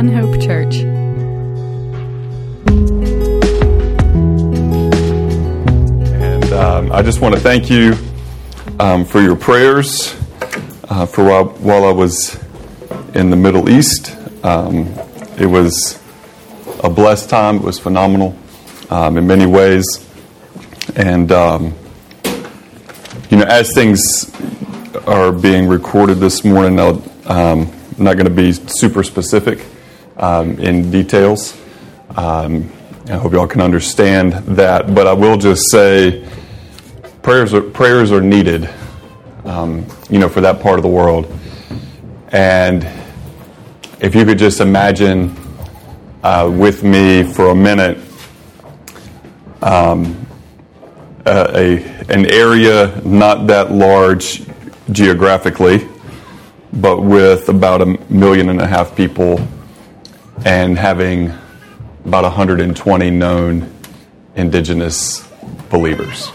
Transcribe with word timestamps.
One 0.00 0.08
Hope 0.08 0.40
Church. 0.40 0.76
And 6.16 6.44
um, 6.54 6.90
I 6.90 7.02
just 7.02 7.20
want 7.20 7.34
to 7.34 7.40
thank 7.42 7.68
you 7.68 7.94
um, 8.78 9.04
for 9.04 9.20
your 9.20 9.36
prayers 9.36 10.16
uh, 10.88 11.04
for 11.04 11.24
while, 11.24 11.48
while 11.58 11.84
I 11.84 11.92
was 11.92 12.42
in 13.14 13.28
the 13.28 13.36
Middle 13.36 13.68
East. 13.68 14.16
Um, 14.42 14.86
it 15.38 15.44
was 15.44 16.02
a 16.82 16.88
blessed 16.88 17.28
time. 17.28 17.56
It 17.56 17.62
was 17.62 17.78
phenomenal 17.78 18.34
um, 18.88 19.18
in 19.18 19.26
many 19.26 19.44
ways. 19.44 19.84
And, 20.96 21.30
um, 21.30 21.74
you 23.28 23.36
know, 23.36 23.44
as 23.44 23.74
things 23.74 24.34
are 25.06 25.30
being 25.30 25.68
recorded 25.68 26.20
this 26.20 26.42
morning, 26.42 26.80
I'll, 26.80 27.02
um, 27.26 27.70
I'm 27.98 28.04
not 28.04 28.14
going 28.14 28.24
to 28.24 28.30
be 28.30 28.52
super 28.52 29.02
specific 29.02 29.66
um, 30.20 30.58
in 30.60 30.90
details. 30.90 31.60
Um, 32.16 32.70
I 33.08 33.14
hope 33.14 33.32
y'all 33.32 33.48
can 33.48 33.60
understand 33.60 34.34
that, 34.56 34.94
but 34.94 35.06
I 35.06 35.12
will 35.12 35.36
just 35.36 35.70
say 35.70 36.24
prayers 37.22 37.52
are, 37.54 37.62
prayers 37.62 38.12
are 38.12 38.20
needed, 38.20 38.68
um, 39.44 39.84
you 40.08 40.18
know, 40.18 40.28
for 40.28 40.40
that 40.42 40.60
part 40.60 40.78
of 40.78 40.82
the 40.82 40.88
world. 40.88 41.26
And 42.28 42.86
if 43.98 44.14
you 44.14 44.24
could 44.24 44.38
just 44.38 44.60
imagine 44.60 45.34
uh, 46.22 46.48
with 46.54 46.84
me 46.84 47.24
for 47.24 47.50
a 47.50 47.54
minute 47.54 47.98
um, 49.62 50.26
a, 51.26 51.56
a, 51.56 51.82
an 52.08 52.26
area 52.26 53.00
not 53.04 53.46
that 53.46 53.72
large 53.72 54.42
geographically, 54.92 55.88
but 56.74 57.02
with 57.02 57.48
about 57.48 57.82
a 57.82 57.86
million 58.12 58.50
and 58.50 58.60
a 58.60 58.66
half 58.66 58.94
people 58.94 59.40
and 60.44 60.78
having 60.78 61.32
about 62.04 62.24
120 62.24 63.10
known 63.10 63.72
indigenous 64.36 65.26
believers. 65.68 66.30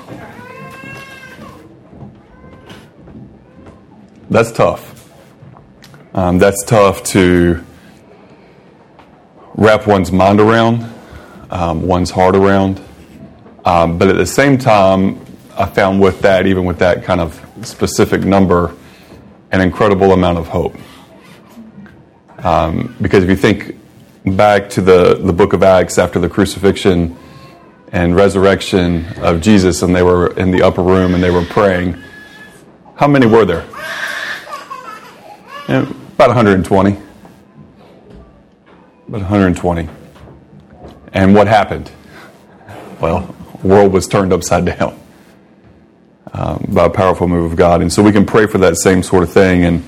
That's 4.29 4.51
tough. 4.51 4.91
Um, 6.13 6.37
that's 6.37 6.63
tough 6.65 7.03
to 7.03 7.63
wrap 9.55 9.87
one's 9.87 10.11
mind 10.11 10.39
around, 10.39 10.85
um, 11.49 11.87
one's 11.87 12.11
heart 12.11 12.35
around. 12.35 12.81
Um, 13.63 13.97
but 13.97 14.09
at 14.09 14.17
the 14.17 14.25
same 14.25 14.57
time, 14.57 15.19
I 15.57 15.65
found 15.65 15.99
with 15.99 16.21
that, 16.21 16.45
even 16.45 16.65
with 16.65 16.79
that 16.79 17.03
kind 17.03 17.21
of 17.21 17.41
specific 17.63 18.21
number, 18.21 18.75
an 19.51 19.61
incredible 19.61 20.11
amount 20.11 20.37
of 20.37 20.47
hope. 20.47 20.75
Um, 22.39 22.95
because 23.01 23.23
if 23.23 23.29
you 23.29 23.35
think 23.35 23.75
back 24.25 24.69
to 24.71 24.81
the, 24.81 25.15
the 25.15 25.33
book 25.33 25.53
of 25.53 25.63
Acts 25.63 25.97
after 25.97 26.19
the 26.19 26.29
crucifixion 26.29 27.15
and 27.91 28.15
resurrection 28.15 29.05
of 29.17 29.41
Jesus, 29.41 29.81
and 29.81 29.95
they 29.95 30.03
were 30.03 30.33
in 30.37 30.51
the 30.51 30.61
upper 30.63 30.81
room 30.81 31.13
and 31.13 31.23
they 31.23 31.31
were 31.31 31.45
praying, 31.45 31.95
how 32.95 33.07
many 33.07 33.25
were 33.25 33.45
there? 33.45 33.65
About 35.67 36.29
120. 36.29 36.91
About 39.07 39.21
120. 39.21 39.89
And 41.13 41.35
what 41.35 41.47
happened? 41.47 41.91
Well, 42.99 43.35
world 43.63 43.93
was 43.93 44.07
turned 44.07 44.33
upside 44.33 44.65
down 44.65 44.99
um, 46.33 46.65
by 46.69 46.85
a 46.85 46.89
powerful 46.89 47.27
move 47.27 47.51
of 47.51 47.57
God. 47.57 47.81
And 47.81 47.91
so 47.91 48.03
we 48.03 48.11
can 48.11 48.25
pray 48.25 48.47
for 48.47 48.57
that 48.59 48.77
same 48.77 49.03
sort 49.03 49.23
of 49.23 49.31
thing. 49.31 49.65
And 49.65 49.83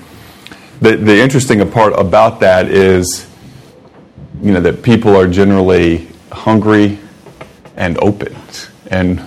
the, 0.80 0.96
the 0.96 1.20
interesting 1.20 1.68
part 1.70 1.92
about 1.98 2.40
that 2.40 2.68
is, 2.68 3.27
you 4.42 4.52
know, 4.52 4.60
that 4.60 4.82
people 4.82 5.16
are 5.16 5.26
generally 5.26 6.08
hungry 6.30 6.98
and 7.76 7.98
open 8.02 8.36
and 8.90 9.24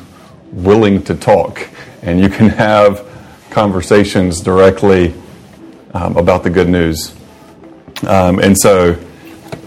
willing 0.51 1.03
to 1.03 1.15
talk. 1.15 1.67
And 2.01 2.19
you 2.19 2.29
can 2.29 2.49
have 2.49 3.07
conversations 3.49 4.41
directly 4.41 5.13
um, 5.93 6.17
about 6.17 6.43
the 6.43 6.49
good 6.49 6.69
news. 6.69 7.15
Um, 8.07 8.39
and 8.39 8.57
so 8.57 8.93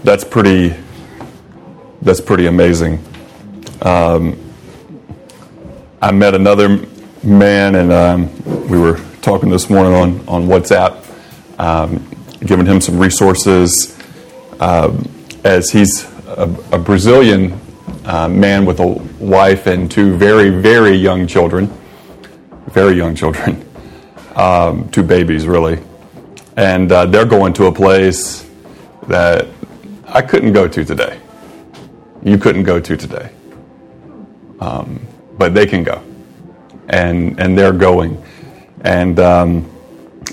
that's 0.03 0.23
pretty, 0.23 0.75
that's 2.01 2.21
pretty 2.21 2.47
amazing. 2.47 3.03
Um, 3.81 4.37
I 6.01 6.11
met 6.11 6.35
another 6.35 6.85
man, 7.23 7.75
and 7.75 7.91
um, 7.91 8.67
we 8.67 8.77
were 8.77 8.99
talking 9.21 9.49
this 9.49 9.69
morning 9.69 9.93
on, 9.93 10.27
on 10.27 10.47
WhatsApp, 10.47 11.03
um, 11.59 12.05
giving 12.41 12.65
him 12.65 12.81
some 12.81 12.99
resources 12.99 13.97
um, 14.59 15.09
as 15.45 15.69
he's 15.69 16.03
a, 16.27 16.53
a 16.73 16.77
Brazilian 16.77 17.57
uh, 18.03 18.27
man 18.27 18.65
with 18.65 18.81
a 18.81 18.87
wife 19.19 19.67
and 19.67 19.89
two 19.89 20.17
very, 20.17 20.49
very 20.49 20.95
young 20.95 21.27
children, 21.27 21.71
very 22.67 22.95
young 22.95 23.15
children, 23.15 23.63
um, 24.35 24.89
two 24.89 25.03
babies, 25.03 25.47
really. 25.47 25.79
And 26.57 26.91
uh, 26.91 27.05
they're 27.05 27.25
going 27.25 27.53
to 27.53 27.67
a 27.67 27.71
place 27.71 28.49
that 29.07 29.47
I 30.07 30.21
couldn't 30.21 30.51
go 30.51 30.67
to 30.67 30.83
today. 30.83 31.19
You 32.23 32.37
couldn't 32.37 32.63
go 32.63 32.79
to 32.79 32.97
today. 32.97 33.29
Um, 34.59 35.05
but 35.37 35.53
they 35.53 35.65
can 35.65 35.83
go 35.83 36.01
and 36.87 37.39
and 37.39 37.57
they're 37.57 37.73
going, 37.73 38.21
and 38.81 39.19
um, 39.19 39.69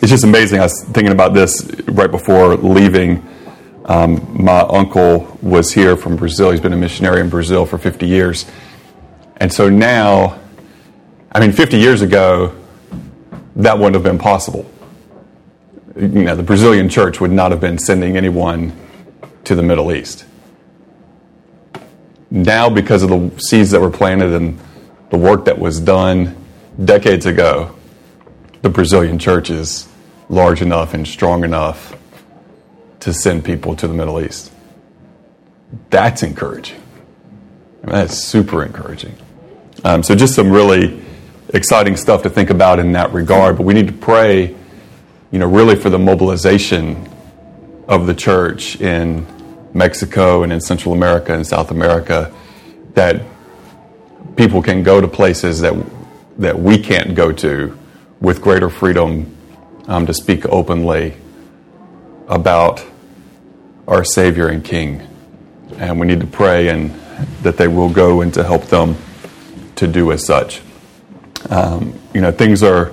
it's 0.00 0.11
just 0.11 0.25
amazing. 0.25 0.61
I 0.61 0.65
was 0.65 0.84
thinking 0.93 1.12
about 1.12 1.34
this 1.34 1.71
right 1.89 2.11
before 2.11 2.56
leaving. 2.56 3.27
Um, 3.84 4.44
my 4.44 4.60
uncle 4.60 5.38
was 5.43 5.72
here 5.72 5.97
from 5.97 6.16
Brazil. 6.16 6.50
He's 6.50 6.60
been 6.60 6.72
a 6.72 6.76
missionary 6.76 7.20
in 7.20 7.28
Brazil 7.28 7.66
for 7.66 7.78
50 7.78 8.06
years, 8.06 8.47
and 9.38 9.53
so 9.53 9.69
now, 9.69 10.38
I 11.32 11.41
mean, 11.41 11.53
50 11.53 11.78
years 11.78 12.03
ago, 12.03 12.54
that 13.56 13.76
wouldn't 13.76 13.94
have 13.94 14.04
been 14.04 14.19
possible. 14.19 14.70
You 15.97 16.09
know, 16.09 16.37
the 16.37 16.43
Brazilian 16.43 16.88
church 16.88 17.20
would 17.20 17.32
not 17.32 17.50
have 17.50 17.60
been 17.60 17.78
sending 17.78 18.16
anyone 18.16 18.72
to 19.44 19.54
the 19.54 19.62
Middle 19.62 19.93
East. 19.93 20.25
Now, 22.31 22.70
because 22.70 23.03
of 23.03 23.10
the 23.10 23.31
seeds 23.41 23.72
that 23.72 23.81
were 23.81 23.91
planted 23.91 24.32
and 24.32 24.59
the 25.10 25.19
work 25.19 25.44
that 25.44 25.59
was 25.59 25.81
done 25.81 26.34
decades 26.82 27.26
ago, 27.26 27.76
the 28.62 28.70
Brazilian 28.70 29.19
church 29.19 29.50
is 29.50 29.88
large 30.28 30.62
enough 30.62 30.94
and 30.94 31.06
strong 31.06 31.44
enough 31.44 31.94
to 33.03 33.13
send 33.13 33.45
people 33.45 33.75
to 33.77 33.89
the 33.89 33.95
Middle 33.95 34.21
East. 34.21 34.53
That's 35.91 36.23
encouraging. 36.23 36.81
I 37.83 37.87
mean, 37.87 37.95
that's 37.97 38.17
super 38.17 38.65
encouraging. 38.65 39.17
Um, 39.85 40.05
so, 40.05 40.15
just 40.15 40.35
some 40.35 40.51
really 40.51 41.03
exciting 41.49 41.97
stuff 41.97 42.23
to 42.23 42.31
think 42.31 42.51
about 42.51 42.79
in 42.79 42.93
that 42.93 43.12
regard. 43.12 43.57
But 43.57 43.65
we 43.65 43.75
need 43.75 43.89
to 43.89 43.93
pray, 43.93 44.55
you 45.33 45.39
know, 45.39 45.49
really 45.49 45.75
for 45.75 45.91
the 45.91 45.99
mobilization 45.99 47.09
of 47.89 48.07
the 48.07 48.15
church 48.15 48.81
in 48.81 49.27
Mexico 49.75 50.45
and 50.45 50.53
in 50.53 50.61
Central 50.61 50.95
America 50.95 51.35
and 51.35 51.45
South 51.45 51.73
America 51.73 52.33
that 52.95 53.23
people 54.37 54.62
can 54.62 54.85
go 54.85 55.01
to 55.01 55.09
places 55.09 55.61
that 55.61 55.75
that 56.39 56.59
we 56.59 56.79
can't 56.79 57.15
go 57.17 57.33
to 57.33 57.77
with 58.21 58.41
greater 58.41 58.71
freedom 58.71 59.37
um, 59.89 60.07
to 60.07 60.15
speak 60.15 60.47
openly 60.47 61.15
about 62.29 62.85
our 63.87 64.04
Savior 64.04 64.48
and 64.48 64.65
King. 64.65 65.06
And 65.78 65.98
we 65.98 66.06
need 66.06 66.20
to 66.20 66.26
pray 66.26 66.69
and 66.69 66.91
that 67.43 67.56
they 67.56 67.69
will 67.69 67.91
go 67.91 68.20
and 68.20 68.32
to 68.34 68.44
help 68.44 68.65
them 68.66 68.97
to 69.76 69.87
do 69.87 70.12
as 70.12 70.25
such. 70.25 70.62
Um, 71.50 71.99
you 72.14 72.20
know, 72.20 72.31
things 72.31 72.62
are 72.62 72.93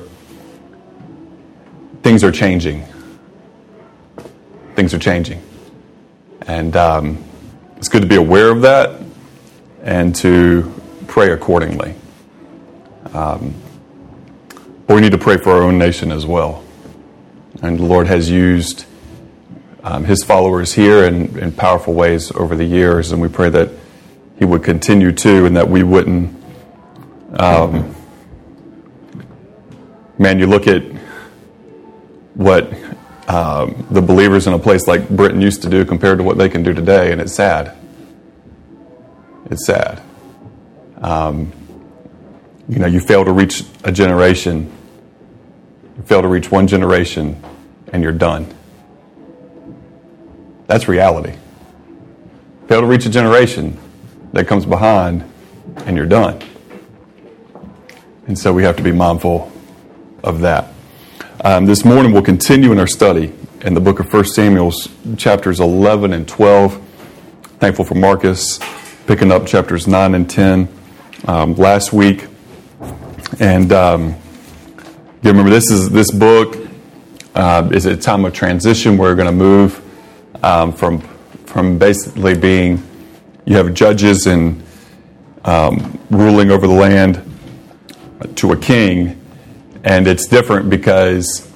things 2.01 2.23
are 2.23 2.31
changing. 2.31 2.85
Things 4.75 4.93
are 4.93 4.99
changing, 4.99 5.41
and 6.47 6.75
um, 6.75 7.23
it's 7.75 7.89
good 7.89 8.01
to 8.01 8.07
be 8.07 8.15
aware 8.15 8.49
of 8.49 8.61
that 8.61 9.01
and 9.83 10.15
to 10.15 10.73
pray 11.07 11.31
accordingly. 11.31 11.95
Um, 13.13 13.53
but 14.87 14.95
we 14.95 15.01
need 15.01 15.11
to 15.11 15.17
pray 15.17 15.37
for 15.37 15.51
our 15.51 15.63
own 15.63 15.77
nation 15.77 16.11
as 16.11 16.25
well. 16.25 16.63
And 17.61 17.77
the 17.77 17.83
Lord 17.83 18.07
has 18.07 18.29
used 18.29 18.85
um, 19.83 20.03
His 20.03 20.23
followers 20.23 20.73
here 20.73 21.03
in, 21.05 21.37
in 21.39 21.51
powerful 21.51 21.93
ways 21.93 22.31
over 22.31 22.55
the 22.55 22.65
years, 22.65 23.11
and 23.11 23.21
we 23.21 23.27
pray 23.27 23.49
that 23.49 23.69
He 24.37 24.45
would 24.45 24.63
continue 24.63 25.11
to, 25.11 25.45
and 25.45 25.55
that 25.55 25.69
we 25.69 25.83
wouldn't. 25.83 26.35
Um, 27.33 27.95
man, 30.17 30.39
you 30.39 30.47
look 30.47 30.67
at 30.67 30.83
what 32.33 32.73
um, 33.27 33.85
the 33.91 34.01
believers 34.01 34.47
in 34.47 34.53
a 34.53 34.59
place 34.59 34.87
like 34.87 35.07
Britain 35.09 35.39
used 35.39 35.61
to 35.61 35.69
do 35.69 35.85
compared 35.85 36.17
to 36.17 36.23
what 36.23 36.37
they 36.37 36.49
can 36.49 36.63
do 36.63 36.73
today, 36.73 37.11
and 37.11 37.21
it's 37.21 37.33
sad. 37.33 37.77
It's 39.51 39.65
sad. 39.65 40.01
Um, 41.01 41.51
you 42.67 42.79
know, 42.79 42.87
you 42.87 42.99
fail 42.99 43.25
to 43.25 43.31
reach 43.31 43.63
a 43.83 43.91
generation, 43.91 44.71
you 45.97 46.03
fail 46.03 46.21
to 46.21 46.27
reach 46.27 46.51
one 46.51 46.67
generation, 46.67 47.41
and 47.93 48.03
you're 48.03 48.11
done. 48.11 48.47
That's 50.69 50.87
reality. 50.87 51.33
fail 52.67 52.81
to 52.81 52.85
reach 52.85 53.03
a 53.07 53.09
generation 53.09 53.75
that 54.33 54.47
comes 54.47 54.67
behind, 54.67 55.23
and 55.77 55.97
you're 55.97 56.05
done. 56.05 56.39
And 58.27 58.37
so 58.37 58.53
we 58.53 58.61
have 58.61 58.77
to 58.77 58.83
be 58.83 58.91
mindful 58.91 59.51
of 60.23 60.41
that. 60.41 60.71
Um, 61.43 61.65
this 61.65 61.83
morning 61.83 62.11
we'll 62.11 62.21
continue 62.21 62.71
in 62.71 62.77
our 62.77 62.85
study 62.85 63.33
in 63.61 63.73
the 63.73 63.79
book 63.79 63.99
of 63.99 64.13
1 64.13 64.25
Samuel, 64.25 64.71
chapters 65.17 65.59
11 65.59 66.13
and 66.13 66.27
12. 66.27 66.79
Thankful 67.57 67.83
for 67.83 67.95
Marcus 67.95 68.59
picking 69.07 69.31
up 69.31 69.47
chapters 69.47 69.87
9 69.87 70.13
and 70.13 70.29
10 70.29 70.69
um, 71.27 71.55
last 71.55 71.93
week. 71.93 72.27
And 73.39 73.73
um, 73.73 74.15
you 75.23 75.31
remember, 75.31 75.49
this 75.49 75.71
is 75.71 75.89
this 75.89 76.11
book 76.11 76.57
uh, 77.33 77.67
is 77.73 77.87
a 77.87 77.97
time 77.97 78.23
of 78.23 78.33
transition. 78.33 78.99
We're 78.99 79.15
going 79.15 79.25
to 79.25 79.31
move 79.31 79.83
um, 80.43 80.73
from 80.73 80.99
from 81.45 81.77
basically 81.77 82.37
being 82.37 82.83
you 83.45 83.55
have 83.55 83.73
judges 83.73 84.27
and 84.27 84.63
um, 85.45 85.99
ruling 86.09 86.51
over 86.51 86.67
the 86.67 86.73
land 86.73 87.23
to 88.35 88.51
a 88.51 88.57
king 88.57 89.19
and 89.83 90.07
it's 90.07 90.27
different 90.27 90.69
because 90.69 91.51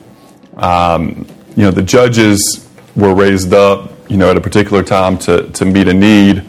um, 0.57 1.27
you 1.55 1.63
know 1.63 1.71
the 1.71 1.83
judges 1.83 2.67
were 2.95 3.13
raised 3.13 3.53
up 3.53 3.91
you 4.09 4.17
know 4.17 4.31
at 4.31 4.37
a 4.37 4.41
particular 4.41 4.83
time 4.83 5.17
to, 5.17 5.49
to 5.51 5.65
meet 5.65 5.87
a 5.87 5.93
need 5.93 6.43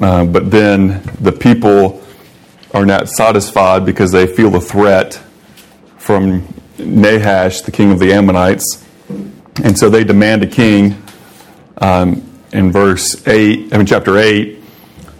uh, 0.00 0.24
but 0.24 0.50
then 0.50 1.02
the 1.20 1.32
people 1.32 2.02
are 2.74 2.84
not 2.84 3.08
satisfied 3.08 3.86
because 3.86 4.12
they 4.12 4.26
feel 4.26 4.54
a 4.56 4.60
threat 4.60 5.20
from 5.96 6.46
Nahash, 6.78 7.62
the 7.62 7.70
king 7.70 7.90
of 7.90 7.98
the 7.98 8.12
Ammonites, 8.12 8.84
and 9.64 9.78
so 9.78 9.88
they 9.88 10.04
demand 10.04 10.42
a 10.42 10.46
king. 10.46 11.02
Um, 11.78 12.22
in 12.52 12.72
verse 12.72 13.26
eight, 13.26 13.72
I 13.72 13.78
mean 13.78 13.86
chapter 13.86 14.18
eight, 14.18 14.62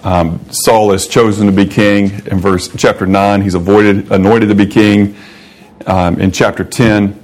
um, 0.06 0.40
Saul 0.50 0.92
is 0.92 1.08
chosen 1.08 1.46
to 1.46 1.52
be 1.52 1.66
king. 1.66 2.10
In 2.26 2.38
verse 2.38 2.68
chapter 2.76 3.06
nine, 3.06 3.42
he's 3.42 3.54
avoided, 3.54 4.12
anointed 4.12 4.48
to 4.50 4.54
be 4.54 4.66
king 4.66 5.16
um, 5.86 6.20
in 6.20 6.30
chapter 6.30 6.64
10. 6.64 7.20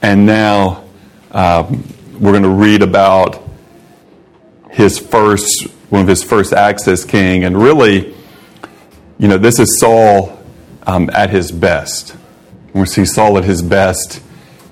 And 0.00 0.26
now 0.26 0.84
um, 1.32 1.84
we're 2.12 2.32
going 2.32 2.44
to 2.44 2.48
read 2.48 2.82
about 2.82 3.42
his 4.70 4.98
first, 4.98 5.66
one 5.90 6.02
of 6.02 6.08
his 6.08 6.22
first 6.22 6.52
acts 6.52 6.86
as 6.86 7.04
king. 7.04 7.44
And 7.44 7.60
really, 7.60 8.14
you 9.18 9.26
know, 9.26 9.38
this 9.38 9.58
is 9.58 9.80
Saul 9.80 10.40
um, 10.86 11.10
at 11.12 11.30
his 11.30 11.50
best. 11.50 12.14
we 12.72 12.86
see 12.86 13.04
Saul 13.04 13.36
at 13.38 13.44
his 13.44 13.62
best 13.62 14.22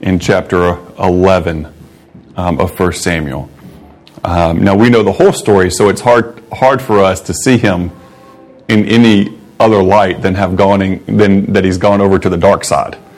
in 0.00 0.20
chapter 0.20 0.78
11 0.98 1.72
um, 2.36 2.60
of 2.60 2.78
1 2.78 2.92
Samuel. 2.92 3.48
Um, 4.24 4.64
now 4.64 4.74
we 4.74 4.90
know 4.90 5.02
the 5.02 5.12
whole 5.12 5.32
story, 5.32 5.70
so 5.70 5.88
it's 5.88 6.00
hard 6.00 6.42
hard 6.52 6.82
for 6.82 7.00
us 7.00 7.20
to 7.22 7.34
see 7.34 7.58
him 7.58 7.90
in 8.68 8.84
any 8.86 9.38
other 9.60 9.82
light 9.82 10.22
than 10.22 10.34
have 10.34 10.56
gone 10.56 10.82
in, 10.82 11.16
than 11.16 11.52
that 11.52 11.64
he's 11.64 11.78
gone 11.78 12.00
over 12.00 12.18
to 12.18 12.28
the 12.28 12.36
dark 12.36 12.64
side. 12.64 12.98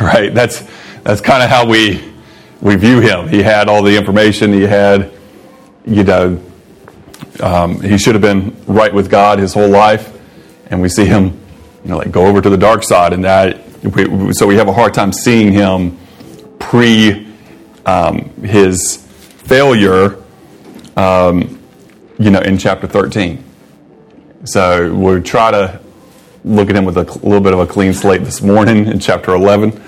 Right? 0.00 0.32
That's 0.32 0.64
that's 1.02 1.20
kind 1.20 1.42
of 1.42 1.50
how 1.50 1.68
we 1.68 2.12
we 2.62 2.76
view 2.76 3.00
him. 3.00 3.28
He 3.28 3.42
had 3.42 3.68
all 3.68 3.82
the 3.82 3.94
information. 3.94 4.52
He 4.52 4.62
had, 4.62 5.12
you 5.84 6.04
know, 6.04 6.42
um, 7.40 7.80
he 7.80 7.98
should 7.98 8.14
have 8.14 8.22
been 8.22 8.56
right 8.66 8.94
with 8.94 9.10
God 9.10 9.38
his 9.38 9.52
whole 9.52 9.68
life, 9.68 10.16
and 10.70 10.80
we 10.80 10.88
see 10.88 11.04
him, 11.04 11.38
you 11.84 11.90
know, 11.90 11.98
like 11.98 12.10
go 12.10 12.24
over 12.24 12.40
to 12.40 12.48
the 12.48 12.56
dark 12.56 12.84
side, 12.84 13.12
and 13.12 13.24
that. 13.24 13.60
We, 13.82 14.32
so 14.32 14.46
we 14.46 14.54
have 14.54 14.68
a 14.68 14.72
hard 14.72 14.94
time 14.94 15.12
seeing 15.12 15.52
him 15.52 15.98
pre 16.60 17.31
um, 17.86 18.30
his 18.42 18.96
failure, 18.96 20.16
um, 20.96 21.60
you 22.18 22.30
know, 22.30 22.40
in 22.40 22.58
chapter 22.58 22.86
thirteen. 22.86 23.44
So 24.44 24.92
we'll 24.94 25.22
try 25.22 25.52
to 25.52 25.80
look 26.44 26.68
at 26.68 26.76
him 26.76 26.84
with 26.84 26.96
a 26.96 27.04
little 27.04 27.40
bit 27.40 27.52
of 27.52 27.60
a 27.60 27.66
clean 27.66 27.92
slate 27.92 28.22
this 28.22 28.42
morning 28.42 28.86
in 28.86 28.98
chapter 28.98 29.32
11 29.32 29.80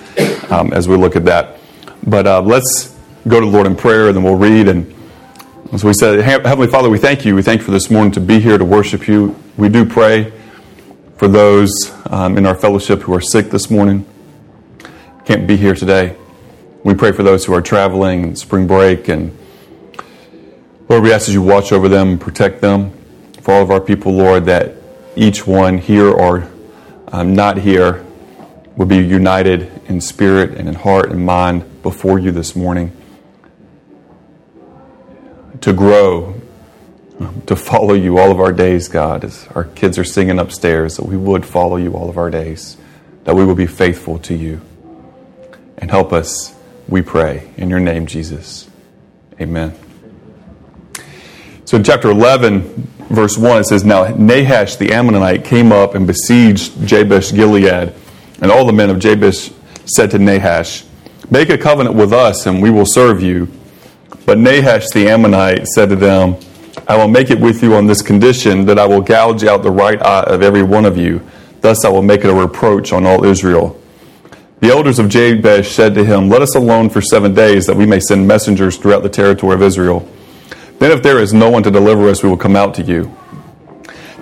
um, 0.51 0.73
as 0.73 0.87
we 0.87 0.97
look 0.97 1.17
at 1.17 1.25
that. 1.25 1.59
But 2.07 2.27
uh, 2.27 2.43
let's 2.43 2.97
go 3.27 3.41
to 3.41 3.47
the 3.47 3.53
Lord 3.53 3.67
in 3.67 3.75
prayer 3.75 4.07
and 4.07 4.17
then 4.17 4.23
we'll 4.23 4.37
read. 4.37 4.69
And 4.69 4.95
as 5.73 5.83
we 5.83 5.93
said, 5.93 6.21
Heavenly 6.21 6.69
Father, 6.69 6.89
we 6.89 6.99
thank 6.99 7.25
you. 7.25 7.35
We 7.35 7.43
thank 7.43 7.61
you 7.61 7.65
for 7.65 7.73
this 7.73 7.91
morning 7.91 8.13
to 8.13 8.21
be 8.21 8.39
here 8.39 8.59
to 8.59 8.65
worship 8.65 9.09
you. 9.09 9.37
We 9.57 9.69
do 9.69 9.85
pray 9.85 10.33
for 11.17 11.29
those 11.29 11.93
um, 12.11 12.37
in 12.37 12.47
our 12.47 12.55
fellowship 12.55 13.01
who 13.03 13.15
are 13.15 13.21
sick 13.21 13.51
this 13.51 13.71
morning, 13.71 14.07
can't 15.25 15.47
be 15.47 15.57
here 15.57 15.75
today. 15.75 16.17
We 16.85 16.93
pray 16.93 17.13
for 17.13 17.23
those 17.23 17.47
who 17.47 17.55
are 17.55 17.63
traveling 17.63 18.37
spring 18.37 18.67
break. 18.67 19.09
And 19.09 19.37
Lord, 20.89 21.03
we 21.03 21.13
ask 21.13 21.27
that 21.27 21.33
you 21.33 21.41
watch 21.41 21.73
over 21.73 21.89
them 21.89 22.11
and 22.11 22.21
protect 22.21 22.61
them 22.61 22.93
for 23.41 23.55
all 23.55 23.63
of 23.63 23.71
our 23.71 23.81
people, 23.81 24.13
Lord, 24.13 24.45
that 24.45 24.75
each 25.17 25.47
one 25.47 25.79
here 25.79 26.09
or 26.11 26.51
um, 27.09 27.35
not 27.35 27.57
here 27.57 28.05
will 28.77 28.87
be 28.87 28.99
united 28.99 29.71
in 29.87 30.01
spirit 30.01 30.59
and 30.59 30.69
in 30.69 30.75
heart 30.75 31.11
and 31.11 31.25
mind 31.25 31.83
before 31.83 32.19
you 32.19 32.31
this 32.31 32.55
morning. 32.55 32.95
To 35.63 35.73
grow, 35.73 36.41
um, 37.19 37.43
to 37.47 37.57
follow 37.57 37.95
you 37.95 38.19
all 38.19 38.31
of 38.31 38.41
our 38.41 38.53
days, 38.53 38.89
God, 38.89 39.25
as 39.25 39.47
our 39.55 39.65
kids 39.65 39.99
are 39.99 40.05
singing 40.05 40.39
upstairs, 40.39 40.97
that 40.97 41.07
we 41.07 41.17
would 41.17 41.47
follow 41.47 41.77
you 41.77 41.95
all 41.95 42.11
of 42.11 42.19
our 42.19 42.29
days, 42.29 42.77
that 43.25 43.35
we 43.35 43.45
will 43.45 43.55
be 43.55 43.67
faithful 43.67 44.19
to 44.19 44.35
you. 44.35 44.61
And 45.79 45.91
help 45.91 46.13
us, 46.13 46.55
we 46.89 47.03
pray. 47.03 47.51
In 47.57 47.71
your 47.71 47.81
name, 47.81 48.07
Jesus. 48.07 48.69
Amen. 49.41 49.75
So 51.65 51.79
in 51.79 51.85
chapter 51.85 52.11
11, 52.11 52.61
verse 53.09 53.39
1, 53.39 53.63
it 53.63 53.65
says, 53.65 53.85
Now 53.85 54.05
Nahash 54.09 54.77
the 54.77 54.93
Ammonite 54.93 55.45
came 55.45 55.73
up 55.73 55.95
and 55.95 56.07
besieged 56.07 56.73
Jabesh 56.87 57.33
Gilead. 57.33 57.95
And 58.41 58.51
all 58.51 58.67
the 58.67 58.73
men 58.73 58.91
of 58.91 58.99
Jabesh 58.99 59.53
said 59.87 60.11
to 60.11 60.19
Nahash, 60.19 60.85
Make 61.31 61.49
a 61.49 61.57
covenant 61.57 61.97
with 61.97 62.13
us, 62.13 62.47
and 62.47 62.63
we 62.63 62.71
will 62.71 62.87
serve 62.87 63.23
you. 63.23 63.49
But 64.27 64.39
Nahash 64.39 64.91
the 64.93 65.09
Ammonite 65.09 65.67
said 65.69 65.89
to 65.89 65.97
them, 65.97 66.37
I 66.87 66.97
will 66.97 67.09
make 67.09 67.31
it 67.31 67.41
with 67.41 67.63
you 67.63 67.75
on 67.75 67.87
this 67.87 68.03
condition 68.03 68.67
that 68.67 68.79
I 68.79 68.87
will 68.87 69.01
gouge 69.01 69.45
out 69.45 69.63
the 69.63 69.71
right 69.71 70.01
eye 70.03 70.25
of 70.25 70.43
every 70.43 70.63
one 70.63 70.85
of 70.85 70.99
you. 70.99 71.23
Thus 71.61 71.85
I 71.85 71.89
will 71.89 72.03
make 72.03 72.25
it 72.25 72.31
a 72.31 72.35
reproach 72.35 72.93
on 72.93 73.07
all 73.07 73.25
Israel. 73.25 73.81
The 74.65 74.71
elders 74.71 74.99
of 74.99 75.11
Jabesh 75.11 75.73
said 75.73 75.95
to 75.95 76.07
him, 76.07 76.31
Let 76.31 76.41
us 76.41 76.55
alone 76.55 76.89
for 76.89 77.03
seven 77.03 77.35
days, 77.35 77.67
that 77.67 77.77
we 77.77 77.85
may 77.85 78.01
send 78.01 78.27
messengers 78.27 78.79
throughout 78.79 79.03
the 79.03 79.11
territory 79.11 79.53
of 79.53 79.61
Israel. 79.61 80.09
Then, 80.79 80.91
if 80.91 81.03
there 81.03 81.19
is 81.19 81.35
no 81.35 81.51
one 81.51 81.63
to 81.65 81.71
deliver 81.71 82.09
us, 82.09 82.23
we 82.23 82.31
will 82.31 82.39
come 82.39 82.57
out 82.57 82.73
to 82.77 82.83
you. 82.83 83.15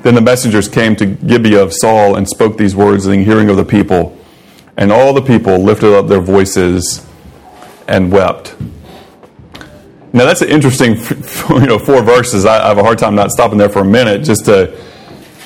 Then 0.02 0.16
the 0.16 0.20
messengers 0.20 0.68
came 0.68 0.96
to 0.96 1.06
Gibeah 1.06 1.62
of 1.62 1.72
Saul 1.72 2.16
and 2.16 2.28
spoke 2.28 2.58
these 2.58 2.74
words 2.74 3.06
in 3.06 3.12
the 3.12 3.24
hearing 3.24 3.50
of 3.50 3.56
the 3.56 3.64
people. 3.64 4.18
And 4.76 4.90
all 4.90 5.12
the 5.12 5.22
people 5.22 5.58
lifted 5.58 5.96
up 5.96 6.08
their 6.08 6.20
voices 6.20 7.06
and 7.86 8.10
wept. 8.10 8.56
Now 10.12 10.24
that's 10.24 10.42
an 10.42 10.48
interesting, 10.48 10.96
you 11.50 11.66
know, 11.66 11.78
four 11.78 12.02
verses. 12.02 12.46
I 12.46 12.66
have 12.66 12.78
a 12.78 12.82
hard 12.82 12.98
time 12.98 13.14
not 13.14 13.30
stopping 13.30 13.58
there 13.58 13.68
for 13.68 13.82
a 13.82 13.84
minute 13.84 14.24
just 14.24 14.46
to 14.46 14.76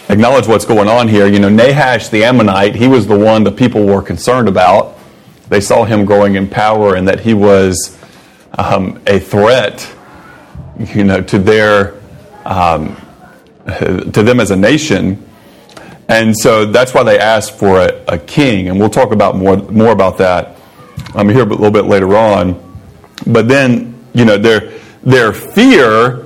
acknowledge 0.09 0.47
what's 0.47 0.65
going 0.65 0.89
on 0.89 1.09
here. 1.09 1.27
You 1.27 1.39
know, 1.39 1.49
Nahash 1.49 2.09
the 2.09 2.25
Ammonite, 2.25 2.75
he 2.75 2.89
was 2.89 3.07
the 3.07 3.19
one 3.19 3.45
the 3.45 3.53
people 3.53 3.85
were 3.85 4.03
concerned 4.03 4.49
about. 4.49 4.99
They 5.49 5.61
saw 5.61 5.85
him 5.85 6.05
growing 6.05 6.35
in 6.35 6.49
power 6.49 6.97
and 6.97 7.07
that 7.09 7.21
he 7.21 7.35
was 7.35 7.97
um, 8.59 9.01
a 9.07 9.19
threat 9.19 9.93
you 10.79 11.05
know, 11.05 11.23
to 11.23 11.39
their 11.39 11.95
um, 12.45 12.97
to 13.67 14.23
them 14.23 14.41
as 14.41 14.51
a 14.51 14.57
nation. 14.57 15.23
And 16.09 16.37
so 16.37 16.67
that's 16.67 16.95
why 16.95 17.03
they 17.03 17.19
asked 17.19 17.59
for 17.59 17.81
a, 17.81 18.05
a, 18.07 18.19
king, 18.19 18.69
and 18.69 18.79
we'll 18.79 18.91
talk 18.91 19.11
about 19.11 19.37
more 19.37 19.57
more 19.57 19.93
about 19.93 20.19
that 20.19 20.57
um, 21.15 21.29
here 21.29 21.43
a 21.43 21.47
little 21.47 21.71
bit 21.71 21.87
later 21.87 22.17
on. 22.17 22.63
But 23.27 23.49
then, 23.49 23.95
you 24.15 24.25
know, 24.25 24.39
their 24.39 24.73
their 25.03 25.33
fear 25.33 26.25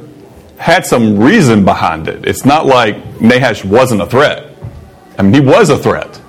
had 0.59 0.85
some 0.85 1.19
reason 1.19 1.65
behind 1.65 2.09
it. 2.09 2.27
It's 2.27 2.45
not 2.45 2.67
like 2.67 2.97
Nahash 3.21 3.65
wasn't 3.65 4.03
a 4.03 4.07
threat. 4.07 4.55
I 5.19 5.23
mean, 5.23 5.35
he 5.35 5.41
was 5.41 5.71
a 5.71 5.79
threat, 5.79 6.21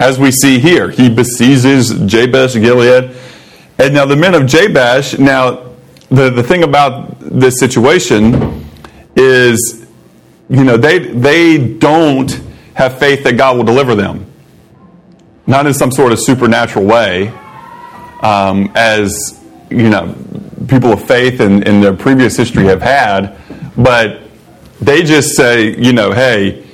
as 0.00 0.18
we 0.18 0.30
see 0.30 0.58
here. 0.58 0.90
He 0.90 1.08
besieges 1.08 1.92
Jabesh 2.06 2.54
Gilead, 2.54 3.14
and 3.78 3.94
now 3.94 4.06
the 4.06 4.16
men 4.16 4.34
of 4.34 4.42
Jabesh. 4.42 5.18
Now, 5.18 5.74
the 6.08 6.30
the 6.30 6.42
thing 6.42 6.62
about 6.62 7.18
this 7.20 7.58
situation 7.58 8.62
is, 9.16 9.86
you 10.48 10.64
know, 10.64 10.76
they, 10.76 10.98
they 10.98 11.58
don't 11.58 12.30
have 12.74 12.98
faith 12.98 13.24
that 13.24 13.36
God 13.36 13.56
will 13.56 13.64
deliver 13.64 13.94
them. 13.94 14.26
Not 15.46 15.66
in 15.66 15.74
some 15.74 15.90
sort 15.90 16.12
of 16.12 16.20
supernatural 16.20 16.84
way, 16.84 17.28
um, 18.22 18.70
as, 18.74 19.40
you 19.70 19.90
know, 19.90 20.14
people 20.68 20.92
of 20.92 21.04
faith 21.04 21.40
in, 21.40 21.62
in 21.64 21.80
their 21.80 21.94
previous 21.94 22.36
history 22.36 22.64
have 22.64 22.80
had, 22.80 23.36
but 23.76 24.21
they 24.82 25.02
just 25.04 25.36
say, 25.36 25.76
you 25.76 25.92
know, 25.92 26.10
hey, 26.12 26.66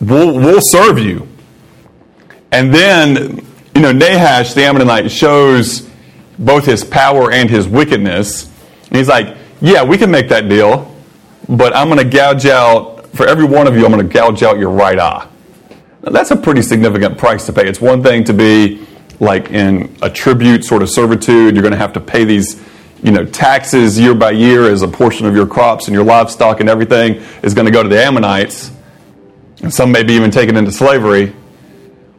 we'll, 0.00 0.34
we'll 0.34 0.60
serve 0.60 0.98
you. 0.98 1.26
And 2.52 2.72
then, 2.72 3.44
you 3.74 3.80
know, 3.80 3.90
Nahash, 3.90 4.54
the 4.54 4.64
Ammonite, 4.64 5.10
shows 5.10 5.88
both 6.38 6.66
his 6.66 6.84
power 6.84 7.32
and 7.32 7.48
his 7.48 7.66
wickedness. 7.66 8.50
And 8.88 8.96
he's 8.96 9.08
like, 9.08 9.36
yeah, 9.60 9.82
we 9.82 9.96
can 9.96 10.10
make 10.10 10.28
that 10.28 10.48
deal. 10.48 10.94
but 11.48 11.74
I'm 11.74 11.88
going 11.88 11.98
to 11.98 12.04
gouge 12.04 12.46
out, 12.46 13.06
for 13.08 13.26
every 13.26 13.44
one 13.44 13.66
of 13.66 13.76
you, 13.76 13.84
I'm 13.84 13.92
going 13.92 14.06
to 14.06 14.12
gouge 14.12 14.42
out 14.42 14.58
your 14.58 14.70
right 14.70 14.98
eye. 14.98 15.26
Now, 16.02 16.12
that's 16.12 16.30
a 16.30 16.36
pretty 16.36 16.62
significant 16.62 17.18
price 17.18 17.46
to 17.46 17.52
pay. 17.52 17.68
It's 17.68 17.80
one 17.80 18.02
thing 18.02 18.24
to 18.24 18.34
be 18.34 18.86
like 19.20 19.50
in 19.50 19.94
a 20.02 20.10
tribute 20.10 20.64
sort 20.64 20.82
of 20.82 20.90
servitude. 20.90 21.54
You're 21.54 21.62
going 21.62 21.72
to 21.72 21.78
have 21.78 21.92
to 21.94 22.00
pay 22.00 22.24
these 22.24 22.62
you 23.02 23.10
know, 23.10 23.24
taxes 23.24 23.98
year 23.98 24.14
by 24.14 24.30
year 24.30 24.70
as 24.70 24.82
a 24.82 24.88
portion 24.88 25.26
of 25.26 25.34
your 25.34 25.46
crops 25.46 25.88
and 25.88 25.94
your 25.94 26.04
livestock 26.04 26.60
and 26.60 26.68
everything 26.68 27.14
is 27.42 27.54
going 27.54 27.66
to 27.66 27.72
go 27.72 27.82
to 27.82 27.88
the 27.88 28.02
Ammonites. 28.02 28.70
And 29.62 29.72
some 29.72 29.92
may 29.92 30.02
be 30.02 30.14
even 30.14 30.30
taken 30.30 30.56
into 30.56 30.72
slavery. 30.72 31.34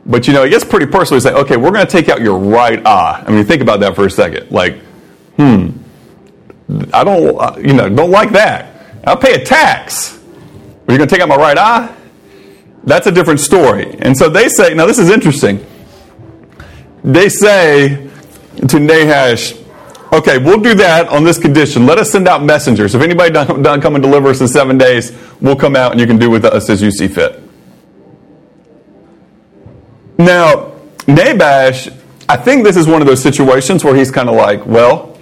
But 0.06 0.28
you 0.28 0.34
know, 0.34 0.44
it 0.44 0.50
gets 0.50 0.64
pretty 0.64 0.86
personal. 0.86 1.18
You 1.18 1.22
say, 1.22 1.34
okay, 1.34 1.58
we're 1.58 1.72
going 1.72 1.86
to 1.86 1.92
take 1.92 2.10
out 2.10 2.22
your 2.22 2.38
right 2.38 2.86
eye. 2.86 3.24
I 3.26 3.32
mean, 3.32 3.46
think 3.46 3.62
about 3.62 3.80
that 3.80 3.96
for 3.96 4.06
a 4.06 4.12
second. 4.12 4.52
Like, 4.52 4.78
hmm, 5.38 5.70
I 6.94 7.04
don't, 7.04 7.66
you 7.66 7.74
know, 7.74 7.90
don't 7.90 8.12
like 8.12 8.32
that. 8.32 9.02
I'll 9.06 9.18
pay 9.18 9.34
a 9.34 9.44
tax. 9.44 10.18
Are 10.88 10.92
you 10.92 10.98
going 10.98 11.08
to 11.10 11.16
take 11.16 11.22
out 11.22 11.30
my 11.30 11.36
right 11.36 11.58
eye? 11.58 11.96
That's 12.84 13.08
a 13.08 13.12
different 13.12 13.40
story. 13.40 13.96
And 14.00 14.16
so 14.16 14.30
they 14.30 14.48
say, 14.48 14.76
now 14.76 14.86
this 14.86 15.00
is 15.00 15.10
interesting. 15.10 15.66
They 17.04 17.30
say 17.30 18.10
to 18.68 18.80
Nahash, 18.80 19.54
okay, 20.16 20.38
we'll 20.38 20.62
do 20.62 20.74
that 20.76 21.08
on 21.10 21.24
this 21.24 21.38
condition. 21.38 21.86
Let 21.86 21.98
us 21.98 22.12
send 22.12 22.28
out 22.28 22.44
messengers. 22.44 22.96
If 22.96 23.02
anybody 23.02 23.32
doesn't 23.32 23.82
come 23.82 23.96
and 23.96 24.04
deliver 24.04 24.30
us 24.30 24.42
in 24.42 24.48
seven 24.48 24.78
days, 24.78 25.12
we'll 25.42 25.56
come 25.56 25.76
out 25.76 25.92
and 25.92 26.00
you 26.00 26.08
can 26.08 26.18
do 26.18 26.30
with 26.30 26.46
us 26.46 26.70
as 26.70 26.82
you 26.82 26.92
see 26.92 27.08
fit. 27.08 27.42
Now, 30.18 30.74
Nahash, 31.08 31.90
I 32.28 32.38
think 32.38 32.64
this 32.64 32.78
is 32.78 32.88
one 32.88 33.02
of 33.02 33.08
those 33.08 33.22
situations 33.22 33.84
where 33.84 33.96
he's 33.96 34.12
kind 34.12 34.30
of 34.30 34.36
like, 34.36 34.66
well, 34.66 35.18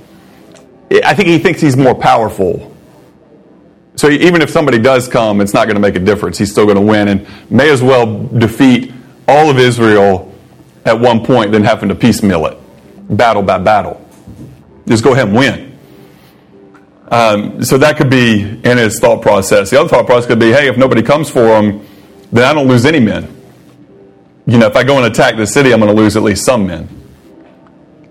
I 1.03 1.13
think 1.13 1.27
he 1.27 1.39
thinks 1.39 1.59
he's 1.59 1.75
more 1.75 1.95
powerful. 1.95 2.73
So 3.95 4.09
even 4.09 4.41
if 4.41 4.49
somebody 4.49 4.79
does 4.79 5.07
come, 5.07 5.41
it's 5.41 5.53
not 5.53 5.65
going 5.65 5.75
to 5.75 5.81
make 5.81 5.95
a 5.95 5.99
difference. 5.99 6.37
He's 6.37 6.51
still 6.51 6.65
going 6.65 6.77
to 6.77 6.81
win 6.81 7.07
and 7.07 7.27
may 7.49 7.69
as 7.69 7.81
well 7.81 8.23
defeat 8.27 8.93
all 9.27 9.49
of 9.49 9.57
Israel 9.57 10.33
at 10.85 10.99
one 10.99 11.25
point 11.25 11.51
than 11.51 11.63
having 11.63 11.89
to 11.89 11.95
piecemeal 11.95 12.45
it, 12.47 12.57
battle 13.17 13.41
by 13.43 13.57
battle. 13.57 14.02
Just 14.87 15.03
go 15.03 15.13
ahead 15.13 15.27
and 15.27 15.37
win. 15.37 15.77
Um, 17.09 17.63
so 17.63 17.77
that 17.77 17.97
could 17.97 18.09
be 18.09 18.41
in 18.41 18.77
his 18.77 18.99
thought 18.99 19.21
process. 19.21 19.69
The 19.69 19.79
other 19.79 19.89
thought 19.89 20.05
process 20.05 20.27
could 20.27 20.39
be, 20.39 20.51
hey, 20.51 20.67
if 20.67 20.77
nobody 20.77 21.01
comes 21.01 21.29
for 21.29 21.61
him, 21.61 21.85
then 22.31 22.43
I 22.43 22.53
don't 22.53 22.67
lose 22.67 22.85
any 22.85 22.99
men. 22.99 23.29
You 24.45 24.57
know, 24.57 24.65
if 24.65 24.75
I 24.75 24.83
go 24.83 24.97
and 24.97 25.05
attack 25.05 25.37
the 25.37 25.45
city, 25.45 25.73
I'm 25.73 25.79
going 25.79 25.95
to 25.95 26.01
lose 26.01 26.17
at 26.17 26.23
least 26.23 26.43
some 26.43 26.65
men. 26.65 26.89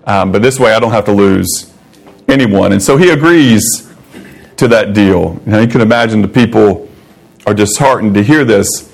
Um, 0.05 0.31
but 0.31 0.41
this 0.41 0.59
way, 0.59 0.73
I 0.73 0.79
don't 0.79 0.91
have 0.91 1.05
to 1.05 1.11
lose 1.11 1.71
anyone. 2.27 2.71
And 2.71 2.81
so 2.81 2.97
he 2.97 3.09
agrees 3.09 3.89
to 4.57 4.67
that 4.69 4.93
deal. 4.93 5.39
Now, 5.45 5.59
you 5.59 5.67
can 5.67 5.81
imagine 5.81 6.21
the 6.21 6.27
people 6.27 6.89
are 7.45 7.53
disheartened 7.53 8.13
to 8.15 8.23
hear 8.23 8.45
this. 8.45 8.89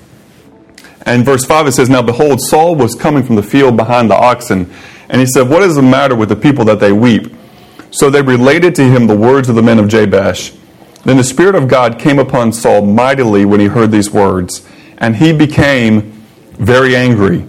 And 1.02 1.24
verse 1.24 1.44
5 1.44 1.68
it 1.68 1.72
says, 1.72 1.88
Now 1.88 2.02
behold, 2.02 2.40
Saul 2.40 2.74
was 2.74 2.94
coming 2.94 3.22
from 3.22 3.36
the 3.36 3.42
field 3.42 3.76
behind 3.76 4.10
the 4.10 4.16
oxen. 4.16 4.72
And 5.08 5.20
he 5.20 5.26
said, 5.26 5.48
What 5.48 5.62
is 5.62 5.76
the 5.76 5.82
matter 5.82 6.14
with 6.14 6.28
the 6.28 6.36
people 6.36 6.64
that 6.66 6.80
they 6.80 6.92
weep? 6.92 7.32
So 7.90 8.10
they 8.10 8.22
related 8.22 8.74
to 8.76 8.84
him 8.84 9.06
the 9.06 9.16
words 9.16 9.48
of 9.48 9.56
the 9.56 9.62
men 9.62 9.78
of 9.78 9.88
Jabesh. 9.88 10.56
Then 11.04 11.16
the 11.16 11.24
Spirit 11.24 11.54
of 11.54 11.66
God 11.66 11.98
came 11.98 12.18
upon 12.18 12.52
Saul 12.52 12.82
mightily 12.82 13.44
when 13.44 13.58
he 13.60 13.66
heard 13.66 13.90
these 13.90 14.10
words, 14.10 14.66
and 14.98 15.16
he 15.16 15.32
became 15.32 16.12
very 16.52 16.94
angry. 16.94 17.46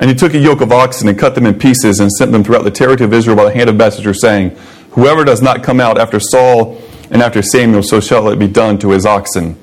And 0.00 0.10
he 0.10 0.14
took 0.14 0.34
a 0.34 0.38
yoke 0.38 0.60
of 0.60 0.72
oxen 0.72 1.08
and 1.08 1.18
cut 1.18 1.34
them 1.34 1.46
in 1.46 1.58
pieces 1.58 2.00
and 2.00 2.10
sent 2.12 2.32
them 2.32 2.44
throughout 2.44 2.64
the 2.64 2.70
territory 2.70 3.06
of 3.06 3.12
Israel 3.12 3.36
by 3.36 3.44
the 3.44 3.54
hand 3.54 3.68
of 3.68 3.76
messengers, 3.76 4.20
saying, 4.20 4.56
Whoever 4.92 5.24
does 5.24 5.42
not 5.42 5.62
come 5.62 5.80
out 5.80 5.98
after 5.98 6.20
Saul 6.20 6.80
and 7.10 7.20
after 7.20 7.42
Samuel, 7.42 7.82
so 7.82 8.00
shall 8.00 8.28
it 8.28 8.38
be 8.38 8.48
done 8.48 8.78
to 8.78 8.90
his 8.90 9.04
oxen. 9.04 9.58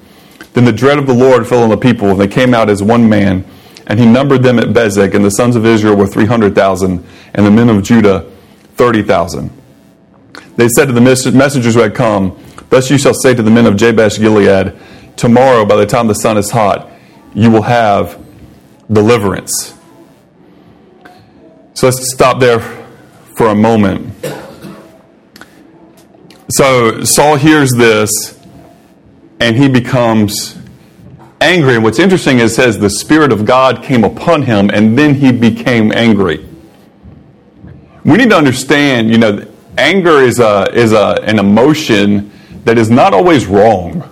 Then 0.53 0.65
the 0.65 0.73
dread 0.73 0.97
of 0.97 1.07
the 1.07 1.13
Lord 1.13 1.47
fell 1.47 1.63
on 1.63 1.69
the 1.69 1.77
people, 1.77 2.09
and 2.09 2.19
they 2.19 2.27
came 2.27 2.53
out 2.53 2.69
as 2.69 2.83
one 2.83 3.07
man. 3.07 3.45
And 3.87 3.99
he 3.99 4.05
numbered 4.05 4.43
them 4.43 4.59
at 4.59 4.67
Bezek, 4.67 5.13
and 5.13 5.23
the 5.23 5.31
sons 5.31 5.55
of 5.55 5.65
Israel 5.65 5.95
were 5.95 6.07
300,000, 6.07 7.05
and 7.33 7.45
the 7.45 7.51
men 7.51 7.69
of 7.69 7.81
Judah 7.83 8.29
30,000. 8.75 9.60
They 10.55 10.69
said 10.69 10.85
to 10.85 10.93
the 10.93 11.01
messengers 11.01 11.73
who 11.73 11.81
had 11.81 11.95
come, 11.95 12.37
Thus 12.69 12.89
you 12.89 12.97
shall 12.97 13.13
say 13.13 13.33
to 13.33 13.43
the 13.43 13.51
men 13.51 13.65
of 13.65 13.75
Jabesh 13.75 14.17
Gilead, 14.17 14.73
Tomorrow, 15.17 15.65
by 15.65 15.75
the 15.75 15.85
time 15.85 16.07
the 16.07 16.15
sun 16.15 16.37
is 16.37 16.51
hot, 16.51 16.89
you 17.33 17.51
will 17.51 17.63
have 17.63 18.19
deliverance. 18.91 19.73
So 21.73 21.87
let's 21.87 22.11
stop 22.11 22.39
there 22.39 22.59
for 23.35 23.47
a 23.47 23.55
moment. 23.55 24.13
So 26.49 27.03
Saul 27.03 27.37
hears 27.37 27.71
this 27.71 28.37
and 29.39 29.55
he 29.55 29.69
becomes 29.69 30.57
angry. 31.39 31.75
And 31.75 31.83
what's 31.83 31.99
interesting 31.99 32.39
is 32.39 32.51
it 32.51 32.55
says 32.55 32.79
the 32.79 32.89
Spirit 32.89 33.31
of 33.31 33.45
God 33.45 33.83
came 33.83 34.03
upon 34.03 34.43
him 34.43 34.69
and 34.69 34.97
then 34.97 35.15
he 35.15 35.31
became 35.31 35.91
angry. 35.91 36.45
We 38.03 38.17
need 38.17 38.29
to 38.29 38.37
understand, 38.37 39.09
you 39.09 39.17
know, 39.17 39.50
anger 39.77 40.21
is, 40.21 40.39
a, 40.39 40.69
is 40.73 40.91
a, 40.93 41.19
an 41.23 41.39
emotion 41.39 42.31
that 42.63 42.77
is 42.77 42.89
not 42.89 43.13
always 43.13 43.45
wrong. 43.45 44.07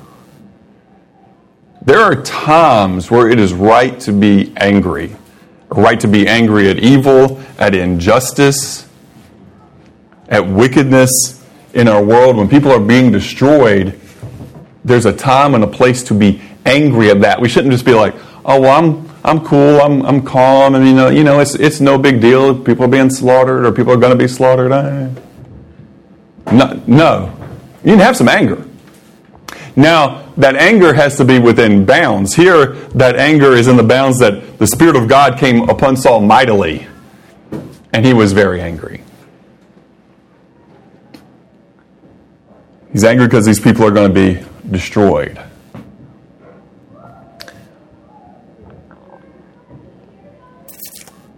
There 1.82 2.00
are 2.00 2.22
times 2.22 3.10
where 3.10 3.30
it 3.30 3.40
is 3.40 3.54
right 3.54 4.00
to 4.02 4.12
be 4.12 4.54
angry, 4.58 5.16
right 5.70 6.00
to 6.00 6.08
be 6.08 6.28
angry 6.28 6.70
at 6.70 6.80
evil, 6.80 7.42
at 7.58 7.74
injustice, 7.74 8.88
at 10.28 10.46
wickedness 10.46 11.44
in 11.74 11.88
our 11.88 12.04
world. 12.04 12.38
When 12.38 12.50
people 12.50 12.72
are 12.72 12.80
being 12.80 13.12
destroyed, 13.12 14.00
there's 14.84 15.06
a 15.06 15.14
time 15.14 15.56
and 15.56 15.64
a 15.64 15.68
place 15.68 16.04
to 16.04 16.14
be 16.14 16.42
angry 16.66 17.10
at 17.10 17.22
that. 17.22 17.42
We 17.42 17.50
shouldn't 17.50 17.72
just 17.72 17.86
be 17.86 17.94
like, 17.94 18.16
oh, 18.46 18.62
well, 18.62 18.78
I'm, 18.78 19.10
I'm 19.24 19.46
cool, 19.46 19.80
I'm, 19.82 20.06
I'm 20.06 20.24
calm, 20.24 20.76
and 20.76 20.86
you 20.88 20.94
know, 20.94 21.10
you 21.10 21.24
know, 21.24 21.40
it's, 21.40 21.56
it's 21.56 21.80
no 21.80 21.98
big 21.98 22.22
deal. 22.22 22.58
People 22.58 22.86
are 22.86 22.90
being 22.90 23.10
slaughtered 23.10 23.66
or 23.66 23.72
people 23.72 23.94
are 23.94 23.98
going 23.98 24.12
to 24.12 24.18
be 24.18 24.28
slaughtered. 24.28 24.72
No, 26.52 26.82
no. 26.88 27.36
You 27.84 27.92
can 27.92 28.00
have 28.00 28.18
some 28.18 28.28
anger. 28.28 28.66
Now, 29.76 30.30
that 30.38 30.56
anger 30.56 30.94
has 30.94 31.18
to 31.18 31.26
be 31.26 31.40
within 31.40 31.86
bounds. 31.86 32.36
Here, 32.36 32.74
that 32.96 33.16
anger 33.16 33.54
is 33.54 33.68
in 33.68 33.78
the 33.78 33.84
bounds 33.84 34.20
that 34.20 34.58
the 34.58 34.68
Spirit 34.68 34.96
of 34.96 35.08
God 35.08 35.38
came 35.38 35.70
upon 35.70 35.96
Saul 35.96 36.22
mightily, 36.22 36.88
and 37.94 38.06
he 38.06 38.14
was 38.14 38.34
very 38.34 38.62
angry. 38.62 39.04
He's 42.92 43.04
angry 43.04 43.28
because 43.28 43.46
these 43.46 43.60
people 43.60 43.86
are 43.86 43.92
going 43.92 44.14
to 44.14 44.14
be 44.14 44.46
destroyed. 44.70 45.40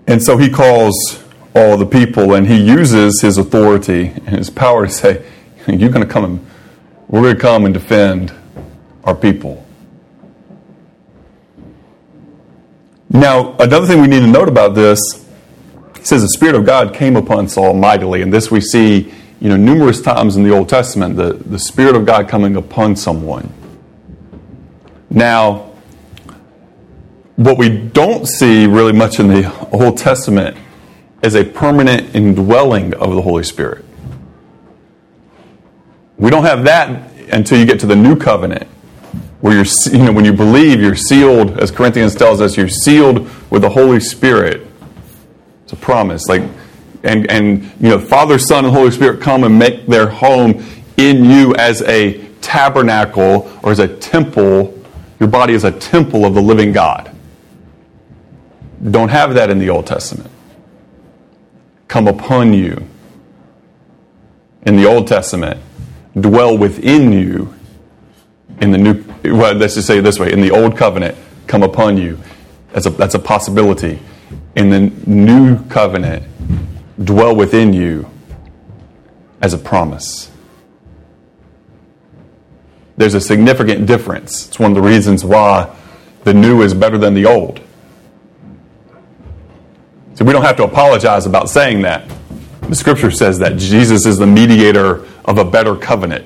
And 0.07 0.21
so 0.21 0.37
he 0.37 0.49
calls 0.49 1.23
all 1.53 1.77
the 1.77 1.85
people 1.85 2.33
and 2.33 2.47
he 2.47 2.61
uses 2.61 3.21
his 3.21 3.37
authority 3.37 4.07
and 4.07 4.37
his 4.37 4.49
power 4.49 4.85
to 4.85 4.91
say, 4.91 5.25
You're 5.67 5.89
going 5.89 6.05
to 6.05 6.11
come 6.11 6.23
and 6.23 6.47
we're 7.07 7.21
going 7.21 7.35
to 7.35 7.41
come 7.41 7.65
and 7.65 7.73
defend 7.73 8.33
our 9.03 9.15
people. 9.15 9.65
Now, 13.09 13.57
another 13.57 13.85
thing 13.85 13.99
we 13.99 14.07
need 14.07 14.21
to 14.21 14.27
note 14.27 14.47
about 14.47 14.73
this, 14.73 14.99
he 15.97 16.05
says 16.05 16.21
the 16.21 16.29
Spirit 16.29 16.55
of 16.55 16.65
God 16.65 16.93
came 16.93 17.17
upon 17.17 17.49
Saul 17.49 17.73
mightily, 17.73 18.21
and 18.21 18.31
this 18.31 18.49
we 18.49 18.61
see, 18.61 19.11
you 19.41 19.49
know, 19.49 19.57
numerous 19.57 20.01
times 20.01 20.37
in 20.37 20.43
the 20.43 20.51
Old 20.51 20.69
Testament, 20.69 21.17
the, 21.17 21.33
the 21.33 21.59
Spirit 21.59 21.97
of 21.97 22.05
God 22.05 22.29
coming 22.29 22.55
upon 22.55 22.95
someone. 22.95 23.51
Now, 25.09 25.73
what 27.35 27.57
we 27.57 27.67
don't 27.77 28.25
see 28.25 28.65
really 28.65 28.93
much 28.93 29.19
in 29.19 29.27
the 29.27 29.69
Old 29.73 29.97
Testament 29.97 30.55
is 31.21 31.35
a 31.35 31.43
permanent 31.43 32.15
indwelling 32.15 32.93
of 32.95 33.13
the 33.13 33.21
Holy 33.21 33.43
Spirit. 33.43 33.85
We 36.17 36.29
don't 36.29 36.43
have 36.43 36.63
that 36.65 37.11
until 37.31 37.59
you 37.59 37.65
get 37.65 37.79
to 37.81 37.87
the 37.87 37.95
new 37.95 38.15
covenant, 38.15 38.67
where 39.39 39.55
you're, 39.55 39.65
you 39.91 40.05
know, 40.05 40.11
when 40.11 40.25
you 40.25 40.33
believe, 40.33 40.79
you're 40.81 40.95
sealed, 40.95 41.59
as 41.59 41.71
Corinthians 41.71 42.15
tells 42.15 42.41
us, 42.41 42.57
you're 42.57 42.69
sealed 42.69 43.29
with 43.49 43.63
the 43.63 43.69
Holy 43.69 43.99
Spirit. 43.99 44.67
It's 45.63 45.73
a 45.73 45.75
promise. 45.75 46.27
Like, 46.27 46.43
and, 47.03 47.29
and, 47.31 47.63
you 47.79 47.89
know, 47.89 47.99
Father, 47.99 48.37
Son, 48.37 48.65
and 48.65 48.73
Holy 48.73 48.91
Spirit 48.91 49.21
come 49.21 49.43
and 49.43 49.57
make 49.57 49.87
their 49.87 50.07
home 50.07 50.63
in 50.97 51.25
you 51.25 51.55
as 51.55 51.81
a 51.83 52.23
tabernacle 52.41 53.51
or 53.63 53.71
as 53.71 53.79
a 53.79 53.87
temple. 53.87 54.79
Your 55.19 55.29
body 55.29 55.53
is 55.53 55.63
a 55.63 55.71
temple 55.71 56.25
of 56.25 56.35
the 56.35 56.41
living 56.41 56.71
God. 56.71 57.15
Don't 58.89 59.09
have 59.09 59.33
that 59.35 59.49
in 59.49 59.57
the 59.57 59.69
Old 59.69 59.87
Testament. 59.87 60.29
Come 61.91 62.07
upon 62.07 62.53
you. 62.53 62.87
In 64.61 64.77
the 64.77 64.85
Old 64.85 65.07
Testament, 65.07 65.59
dwell 66.17 66.57
within 66.57 67.11
you 67.11 67.53
in 68.61 68.71
the 68.71 68.77
new, 68.77 69.03
well, 69.25 69.53
let's 69.55 69.75
just 69.75 69.87
say 69.87 69.97
it 69.97 70.01
this 70.03 70.17
way, 70.17 70.31
in 70.31 70.39
the 70.39 70.51
old 70.51 70.77
covenant, 70.77 71.17
come 71.47 71.63
upon 71.63 71.97
you. 71.97 72.17
That's 72.71 72.85
a, 72.85 72.91
that's 72.91 73.13
a 73.13 73.19
possibility. 73.19 73.99
In 74.55 74.69
the 74.69 74.79
new 75.05 75.61
covenant, 75.65 76.23
dwell 77.03 77.35
within 77.35 77.73
you 77.73 78.09
as 79.41 79.53
a 79.53 79.57
promise. 79.57 80.31
There's 82.95 83.15
a 83.15 83.21
significant 83.21 83.85
difference. 83.85 84.47
It's 84.47 84.59
one 84.59 84.71
of 84.71 84.75
the 84.75 84.81
reasons 84.81 85.25
why 85.25 85.75
the 86.23 86.33
new 86.33 86.61
is 86.61 86.73
better 86.73 86.97
than 86.97 87.15
the 87.15 87.25
old. 87.25 87.59
We 90.23 90.33
don't 90.33 90.43
have 90.43 90.57
to 90.57 90.63
apologize 90.63 91.25
about 91.25 91.49
saying 91.49 91.81
that. 91.81 92.09
The 92.69 92.75
scripture 92.75 93.11
says 93.11 93.39
that 93.39 93.57
Jesus 93.57 94.05
is 94.05 94.17
the 94.17 94.27
mediator 94.27 95.05
of 95.25 95.37
a 95.37 95.45
better 95.45 95.75
covenant. 95.75 96.25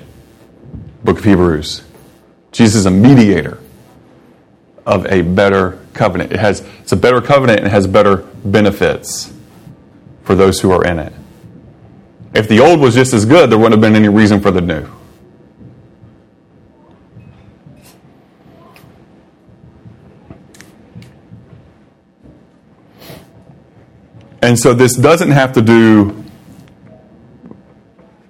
Book 1.02 1.18
of 1.18 1.24
Hebrews. 1.24 1.82
Jesus 2.52 2.80
is 2.80 2.86
a 2.86 2.90
mediator 2.90 3.58
of 4.84 5.06
a 5.06 5.22
better 5.22 5.78
covenant. 5.94 6.32
It 6.32 6.38
has 6.38 6.60
it's 6.80 6.92
a 6.92 6.96
better 6.96 7.20
covenant 7.20 7.60
and 7.60 7.68
has 7.68 7.86
better 7.86 8.18
benefits 8.44 9.32
for 10.24 10.34
those 10.34 10.60
who 10.60 10.70
are 10.70 10.84
in 10.84 10.98
it. 10.98 11.12
If 12.34 12.48
the 12.48 12.60
old 12.60 12.80
was 12.80 12.94
just 12.94 13.14
as 13.14 13.24
good, 13.24 13.50
there 13.50 13.58
wouldn't 13.58 13.74
have 13.74 13.80
been 13.80 13.96
any 13.96 14.08
reason 14.08 14.40
for 14.40 14.50
the 14.50 14.60
new. 14.60 14.86
And 24.46 24.56
so 24.56 24.74
this 24.74 24.94
doesn't 24.94 25.32
have 25.32 25.54
to 25.54 25.60
do 25.60 26.24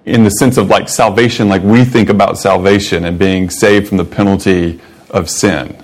in 0.03 0.23
the 0.23 0.31
sense 0.31 0.57
of 0.57 0.67
like 0.67 0.89
salvation, 0.89 1.47
like 1.47 1.61
we 1.61 1.85
think 1.85 2.09
about 2.09 2.39
salvation 2.39 3.05
and 3.05 3.19
being 3.19 3.51
saved 3.51 3.87
from 3.87 3.97
the 3.97 4.03
penalty 4.03 4.81
of 5.11 5.29
sin. 5.29 5.77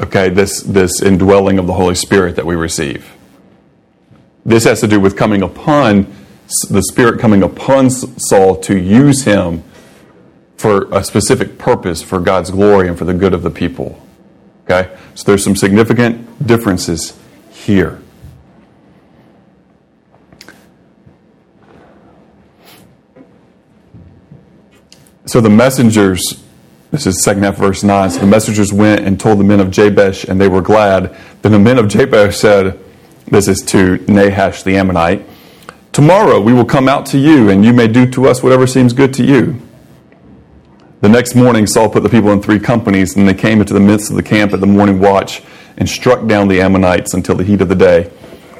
Okay, 0.00 0.30
this, 0.30 0.62
this 0.62 1.02
indwelling 1.02 1.58
of 1.58 1.66
the 1.66 1.74
Holy 1.74 1.94
Spirit 1.94 2.36
that 2.36 2.46
we 2.46 2.54
receive. 2.54 3.14
This 4.46 4.64
has 4.64 4.80
to 4.80 4.88
do 4.88 4.98
with 4.98 5.14
coming 5.14 5.42
upon 5.42 6.10
the 6.70 6.82
Spirit 6.82 7.20
coming 7.20 7.42
upon 7.42 7.90
Saul 7.90 8.56
to 8.62 8.78
use 8.78 9.24
him 9.24 9.62
for 10.56 10.88
a 10.90 11.04
specific 11.04 11.58
purpose 11.58 12.00
for 12.00 12.18
God's 12.18 12.50
glory 12.50 12.88
and 12.88 12.96
for 12.96 13.04
the 13.04 13.12
good 13.12 13.34
of 13.34 13.42
the 13.42 13.50
people. 13.50 14.00
Okay? 14.64 14.96
So 15.14 15.24
there's 15.24 15.44
some 15.44 15.54
significant 15.54 16.46
differences 16.46 17.12
here. 17.50 18.00
So 25.30 25.40
the 25.40 25.48
messengers, 25.48 26.42
this 26.90 27.06
is 27.06 27.22
second 27.22 27.44
half 27.44 27.56
verse 27.56 27.84
9. 27.84 28.10
So 28.10 28.18
the 28.18 28.26
messengers 28.26 28.72
went 28.72 29.02
and 29.02 29.20
told 29.20 29.38
the 29.38 29.44
men 29.44 29.60
of 29.60 29.68
Jabesh, 29.70 30.24
and 30.24 30.40
they 30.40 30.48
were 30.48 30.60
glad. 30.60 31.16
Then 31.42 31.52
the 31.52 31.58
men 31.60 31.78
of 31.78 31.86
Jabesh 31.86 32.36
said, 32.36 32.76
This 33.28 33.46
is 33.46 33.62
to 33.66 33.98
Nahash 34.08 34.64
the 34.64 34.76
Ammonite, 34.76 35.24
Tomorrow 35.92 36.40
we 36.40 36.52
will 36.52 36.64
come 36.64 36.88
out 36.88 37.06
to 37.06 37.18
you, 37.18 37.48
and 37.48 37.64
you 37.64 37.72
may 37.72 37.86
do 37.86 38.10
to 38.10 38.26
us 38.26 38.42
whatever 38.42 38.66
seems 38.66 38.92
good 38.92 39.14
to 39.14 39.24
you. 39.24 39.62
The 41.00 41.08
next 41.08 41.36
morning, 41.36 41.68
Saul 41.68 41.90
put 41.90 42.02
the 42.02 42.08
people 42.08 42.32
in 42.32 42.42
three 42.42 42.58
companies, 42.58 43.16
and 43.16 43.28
they 43.28 43.34
came 43.34 43.60
into 43.60 43.72
the 43.72 43.78
midst 43.78 44.10
of 44.10 44.16
the 44.16 44.24
camp 44.24 44.52
at 44.52 44.58
the 44.58 44.66
morning 44.66 44.98
watch 44.98 45.44
and 45.76 45.88
struck 45.88 46.26
down 46.26 46.48
the 46.48 46.60
Ammonites 46.60 47.14
until 47.14 47.36
the 47.36 47.44
heat 47.44 47.60
of 47.60 47.68
the 47.68 47.76
day. 47.76 48.10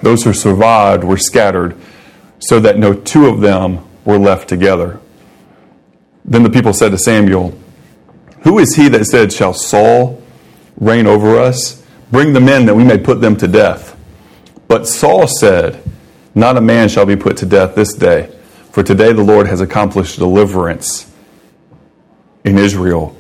Those 0.03 0.23
who 0.23 0.33
survived 0.33 1.03
were 1.03 1.17
scattered, 1.17 1.77
so 2.39 2.61
that 2.61 2.79
no 2.79 2.95
two 2.95 3.27
of 3.27 3.41
them 3.41 3.85
were 4.05 4.19
left 4.19 4.49
together. 4.49 5.00
Then 6.25 6.43
the 6.43 6.51
people 6.51 6.73
said 6.73 6.91
to 6.91 6.99
Samuel, 6.99 7.57
Who 8.43 8.59
is 8.59 8.75
he 8.77 8.89
that 8.89 9.07
said, 9.07 9.33
Shall 9.33 9.55
Saul 9.55 10.23
reign 10.79 11.07
over 11.07 11.39
us? 11.39 11.85
Bring 12.11 12.33
the 12.33 12.41
men 12.41 12.67
that 12.67 12.75
we 12.75 12.85
may 12.85 12.99
put 12.99 13.21
them 13.21 13.37
to 13.37 13.49
death. 13.49 13.97
But 14.69 14.87
Saul 14.87 15.27
said, 15.27 15.83
Not 16.35 16.57
a 16.57 16.61
man 16.61 16.89
shall 16.89 17.07
be 17.07 17.17
put 17.17 17.37
to 17.39 17.47
death 17.47 17.75
this 17.75 17.95
day, 17.95 18.35
for 18.71 18.83
today 18.83 19.13
the 19.13 19.23
Lord 19.23 19.47
has 19.47 19.61
accomplished 19.61 20.19
deliverance 20.19 21.13
in 22.45 22.59
Israel. 22.59 23.17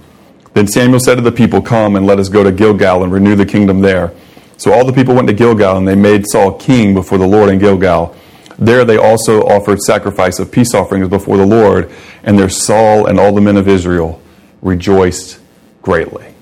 Then 0.55 0.67
Samuel 0.67 1.01
said 1.01 1.17
to 1.17 1.21
the 1.21 1.33
people, 1.33 1.63
Come 1.63 1.97
and 1.97 2.07
let 2.07 2.19
us 2.19 2.29
go 2.29 2.43
to 2.43 2.53
Gilgal 2.53 3.05
and 3.05 3.13
renew 3.13 3.37
the 3.37 3.47
kingdom 3.47 3.81
there. 3.81 4.13
So 4.57 4.73
all 4.73 4.85
the 4.85 4.93
people 4.93 5.15
went 5.15 5.29
to 5.29 5.35
Gilgal, 5.35 5.79
and 5.79 5.89
they 5.89 5.95
made 5.95 6.27
Saul 6.29 6.53
king 6.53 6.93
before 6.93 7.19
the 7.19 7.27
Lord 7.27 7.49
in 7.49 7.59
Gilgal. 7.59 8.15
There 8.61 8.85
they 8.85 8.99
also 8.99 9.43
offered 9.43 9.81
sacrifice 9.81 10.39
of 10.39 10.53
peace 10.53 10.75
offerings 10.75 11.09
before 11.09 11.39
the 11.39 11.47
Lord, 11.47 11.91
and 12.23 12.39
there 12.39 12.51
Saul 12.51 13.07
and 13.07 13.19
all 13.19 13.35
the 13.35 13.41
men 13.41 13.57
of 13.57 13.67
Israel 13.67 14.21
rejoiced 14.61 15.41
greatly. 15.81 16.35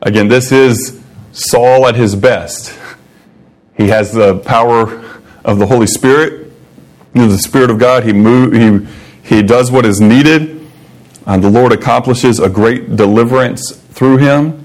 Again, 0.00 0.28
this 0.28 0.52
is 0.52 1.02
Saul 1.32 1.88
at 1.88 1.96
his 1.96 2.14
best. 2.14 2.78
He 3.76 3.88
has 3.88 4.12
the 4.12 4.38
power 4.38 5.04
of 5.44 5.58
the 5.58 5.66
Holy 5.66 5.88
Spirit, 5.88 6.52
the 7.12 7.36
Spirit 7.38 7.70
of 7.70 7.80
God. 7.80 8.04
He, 8.04 8.12
move, 8.12 8.52
he, 8.52 9.36
he 9.36 9.42
does 9.42 9.72
what 9.72 9.84
is 9.84 10.00
needed. 10.00 10.68
and 11.26 11.42
the 11.42 11.50
Lord 11.50 11.72
accomplishes 11.72 12.38
a 12.38 12.48
great 12.48 12.94
deliverance 12.94 13.72
through 13.72 14.18
him. 14.18 14.64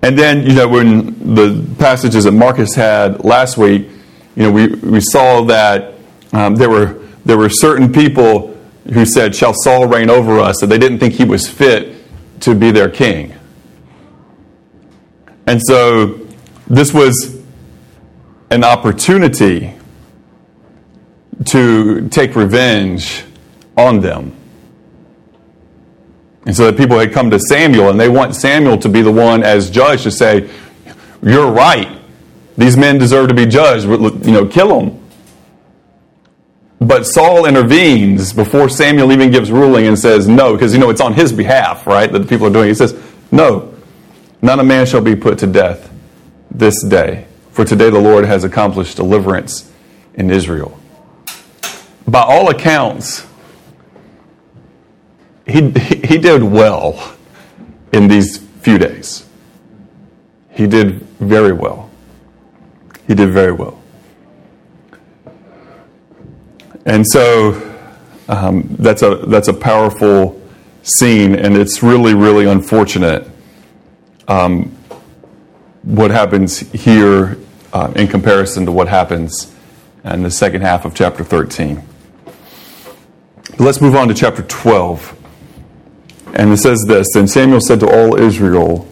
And 0.00 0.18
then, 0.18 0.46
you 0.46 0.54
know, 0.54 0.68
when 0.68 1.34
the 1.34 1.64
passages 1.78 2.24
that 2.24 2.32
Marcus 2.32 2.74
had 2.74 3.24
last 3.24 3.58
week, 3.58 3.88
you 4.36 4.44
know, 4.44 4.52
we, 4.52 4.68
we 4.68 5.00
saw 5.00 5.42
that 5.44 5.94
um, 6.32 6.56
there, 6.56 6.70
were, 6.70 7.06
there 7.24 7.36
were 7.36 7.50
certain 7.50 7.92
people 7.92 8.56
who 8.92 9.04
said, 9.04 9.34
Shall 9.34 9.54
Saul 9.54 9.86
reign 9.86 10.10
over 10.10 10.38
us? 10.40 10.62
And 10.62 10.72
they 10.72 10.78
didn't 10.78 10.98
think 10.98 11.14
he 11.14 11.24
was 11.24 11.48
fit 11.48 11.94
to 12.40 12.54
be 12.54 12.70
their 12.70 12.88
king. 12.88 13.34
And 15.46 15.60
so 15.62 16.26
this 16.66 16.94
was 16.94 17.42
an 18.50 18.64
opportunity 18.64 19.74
to 21.46 22.08
take 22.08 22.36
revenge 22.36 23.24
on 23.76 24.00
them. 24.00 24.36
And 26.44 26.56
so 26.56 26.66
that 26.66 26.76
people 26.76 26.98
had 26.98 27.12
come 27.12 27.30
to 27.30 27.38
Samuel 27.38 27.90
and 27.90 28.00
they 28.00 28.08
want 28.08 28.34
Samuel 28.34 28.78
to 28.78 28.88
be 28.88 29.00
the 29.02 29.12
one 29.12 29.42
as 29.42 29.70
judge 29.70 30.02
to 30.02 30.10
say, 30.10 30.50
You're 31.22 31.50
right. 31.50 32.01
These 32.56 32.76
men 32.76 32.98
deserve 32.98 33.28
to 33.28 33.34
be 33.34 33.46
judged. 33.46 33.84
You 33.84 34.32
know, 34.32 34.46
kill 34.46 34.80
them. 34.80 34.98
But 36.80 37.06
Saul 37.06 37.46
intervenes 37.46 38.32
before 38.32 38.68
Samuel 38.68 39.12
even 39.12 39.30
gives 39.30 39.52
ruling 39.52 39.86
and 39.86 39.96
says 39.96 40.26
no, 40.26 40.54
because 40.54 40.72
you 40.72 40.80
know 40.80 40.90
it's 40.90 41.00
on 41.00 41.14
his 41.14 41.32
behalf, 41.32 41.86
right, 41.86 42.10
that 42.10 42.18
the 42.18 42.26
people 42.26 42.46
are 42.48 42.52
doing. 42.52 42.68
He 42.68 42.74
says, 42.74 43.00
No, 43.30 43.72
none 44.42 44.58
of 44.58 44.66
man 44.66 44.84
shall 44.84 45.00
be 45.00 45.14
put 45.14 45.38
to 45.38 45.46
death 45.46 45.92
this 46.50 46.82
day. 46.82 47.26
For 47.52 47.64
today 47.64 47.88
the 47.88 48.00
Lord 48.00 48.24
has 48.24 48.42
accomplished 48.42 48.96
deliverance 48.96 49.70
in 50.14 50.30
Israel. 50.30 50.78
By 52.08 52.22
all 52.22 52.50
accounts, 52.50 53.24
he, 55.46 55.70
he 55.70 56.18
did 56.18 56.42
well 56.42 57.16
in 57.92 58.08
these 58.08 58.38
few 58.38 58.78
days. 58.78 59.28
He 60.50 60.66
did 60.66 61.00
very 61.20 61.52
well. 61.52 61.90
He 63.06 63.14
did 63.14 63.30
very 63.30 63.52
well. 63.52 63.80
And 66.84 67.06
so 67.06 67.52
um, 68.28 68.66
that's, 68.78 69.02
a, 69.02 69.16
that's 69.16 69.48
a 69.48 69.52
powerful 69.52 70.40
scene, 70.82 71.34
and 71.34 71.56
it's 71.56 71.82
really, 71.82 72.14
really 72.14 72.46
unfortunate 72.46 73.28
um, 74.28 74.76
what 75.82 76.10
happens 76.10 76.58
here 76.72 77.38
uh, 77.72 77.92
in 77.96 78.08
comparison 78.08 78.66
to 78.66 78.72
what 78.72 78.88
happens 78.88 79.54
in 80.04 80.22
the 80.22 80.30
second 80.30 80.62
half 80.62 80.84
of 80.84 80.94
chapter 80.94 81.24
13. 81.24 81.82
But 83.50 83.60
let's 83.60 83.80
move 83.80 83.94
on 83.94 84.08
to 84.08 84.14
chapter 84.14 84.42
12. 84.42 85.18
And 86.34 86.52
it 86.52 86.56
says 86.58 86.84
this 86.86 87.06
Then 87.14 87.28
Samuel 87.28 87.60
said 87.60 87.80
to 87.80 87.86
all 87.86 88.18
Israel, 88.18 88.88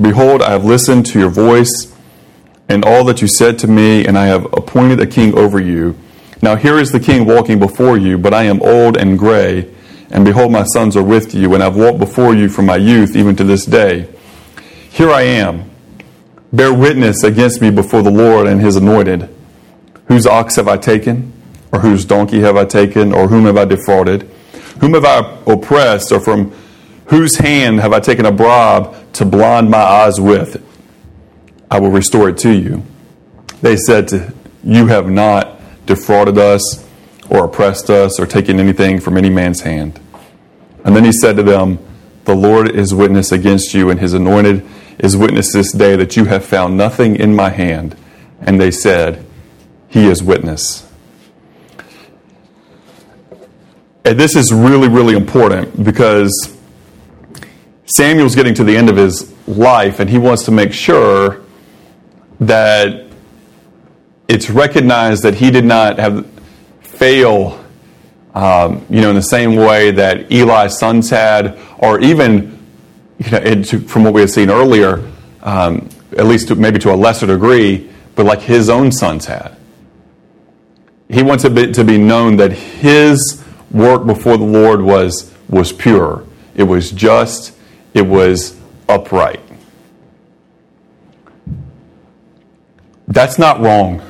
Behold, 0.00 0.42
I 0.42 0.50
have 0.50 0.64
listened 0.64 1.06
to 1.06 1.18
your 1.18 1.30
voice 1.30 1.91
and 2.68 2.84
all 2.84 3.04
that 3.04 3.20
you 3.20 3.28
said 3.28 3.58
to 3.60 3.66
me, 3.66 4.06
and 4.06 4.18
I 4.18 4.26
have 4.26 4.44
appointed 4.52 5.00
a 5.00 5.06
king 5.06 5.36
over 5.36 5.60
you. 5.60 5.96
Now 6.40 6.56
here 6.56 6.78
is 6.78 6.90
the 6.90 7.00
king 7.00 7.24
walking 7.26 7.58
before 7.58 7.96
you, 7.96 8.18
but 8.18 8.34
I 8.34 8.44
am 8.44 8.62
old 8.62 8.96
and 8.96 9.18
gray, 9.18 9.72
and 10.10 10.24
behold, 10.24 10.52
my 10.52 10.64
sons 10.64 10.96
are 10.96 11.02
with 11.02 11.34
you, 11.34 11.54
and 11.54 11.62
I've 11.62 11.76
walked 11.76 11.98
before 11.98 12.34
you 12.34 12.48
from 12.48 12.66
my 12.66 12.76
youth 12.76 13.16
even 13.16 13.34
to 13.36 13.44
this 13.44 13.64
day. 13.64 14.08
Here 14.90 15.10
I 15.10 15.22
am. 15.22 15.70
Bear 16.52 16.74
witness 16.74 17.22
against 17.22 17.62
me 17.62 17.70
before 17.70 18.02
the 18.02 18.10
Lord 18.10 18.46
and 18.46 18.60
his 18.60 18.76
anointed. 18.76 19.34
Whose 20.08 20.26
ox 20.26 20.56
have 20.56 20.68
I 20.68 20.76
taken? 20.76 21.32
Or 21.72 21.80
whose 21.80 22.04
donkey 22.04 22.40
have 22.40 22.56
I 22.56 22.66
taken? 22.66 23.14
Or 23.14 23.28
whom 23.28 23.46
have 23.46 23.56
I 23.56 23.64
defrauded? 23.64 24.28
Whom 24.80 24.92
have 24.92 25.06
I 25.06 25.38
oppressed? 25.46 26.12
Or 26.12 26.20
from 26.20 26.52
whose 27.06 27.38
hand 27.38 27.80
have 27.80 27.94
I 27.94 28.00
taken 28.00 28.26
a 28.26 28.32
bribe 28.32 29.12
to 29.14 29.24
blind 29.24 29.70
my 29.70 29.78
eyes 29.78 30.20
with? 30.20 30.62
I 31.72 31.80
will 31.80 31.90
restore 31.90 32.28
it 32.28 32.36
to 32.40 32.50
you. 32.50 32.84
They 33.62 33.76
said 33.76 34.06
to 34.08 34.34
you 34.62 34.88
have 34.88 35.08
not 35.08 35.58
defrauded 35.86 36.36
us 36.36 36.86
or 37.30 37.46
oppressed 37.46 37.88
us 37.88 38.20
or 38.20 38.26
taken 38.26 38.60
anything 38.60 39.00
from 39.00 39.16
any 39.16 39.30
man's 39.30 39.62
hand. 39.62 39.98
And 40.84 40.94
then 40.94 41.02
he 41.02 41.12
said 41.12 41.36
to 41.36 41.42
them, 41.42 41.78
The 42.26 42.34
Lord 42.34 42.70
is 42.70 42.92
witness 42.92 43.32
against 43.32 43.72
you, 43.72 43.88
and 43.88 43.98
his 43.98 44.12
anointed 44.12 44.66
is 44.98 45.16
witness 45.16 45.50
this 45.54 45.72
day 45.72 45.96
that 45.96 46.14
you 46.14 46.26
have 46.26 46.44
found 46.44 46.76
nothing 46.76 47.16
in 47.16 47.34
my 47.34 47.48
hand. 47.48 47.96
And 48.42 48.60
they 48.60 48.70
said, 48.70 49.24
He 49.88 50.08
is 50.08 50.22
witness. 50.22 50.86
And 54.04 54.20
this 54.20 54.36
is 54.36 54.52
really, 54.52 54.88
really 54.88 55.16
important 55.16 55.82
because 55.82 56.54
Samuel's 57.86 58.34
getting 58.34 58.52
to 58.56 58.64
the 58.64 58.76
end 58.76 58.90
of 58.90 58.96
his 58.98 59.32
life 59.48 60.00
and 60.00 60.10
he 60.10 60.18
wants 60.18 60.44
to 60.44 60.50
make 60.50 60.74
sure 60.74 61.41
that 62.46 63.06
it's 64.28 64.50
recognized 64.50 65.22
that 65.22 65.34
he 65.34 65.50
did 65.50 65.64
not 65.64 65.98
have 65.98 66.26
fail, 66.80 67.62
um, 68.34 68.84
you 68.88 69.00
know, 69.00 69.10
in 69.10 69.16
the 69.16 69.22
same 69.22 69.56
way 69.56 69.90
that 69.90 70.30
Eli's 70.32 70.78
sons 70.78 71.10
had, 71.10 71.58
or 71.78 72.00
even, 72.00 72.58
you 73.18 73.30
know, 73.30 73.62
from 73.62 74.04
what 74.04 74.14
we 74.14 74.20
had 74.20 74.30
seen 74.30 74.50
earlier, 74.50 75.08
um, 75.42 75.88
at 76.16 76.26
least 76.26 76.48
to, 76.48 76.54
maybe 76.54 76.78
to 76.78 76.92
a 76.92 76.96
lesser 76.96 77.26
degree, 77.26 77.90
but 78.14 78.26
like 78.26 78.40
his 78.40 78.68
own 78.68 78.92
sons 78.92 79.26
had. 79.26 79.56
He 81.08 81.22
wants 81.22 81.44
it 81.44 81.74
to 81.74 81.84
be 81.84 81.98
known 81.98 82.36
that 82.36 82.52
his 82.52 83.44
work 83.70 84.06
before 84.06 84.36
the 84.38 84.44
Lord 84.44 84.80
was, 84.80 85.32
was 85.48 85.72
pure. 85.72 86.24
It 86.54 86.64
was 86.64 86.90
just. 86.90 87.54
It 87.92 88.06
was 88.06 88.58
upright. 88.88 89.40
That's 93.12 93.38
not 93.38 93.60
wrong. 93.60 94.00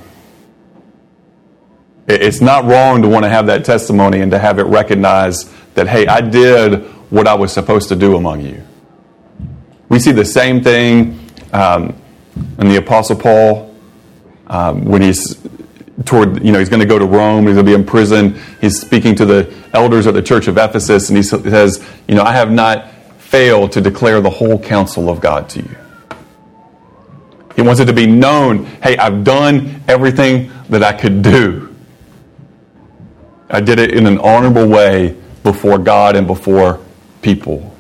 It's 2.07 2.41
not 2.41 2.65
wrong 2.67 3.03
to 3.03 3.09
want 3.09 3.25
to 3.25 3.29
have 3.29 3.47
that 3.47 3.65
testimony 3.65 4.21
and 4.21 4.31
to 4.31 4.39
have 4.39 4.61
it 4.61 4.65
recognized 4.65 5.51
that, 5.75 5.89
hey, 5.89 6.07
I 6.07 6.21
did 6.21 6.85
what 7.11 7.27
I 7.27 7.35
was 7.35 7.53
supposed 7.53 7.89
to 7.89 7.97
do 7.97 8.17
among 8.17 8.43
you. 8.43 8.63
We 9.89 9.99
see 9.99 10.13
the 10.13 10.25
same 10.25 10.63
thing 10.63 11.29
um, 11.53 12.01
in 12.59 12.69
the 12.69 12.77
Apostle 12.77 13.17
Paul 13.17 13.75
um, 14.47 14.85
when 14.85 15.03
he's 15.03 15.37
toward, 16.05 16.45
you 16.45 16.53
know, 16.53 16.61
he's 16.61 16.69
going 16.69 16.81
to 16.81 16.87
go 16.87 16.99
to 16.99 17.05
Rome, 17.05 17.47
he's 17.47 17.55
going 17.55 17.67
to 17.67 17.71
be 17.71 17.75
in 17.75 17.85
prison. 17.85 18.41
He's 18.61 18.81
speaking 18.81 19.17
to 19.17 19.27
the 19.27 19.53
elders 19.73 20.07
of 20.07 20.15
the 20.15 20.23
church 20.23 20.47
of 20.47 20.59
Ephesus, 20.59 21.09
and 21.09 21.17
he 21.17 21.25
says, 21.25 21.85
you 22.07 22.15
know, 22.15 22.23
I 22.23 22.33
have 22.33 22.53
not 22.53 22.89
failed 23.19 23.73
to 23.73 23.81
declare 23.81 24.21
the 24.21 24.31
whole 24.31 24.61
counsel 24.61 25.11
of 25.11 25.21
God 25.21 25.49
to 25.51 25.61
you. 25.61 25.77
He 27.57 27.63
wants 27.63 27.81
it 27.81 27.87
to 27.87 27.93
be 27.93 28.07
known 28.07 28.65
hey, 28.83 28.97
I've 28.97 29.25
done 29.25 29.83
everything 29.89 30.51
that 30.69 30.83
I 30.83 30.93
could 30.93 31.23
do. 31.23 31.75
I 33.51 33.61
did 33.61 33.79
it 33.79 33.93
in 33.93 34.07
an 34.07 34.19
honorable 34.19 34.67
way 34.67 35.17
before 35.43 35.79
God 35.79 36.17
and 36.17 36.27
before 36.27 36.81
people. 37.21 37.77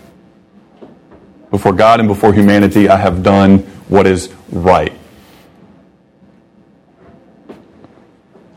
Before 1.50 1.72
God 1.72 2.00
and 2.00 2.08
before 2.08 2.32
humanity, 2.32 2.88
I 2.88 2.96
have 2.96 3.22
done 3.22 3.58
what 3.88 4.06
is 4.06 4.32
right. 4.50 4.92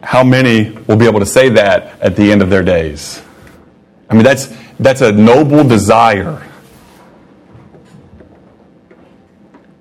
How 0.02 0.24
many 0.24 0.72
will 0.88 0.98
be 0.98 1.06
able 1.06 1.20
to 1.20 1.26
say 1.26 1.50
that 1.50 2.00
at 2.02 2.16
the 2.16 2.32
end 2.32 2.42
of 2.42 2.50
their 2.50 2.64
days? 2.64 3.22
I 4.10 4.14
mean, 4.14 4.24
that's, 4.24 4.56
that's 4.80 5.02
a 5.02 5.12
noble 5.12 5.64
desire 5.64 6.46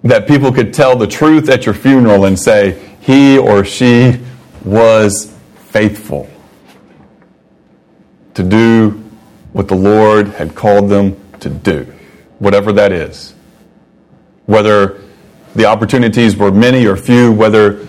that 0.05 0.29
people 0.29 0.53
could 0.53 0.73
tell 0.73 0.97
the 0.97 1.07
truth 1.07 1.49
at 1.49 1.64
your 1.64 1.75
funeral 1.75 2.27
and 2.27 2.38
say, 2.38 2.79
he 3.01 3.38
or 3.38 3.64
she 3.64 4.21
was 4.64 5.35
faithful 5.57 6.29
to 8.35 8.43
do 8.43 8.90
what 9.53 9.67
the 9.69 9.75
Lord 9.75 10.29
had 10.29 10.55
called 10.55 10.90
them 10.90 11.17
to 11.40 11.49
do, 11.49 11.90
whatever 12.38 12.71
that 12.73 12.93
is. 12.93 13.35
Whether 14.47 15.01
the 15.55 15.64
opportunities 15.64 16.37
were 16.37 16.51
many 16.51 16.85
or 16.87 16.97
few, 16.97 17.33
whether 17.33 17.87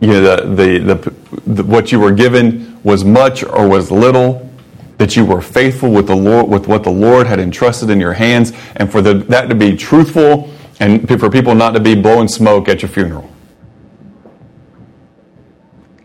you 0.00 0.08
know, 0.08 0.36
the, 0.36 0.78
the, 0.78 0.94
the, 0.94 1.14
the, 1.46 1.64
what 1.64 1.90
you 1.90 1.98
were 1.98 2.12
given 2.12 2.80
was 2.84 3.04
much 3.04 3.42
or 3.42 3.68
was 3.68 3.90
little, 3.90 4.48
that 4.98 5.16
you 5.16 5.24
were 5.24 5.40
faithful 5.40 5.90
with 5.90 6.06
the 6.06 6.16
Lord, 6.16 6.48
with 6.48 6.68
what 6.68 6.84
the 6.84 6.90
Lord 6.90 7.26
had 7.26 7.40
entrusted 7.40 7.90
in 7.90 8.00
your 8.00 8.12
hands, 8.12 8.52
and 8.76 8.90
for 8.90 9.02
the, 9.02 9.14
that 9.14 9.48
to 9.48 9.54
be 9.54 9.76
truthful 9.76 10.50
and 10.80 11.06
for 11.06 11.28
people 11.28 11.54
not 11.54 11.74
to 11.74 11.80
be 11.80 11.94
blowing 11.94 12.26
smoke 12.26 12.68
at 12.68 12.80
your 12.80 12.88
funeral. 12.88 13.30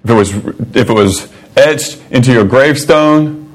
If 0.04 0.10
it 0.10 0.14
was, 0.14 0.34
if 0.76 0.90
it 0.90 0.94
was 0.94 1.32
etched 1.56 2.04
into 2.12 2.32
your 2.32 2.44
gravestone, 2.44 3.52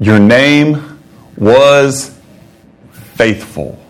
your 0.00 0.18
name 0.18 0.98
was 1.36 2.18
faithful. 2.90 3.80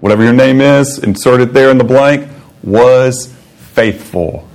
Whatever 0.00 0.22
your 0.22 0.34
name 0.34 0.60
is, 0.60 0.98
insert 0.98 1.40
it 1.40 1.54
there 1.54 1.70
in 1.70 1.78
the 1.78 1.84
blank, 1.84 2.28
was 2.62 3.32
faithful 3.56 4.46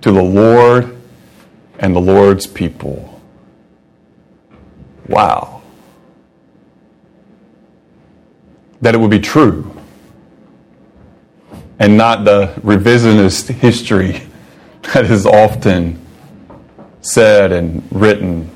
to 0.00 0.10
the 0.10 0.22
Lord 0.22 0.96
and 1.78 1.94
the 1.94 2.00
Lord's 2.00 2.46
people. 2.46 3.20
Wow. 5.08 5.62
That 8.80 8.94
it 8.94 8.98
would 8.98 9.10
be 9.10 9.20
true 9.20 9.71
and 11.82 11.96
not 11.96 12.24
the 12.24 12.46
revisionist 12.60 13.48
history 13.48 14.22
that 14.94 15.04
is 15.06 15.26
often 15.26 15.98
said 17.00 17.50
and 17.50 17.82
written. 17.90 18.48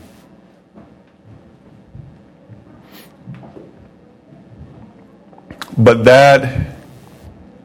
But 5.77 6.05
that 6.05 6.77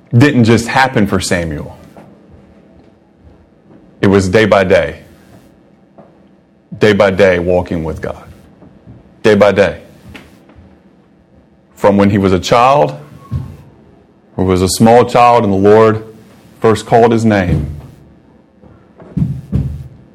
didn't 0.10 0.46
just 0.46 0.68
happen 0.68 1.06
for 1.06 1.20
Samuel. 1.20 1.78
It 4.02 4.08
was 4.08 4.30
day 4.30 4.48
by 4.48 4.64
day, 4.64 5.04
day 6.80 6.94
by 6.94 7.12
day, 7.12 7.38
walking 7.38 7.84
with 7.84 8.02
God, 8.02 8.28
day 9.22 9.36
by 9.36 9.52
day. 9.52 9.84
From 11.76 11.98
when 11.98 12.10
he 12.10 12.18
was 12.18 12.34
a 12.34 12.40
child 12.40 13.01
who 14.36 14.46
was 14.46 14.62
a 14.62 14.68
small 14.70 15.06
child 15.06 15.44
and 15.44 15.52
the 15.54 15.58
Lord 15.58 16.06
first 16.60 16.86
called 16.86 17.12
his 17.12 17.26
name 17.26 17.80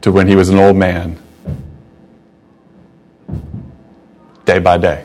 to 0.00 0.12
when 0.12 0.28
he 0.28 0.36
was 0.36 0.48
an 0.48 0.58
old 0.58 0.76
man, 0.76 1.18
day 4.44 4.58
by 4.58 4.78
day. 4.78 5.04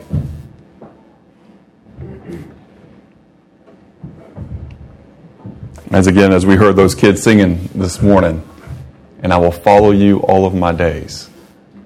As 5.90 6.06
again, 6.06 6.32
as 6.32 6.46
we 6.46 6.56
heard 6.56 6.76
those 6.76 6.94
kids 6.94 7.22
singing 7.22 7.68
this 7.74 8.00
morning, 8.00 8.42
and 9.22 9.32
I 9.32 9.36
will 9.36 9.52
follow 9.52 9.90
you 9.90 10.20
all 10.20 10.46
of 10.46 10.54
my 10.54 10.72
days. 10.72 11.28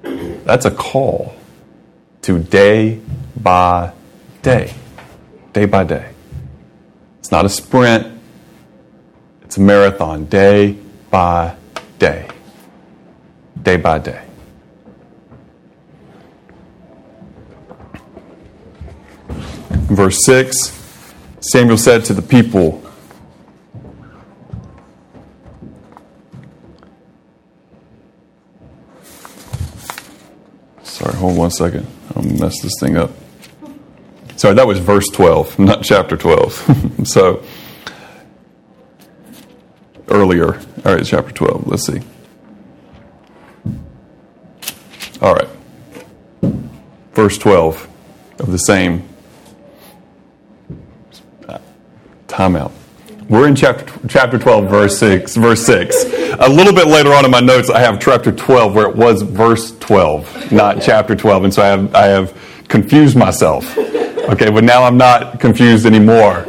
That's 0.02 0.64
a 0.64 0.70
call 0.70 1.34
to 2.22 2.38
day 2.38 3.00
by 3.36 3.92
day. 4.42 4.74
Day 5.52 5.64
by 5.64 5.84
day. 5.84 6.15
It's 7.26 7.32
not 7.32 7.44
a 7.44 7.48
sprint, 7.48 8.06
it's 9.42 9.56
a 9.56 9.60
marathon, 9.60 10.26
day 10.26 10.78
by 11.10 11.56
day. 11.98 12.28
Day 13.60 13.76
by 13.78 13.98
day. 13.98 14.22
Verse 19.90 20.24
6 20.24 20.54
Samuel 21.40 21.78
said 21.78 22.04
to 22.04 22.14
the 22.14 22.22
people, 22.22 22.80
Sorry, 30.84 31.16
hold 31.16 31.36
one 31.36 31.50
second. 31.50 31.88
I'll 32.14 32.22
mess 32.22 32.62
this 32.62 32.74
thing 32.78 32.96
up. 32.96 33.10
Sorry, 34.36 34.54
that 34.54 34.66
was 34.66 34.78
verse 34.78 35.08
12, 35.08 35.58
not 35.58 35.82
chapter 35.82 36.16
12. 36.16 37.04
so, 37.04 37.42
earlier. 40.08 40.54
All 40.84 40.94
right, 40.94 41.04
chapter 41.04 41.32
12. 41.32 41.66
Let's 41.66 41.86
see. 41.86 42.00
All 45.20 45.34
right. 45.34 45.48
Verse 47.14 47.38
12 47.38 47.88
of 48.38 48.52
the 48.52 48.58
same 48.58 49.08
timeout. 52.26 52.72
We're 53.28 53.48
in 53.48 53.56
chapter, 53.56 53.92
chapter 54.08 54.38
12, 54.38 54.70
verse 54.70 54.98
6, 54.98 55.36
verse 55.36 55.64
6. 55.64 56.04
A 56.38 56.48
little 56.48 56.74
bit 56.74 56.86
later 56.86 57.12
on 57.12 57.24
in 57.24 57.30
my 57.30 57.40
notes, 57.40 57.70
I 57.70 57.80
have 57.80 57.98
chapter 57.98 58.30
12 58.30 58.74
where 58.74 58.88
it 58.88 58.94
was 58.94 59.22
verse 59.22 59.76
12, 59.78 60.52
not 60.52 60.80
chapter 60.82 61.16
12. 61.16 61.44
And 61.44 61.54
so 61.54 61.62
I 61.62 61.66
have, 61.66 61.94
I 61.94 62.06
have 62.06 62.64
confused 62.68 63.16
myself. 63.16 63.76
Okay, 64.28 64.50
but 64.50 64.64
now 64.64 64.82
I'm 64.82 64.96
not 64.96 65.38
confused 65.38 65.86
anymore. 65.86 66.44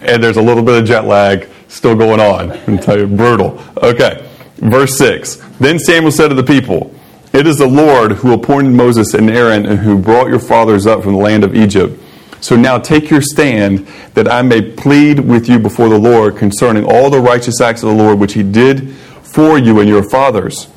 And 0.00 0.22
there's 0.22 0.36
a 0.36 0.42
little 0.42 0.62
bit 0.62 0.80
of 0.80 0.86
jet 0.86 1.06
lag 1.06 1.48
still 1.68 1.94
going 1.94 2.20
on. 2.20 2.52
I'm 2.52 2.78
tell 2.78 2.98
you, 2.98 3.06
brutal. 3.06 3.62
Okay, 3.82 4.28
verse 4.56 4.96
6. 4.98 5.36
Then 5.58 5.78
Samuel 5.78 6.12
said 6.12 6.28
to 6.28 6.34
the 6.34 6.42
people, 6.42 6.94
It 7.32 7.46
is 7.46 7.58
the 7.58 7.66
Lord 7.66 8.12
who 8.12 8.32
appointed 8.34 8.72
Moses 8.72 9.14
and 9.14 9.30
Aaron 9.30 9.64
and 9.64 9.78
who 9.78 9.98
brought 9.98 10.28
your 10.28 10.38
fathers 10.38 10.86
up 10.86 11.02
from 11.02 11.14
the 11.14 11.18
land 11.18 11.44
of 11.44 11.56
Egypt. 11.56 11.98
So 12.40 12.56
now 12.56 12.78
take 12.78 13.10
your 13.10 13.22
stand 13.22 13.86
that 14.14 14.30
I 14.30 14.42
may 14.42 14.60
plead 14.60 15.20
with 15.20 15.48
you 15.48 15.58
before 15.58 15.88
the 15.88 15.98
Lord 15.98 16.36
concerning 16.36 16.84
all 16.84 17.10
the 17.10 17.20
righteous 17.20 17.60
acts 17.60 17.82
of 17.82 17.88
the 17.88 17.96
Lord 17.96 18.18
which 18.18 18.34
he 18.34 18.42
did 18.42 18.92
for 19.22 19.58
you 19.58 19.80
and 19.80 19.88
your 19.88 20.08
fathers 20.08 20.68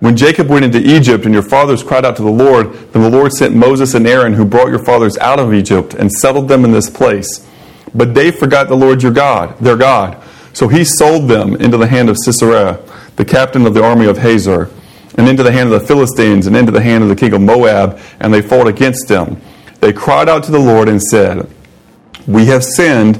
When 0.00 0.16
Jacob 0.16 0.48
went 0.48 0.64
into 0.64 0.78
Egypt 0.78 1.24
and 1.24 1.32
your 1.32 1.42
fathers 1.42 1.82
cried 1.82 2.04
out 2.04 2.16
to 2.16 2.22
the 2.22 2.30
Lord, 2.30 2.72
then 2.92 3.02
the 3.02 3.10
Lord 3.10 3.32
sent 3.32 3.54
Moses 3.54 3.94
and 3.94 4.06
Aaron, 4.06 4.34
who 4.34 4.44
brought 4.44 4.68
your 4.68 4.84
fathers 4.84 5.16
out 5.18 5.38
of 5.38 5.54
Egypt 5.54 5.94
and 5.94 6.12
settled 6.12 6.48
them 6.48 6.64
in 6.64 6.72
this 6.72 6.90
place. 6.90 7.46
But 7.94 8.14
they 8.14 8.30
forgot 8.30 8.68
the 8.68 8.76
Lord 8.76 9.02
your 9.02 9.12
God, 9.12 9.58
their 9.58 9.76
God. 9.76 10.22
So 10.52 10.68
he 10.68 10.84
sold 10.84 11.28
them 11.28 11.54
into 11.56 11.78
the 11.78 11.86
hand 11.86 12.10
of 12.10 12.18
Sisera, 12.18 12.80
the 13.16 13.24
captain 13.24 13.66
of 13.66 13.74
the 13.74 13.82
army 13.82 14.06
of 14.06 14.18
Hazor, 14.18 14.70
and 15.16 15.28
into 15.28 15.42
the 15.42 15.52
hand 15.52 15.72
of 15.72 15.80
the 15.80 15.86
Philistines, 15.86 16.46
and 16.46 16.54
into 16.54 16.72
the 16.72 16.82
hand 16.82 17.02
of 17.02 17.08
the 17.08 17.16
king 17.16 17.32
of 17.32 17.40
Moab, 17.40 17.98
and 18.20 18.32
they 18.32 18.42
fought 18.42 18.66
against 18.66 19.08
them. 19.08 19.40
They 19.80 19.92
cried 19.92 20.28
out 20.28 20.44
to 20.44 20.50
the 20.50 20.58
Lord 20.58 20.88
and 20.88 21.02
said, 21.02 21.48
We 22.26 22.46
have 22.46 22.64
sinned 22.64 23.18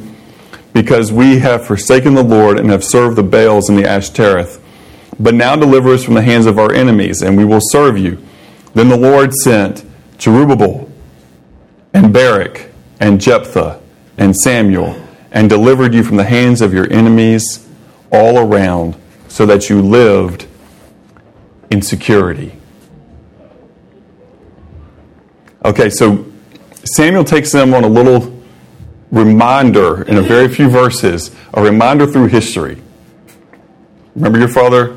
because 0.74 1.10
we 1.10 1.38
have 1.38 1.66
forsaken 1.66 2.14
the 2.14 2.22
Lord 2.22 2.58
and 2.58 2.70
have 2.70 2.84
served 2.84 3.16
the 3.16 3.22
Baals 3.22 3.70
and 3.70 3.78
the 3.78 3.88
Ashtoreth. 3.88 4.62
But 5.18 5.35
now 5.35 5.57
deliver 5.57 5.94
us 5.94 6.05
from 6.05 6.14
the 6.14 6.22
hands 6.22 6.46
of 6.46 6.59
our 6.59 6.72
enemies, 6.72 7.22
and 7.22 7.37
we 7.37 7.44
will 7.44 7.61
serve 7.61 7.96
you. 7.96 8.22
Then 8.74 8.88
the 8.88 8.96
Lord 8.96 9.33
sent 9.33 9.85
Jerubbaal 10.18 10.90
and 11.94 12.12
Barak 12.12 12.70
and 13.00 13.20
Jephthah 13.20 13.81
and 14.18 14.37
Samuel 14.37 15.02
and 15.33 15.48
delivered 15.48 15.94
you 15.94 16.02
from 16.02 16.16
the 16.16 16.24
hands 16.24 16.61
of 16.61 16.72
your 16.72 16.90
enemies 16.92 17.66
all 18.12 18.38
around, 18.38 18.96
so 19.29 19.44
that 19.46 19.68
you 19.68 19.83
lived 19.83 20.46
in 21.70 21.83
security. 21.83 22.52
Okay, 25.64 25.90
so 25.90 26.24
Samuel 26.85 27.24
takes 27.24 27.50
them 27.50 27.74
on 27.74 27.85
a 27.85 27.88
little 27.88 28.40
reminder 29.11 30.02
in 30.05 30.16
a 30.16 30.22
very 30.22 30.48
few 30.48 30.68
verses, 30.68 31.35
a 31.52 31.62
reminder 31.62 32.07
through 32.07 32.29
history. 32.29 32.81
Remember 34.14 34.38
your 34.38 34.48
father 34.48 34.96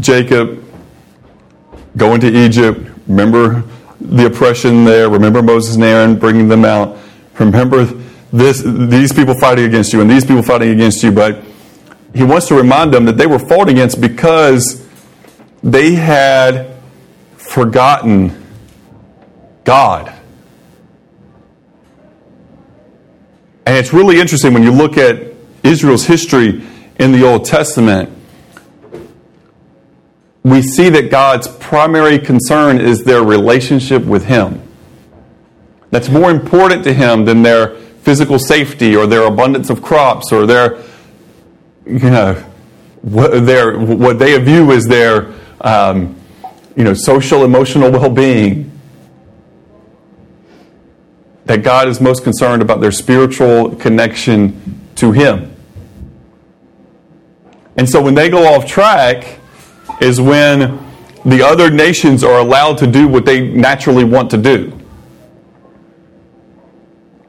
Jacob 0.00 0.64
going 1.96 2.20
to 2.20 2.28
Egypt. 2.28 2.90
Remember 3.06 3.62
the 4.00 4.26
oppression 4.26 4.84
there. 4.84 5.08
Remember 5.08 5.42
Moses 5.42 5.76
and 5.76 5.84
Aaron 5.84 6.18
bringing 6.18 6.48
them 6.48 6.64
out. 6.64 6.98
Remember 7.38 7.84
this, 8.32 8.62
these 8.64 9.12
people 9.12 9.34
fighting 9.34 9.64
against 9.64 9.92
you 9.92 10.00
and 10.00 10.10
these 10.10 10.24
people 10.24 10.42
fighting 10.42 10.70
against 10.70 11.02
you. 11.02 11.12
But 11.12 11.42
he 12.14 12.24
wants 12.24 12.48
to 12.48 12.54
remind 12.54 12.92
them 12.92 13.04
that 13.06 13.16
they 13.16 13.26
were 13.26 13.38
fought 13.38 13.68
against 13.68 14.00
because 14.00 14.86
they 15.62 15.92
had 15.92 16.74
forgotten 17.36 18.44
God. 19.64 20.12
And 23.66 23.76
it's 23.76 23.92
really 23.92 24.20
interesting 24.20 24.52
when 24.52 24.62
you 24.62 24.72
look 24.72 24.98
at 24.98 25.32
Israel's 25.62 26.04
history 26.04 26.62
in 26.98 27.12
the 27.12 27.26
Old 27.26 27.46
Testament 27.46 28.13
we 30.44 30.60
see 30.60 30.90
that 30.90 31.10
God's 31.10 31.48
primary 31.48 32.18
concern 32.18 32.78
is 32.78 33.02
their 33.04 33.24
relationship 33.24 34.04
with 34.04 34.26
Him. 34.26 34.60
That's 35.90 36.10
more 36.10 36.30
important 36.30 36.84
to 36.84 36.92
Him 36.92 37.24
than 37.24 37.42
their 37.42 37.76
physical 38.02 38.38
safety 38.38 38.94
or 38.94 39.06
their 39.06 39.24
abundance 39.24 39.70
of 39.70 39.80
crops 39.80 40.32
or 40.32 40.44
their, 40.44 40.82
you 41.86 42.10
know, 42.10 42.34
what, 43.00 43.46
their, 43.46 43.78
what 43.78 44.18
they 44.18 44.38
view 44.38 44.70
as 44.72 44.84
their, 44.84 45.32
um, 45.62 46.14
you 46.76 46.84
know, 46.84 46.92
social, 46.92 47.44
emotional 47.44 47.90
well 47.90 48.10
being. 48.10 48.70
That 51.46 51.62
God 51.62 51.88
is 51.88 52.02
most 52.02 52.22
concerned 52.22 52.60
about 52.60 52.82
their 52.82 52.92
spiritual 52.92 53.76
connection 53.76 54.80
to 54.96 55.12
Him. 55.12 55.54
And 57.76 57.88
so 57.88 58.02
when 58.02 58.14
they 58.14 58.28
go 58.28 58.54
off 58.54 58.66
track, 58.66 59.40
is 60.00 60.20
when 60.20 60.78
the 61.24 61.42
other 61.42 61.70
nations 61.70 62.22
are 62.22 62.38
allowed 62.38 62.78
to 62.78 62.86
do 62.86 63.08
what 63.08 63.24
they 63.24 63.48
naturally 63.48 64.04
want 64.04 64.30
to 64.30 64.36
do. 64.36 64.70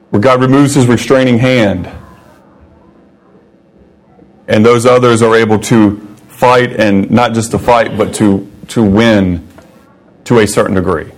Where 0.09 0.21
God 0.21 0.41
removes 0.41 0.75
his 0.75 0.87
restraining 0.87 1.37
hand. 1.37 1.89
And 4.47 4.65
those 4.65 4.85
others 4.85 5.21
are 5.21 5.35
able 5.35 5.59
to 5.59 5.97
fight, 6.27 6.73
and 6.73 7.09
not 7.09 7.33
just 7.33 7.51
to 7.51 7.59
fight, 7.59 7.97
but 7.97 8.13
to, 8.15 8.49
to 8.69 8.83
win 8.83 9.47
to 10.25 10.39
a 10.39 10.47
certain 10.47 10.75
degree. 10.75 11.11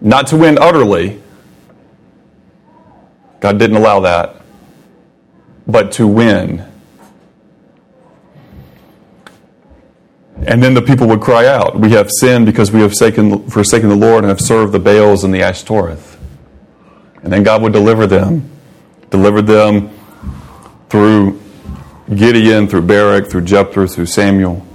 Not 0.00 0.26
to 0.28 0.36
win 0.36 0.58
utterly. 0.60 1.20
God 3.38 3.58
didn't 3.58 3.76
allow 3.76 4.00
that. 4.00 4.36
But 5.66 5.92
to 5.92 6.06
win 6.06 6.69
And 10.46 10.62
then 10.62 10.72
the 10.72 10.82
people 10.82 11.06
would 11.08 11.20
cry 11.20 11.46
out, 11.46 11.78
We 11.78 11.90
have 11.92 12.08
sinned 12.10 12.46
because 12.46 12.72
we 12.72 12.80
have 12.80 12.92
forsaken, 12.92 13.88
the 13.88 13.96
Lord 13.96 14.24
and 14.24 14.28
have 14.28 14.40
served 14.40 14.72
the 14.72 14.78
Baals 14.78 15.24
and 15.24 15.34
the 15.34 15.42
Ashtoreth. 15.42 16.18
And 17.22 17.32
then 17.32 17.42
God 17.42 17.60
would 17.62 17.72
deliver 17.72 18.06
them, 18.06 18.50
deliver 19.10 19.42
them 19.42 19.90
through 20.88 21.40
Gideon, 22.14 22.66
through 22.66 22.82
Barak, 22.82 23.28
through 23.28 23.42
Jephthah, 23.42 23.86
through 23.86 24.06
Samuel. 24.06 24.66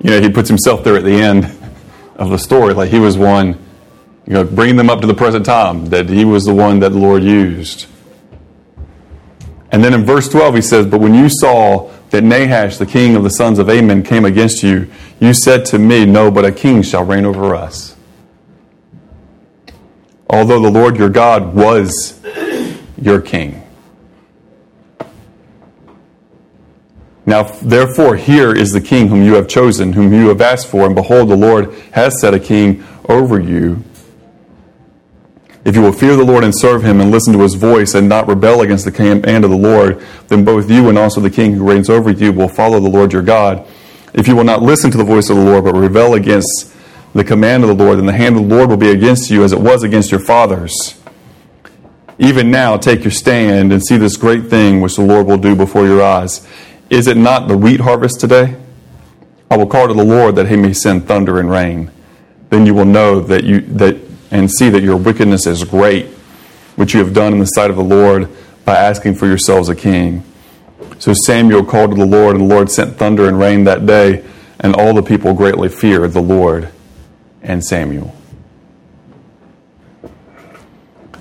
You 0.00 0.10
know, 0.10 0.20
he 0.20 0.30
puts 0.30 0.48
himself 0.48 0.84
there 0.84 0.96
at 0.96 1.04
the 1.04 1.20
end 1.20 1.44
of 2.14 2.30
the 2.30 2.38
story, 2.38 2.72
like 2.72 2.90
he 2.90 3.00
was 3.00 3.18
one, 3.18 3.58
you 4.26 4.32
know, 4.32 4.44
bringing 4.44 4.76
them 4.76 4.88
up 4.88 5.00
to 5.00 5.06
the 5.06 5.14
present 5.14 5.44
time, 5.44 5.86
that 5.86 6.08
he 6.08 6.24
was 6.24 6.44
the 6.44 6.54
one 6.54 6.78
that 6.80 6.90
the 6.90 6.98
Lord 6.98 7.24
used. 7.24 7.86
And 9.72 9.82
then 9.82 9.92
in 9.92 10.04
verse 10.04 10.28
12, 10.28 10.54
he 10.54 10.62
says, 10.62 10.86
But 10.86 11.00
when 11.00 11.14
you 11.14 11.28
saw 11.28 11.90
that 12.10 12.22
Nahash, 12.22 12.78
the 12.78 12.86
king 12.86 13.16
of 13.16 13.22
the 13.22 13.30
sons 13.30 13.58
of 13.58 13.68
Ammon, 13.68 14.02
came 14.02 14.24
against 14.24 14.62
you, 14.62 14.90
you 15.20 15.34
said 15.34 15.64
to 15.66 15.78
me, 15.78 16.06
No, 16.06 16.30
but 16.30 16.44
a 16.44 16.52
king 16.52 16.82
shall 16.82 17.04
reign 17.04 17.24
over 17.24 17.54
us. 17.54 17.96
Although 20.28 20.60
the 20.60 20.70
Lord 20.70 20.96
your 20.96 21.08
God 21.08 21.54
was 21.54 22.20
your 23.00 23.20
king. 23.20 23.62
Now, 27.24 27.42
therefore, 27.42 28.16
here 28.16 28.54
is 28.54 28.72
the 28.72 28.80
king 28.80 29.08
whom 29.08 29.24
you 29.24 29.34
have 29.34 29.48
chosen, 29.48 29.92
whom 29.92 30.12
you 30.12 30.28
have 30.28 30.40
asked 30.40 30.68
for, 30.68 30.86
and 30.86 30.94
behold, 30.94 31.28
the 31.28 31.36
Lord 31.36 31.74
has 31.92 32.20
set 32.20 32.34
a 32.34 32.38
king 32.40 32.84
over 33.08 33.40
you 33.40 33.82
if 35.66 35.74
you 35.74 35.82
will 35.82 35.92
fear 35.92 36.14
the 36.14 36.24
Lord 36.24 36.44
and 36.44 36.56
serve 36.56 36.84
him 36.84 37.00
and 37.00 37.10
listen 37.10 37.32
to 37.32 37.40
his 37.40 37.54
voice 37.54 37.96
and 37.96 38.08
not 38.08 38.28
rebel 38.28 38.60
against 38.62 38.84
the 38.84 38.92
command 38.92 39.44
of 39.44 39.50
the 39.50 39.56
Lord, 39.56 40.00
then 40.28 40.44
both 40.44 40.70
you 40.70 40.88
and 40.88 40.96
also 40.96 41.20
the 41.20 41.28
king 41.28 41.54
who 41.54 41.68
reigns 41.68 41.90
over 41.90 42.08
you 42.08 42.32
will 42.32 42.48
follow 42.48 42.78
the 42.78 42.88
Lord 42.88 43.12
your 43.12 43.22
God. 43.22 43.66
If 44.14 44.28
you 44.28 44.36
will 44.36 44.44
not 44.44 44.62
listen 44.62 44.92
to 44.92 44.96
the 44.96 45.02
voice 45.02 45.28
of 45.28 45.34
the 45.34 45.42
Lord, 45.42 45.64
but 45.64 45.74
rebel 45.74 46.14
against 46.14 46.72
the 47.14 47.24
command 47.24 47.64
of 47.64 47.68
the 47.76 47.84
Lord, 47.84 47.98
then 47.98 48.06
the 48.06 48.12
hand 48.12 48.36
of 48.36 48.48
the 48.48 48.54
Lord 48.54 48.70
will 48.70 48.76
be 48.76 48.90
against 48.90 49.28
you 49.28 49.42
as 49.42 49.52
it 49.52 49.58
was 49.58 49.82
against 49.82 50.12
your 50.12 50.20
fathers. 50.20 51.00
Even 52.16 52.48
now, 52.52 52.76
take 52.76 53.02
your 53.02 53.10
stand 53.10 53.72
and 53.72 53.84
see 53.84 53.96
this 53.96 54.16
great 54.16 54.44
thing 54.44 54.80
which 54.80 54.94
the 54.94 55.02
Lord 55.02 55.26
will 55.26 55.36
do 55.36 55.56
before 55.56 55.84
your 55.84 56.00
eyes. 56.00 56.46
Is 56.90 57.08
it 57.08 57.16
not 57.16 57.48
the 57.48 57.58
wheat 57.58 57.80
harvest 57.80 58.20
today? 58.20 58.54
I 59.50 59.56
will 59.56 59.66
call 59.66 59.88
to 59.88 59.94
the 59.94 60.04
Lord 60.04 60.36
that 60.36 60.46
he 60.46 60.54
may 60.54 60.74
send 60.74 61.08
thunder 61.08 61.40
and 61.40 61.50
rain. 61.50 61.90
Then 62.50 62.66
you 62.66 62.74
will 62.74 62.84
know 62.84 63.18
that 63.18 63.42
you 63.42 63.62
that 63.62 64.05
and 64.30 64.50
see 64.50 64.68
that 64.70 64.82
your 64.82 64.96
wickedness 64.96 65.46
is 65.46 65.64
great, 65.64 66.06
which 66.76 66.94
you 66.94 67.00
have 67.00 67.12
done 67.12 67.32
in 67.32 67.38
the 67.38 67.46
sight 67.46 67.70
of 67.70 67.76
the 67.76 67.84
Lord 67.84 68.28
by 68.64 68.74
asking 68.76 69.14
for 69.14 69.26
yourselves 69.26 69.68
a 69.68 69.74
king. 69.74 70.24
So 70.98 71.12
Samuel 71.12 71.64
called 71.64 71.90
to 71.92 71.96
the 71.96 72.06
Lord, 72.06 72.36
and 72.36 72.50
the 72.50 72.54
Lord 72.54 72.70
sent 72.70 72.96
thunder 72.96 73.28
and 73.28 73.38
rain 73.38 73.64
that 73.64 73.86
day, 73.86 74.24
and 74.60 74.74
all 74.74 74.94
the 74.94 75.02
people 75.02 75.34
greatly 75.34 75.68
feared 75.68 76.12
the 76.12 76.22
Lord 76.22 76.70
and 77.42 77.64
Samuel. 77.64 78.14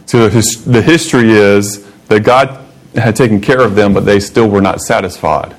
So 0.08 0.30
the 0.30 0.82
history 0.82 1.32
is 1.32 1.86
that 2.08 2.22
God 2.22 2.64
had 2.96 3.16
taken 3.16 3.42
care 3.42 3.60
of 3.60 3.76
them, 3.76 3.94
but 3.94 4.06
they 4.06 4.20
still 4.20 4.50
were 4.50 4.62
not 4.62 4.80
satisfied. 4.80 5.56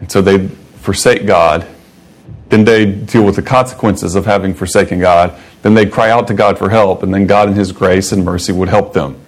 And 0.00 0.10
so 0.10 0.22
they 0.22 0.46
forsake 0.48 1.26
God. 1.26 1.66
Then 2.50 2.64
they 2.64 2.86
deal 2.86 3.24
with 3.24 3.36
the 3.36 3.42
consequences 3.42 4.14
of 4.14 4.24
having 4.26 4.54
forsaken 4.54 5.00
God. 5.00 5.38
Then 5.62 5.74
they'd 5.74 5.90
cry 5.90 6.10
out 6.10 6.28
to 6.28 6.34
God 6.34 6.58
for 6.58 6.70
help, 6.70 7.02
and 7.02 7.12
then 7.12 7.26
God, 7.26 7.48
in 7.48 7.54
His 7.54 7.72
grace 7.72 8.12
and 8.12 8.24
mercy, 8.24 8.52
would 8.52 8.68
help 8.68 8.92
them. 8.92 9.20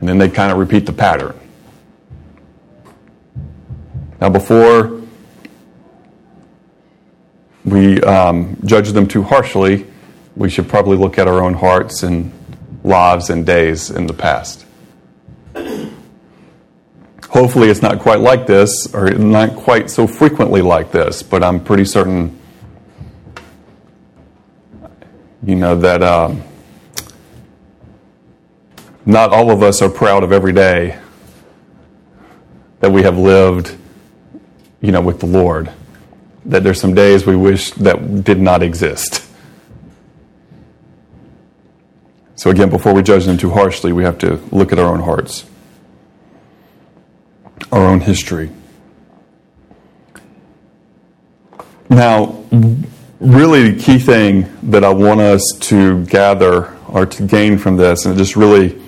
And 0.00 0.08
then 0.08 0.18
they'd 0.18 0.34
kind 0.34 0.52
of 0.52 0.58
repeat 0.58 0.86
the 0.86 0.92
pattern. 0.92 1.38
Now, 4.20 4.28
before 4.28 5.00
we 7.64 8.00
um, 8.02 8.56
judge 8.64 8.90
them 8.90 9.06
too 9.06 9.22
harshly, 9.22 9.86
we 10.36 10.50
should 10.50 10.68
probably 10.68 10.96
look 10.96 11.18
at 11.18 11.26
our 11.26 11.42
own 11.42 11.54
hearts 11.54 12.02
and 12.02 12.32
lives 12.84 13.30
and 13.30 13.44
days 13.44 13.90
in 13.90 14.06
the 14.06 14.14
past. 14.14 14.64
Hopefully, 17.30 17.68
it's 17.68 17.82
not 17.82 17.98
quite 17.98 18.20
like 18.20 18.46
this, 18.46 18.92
or 18.94 19.10
not 19.10 19.54
quite 19.56 19.90
so 19.90 20.06
frequently 20.06 20.62
like 20.62 20.92
this, 20.92 21.22
but 21.22 21.42
I'm 21.42 21.62
pretty 21.62 21.84
certain 21.84 22.37
you 25.48 25.56
know, 25.56 25.74
that 25.76 26.02
um, 26.02 26.42
not 29.06 29.32
all 29.32 29.50
of 29.50 29.62
us 29.62 29.80
are 29.80 29.88
proud 29.88 30.22
of 30.22 30.30
every 30.30 30.52
day 30.52 30.98
that 32.80 32.92
we 32.92 33.02
have 33.02 33.16
lived, 33.16 33.74
you 34.82 34.92
know, 34.92 35.00
with 35.00 35.20
the 35.20 35.26
Lord. 35.26 35.72
that 36.44 36.62
there's 36.62 36.78
some 36.80 36.94
days 36.94 37.24
we 37.26 37.34
wish 37.34 37.70
that 37.72 38.24
did 38.24 38.40
not 38.40 38.62
exist. 38.62 39.26
So, 42.36 42.50
again, 42.50 42.68
before 42.70 42.92
we 42.94 43.02
judge 43.02 43.24
them 43.24 43.38
too 43.38 43.50
harshly, 43.50 43.92
we 43.92 44.04
have 44.04 44.18
to 44.18 44.36
look 44.52 44.70
at 44.72 44.78
our 44.78 44.92
own 44.92 45.00
hearts, 45.00 45.44
our 47.72 47.86
own 47.86 48.00
history. 48.00 48.50
Now, 51.88 52.44
really, 53.20 53.70
the 53.70 53.82
key 53.82 53.98
thing 53.98 54.46
that 54.70 54.84
I 54.84 54.90
want 54.90 55.20
us 55.20 55.42
to 55.60 56.04
gather 56.06 56.74
or 56.88 57.06
to 57.06 57.22
gain 57.24 57.58
from 57.58 57.76
this, 57.76 58.04
and 58.04 58.14
it 58.14 58.18
just 58.18 58.36
really, 58.36 58.80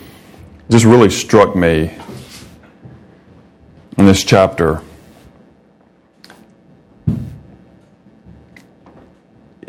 just 0.70 0.84
really 0.84 1.10
struck 1.10 1.56
me 1.56 1.94
in 3.98 4.06
this 4.06 4.24
chapter, 4.24 4.82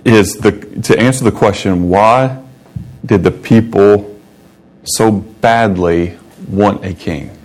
is 0.06 0.36
the, 0.36 0.52
to 0.84 0.98
answer 1.00 1.24
the 1.24 1.32
question 1.32 1.90
why 1.90 2.42
did 3.06 3.24
the 3.24 3.32
people 3.32 4.20
so 4.84 5.12
badly 5.12 6.18
want 6.48 6.84
a 6.86 6.94
king? 6.94 7.36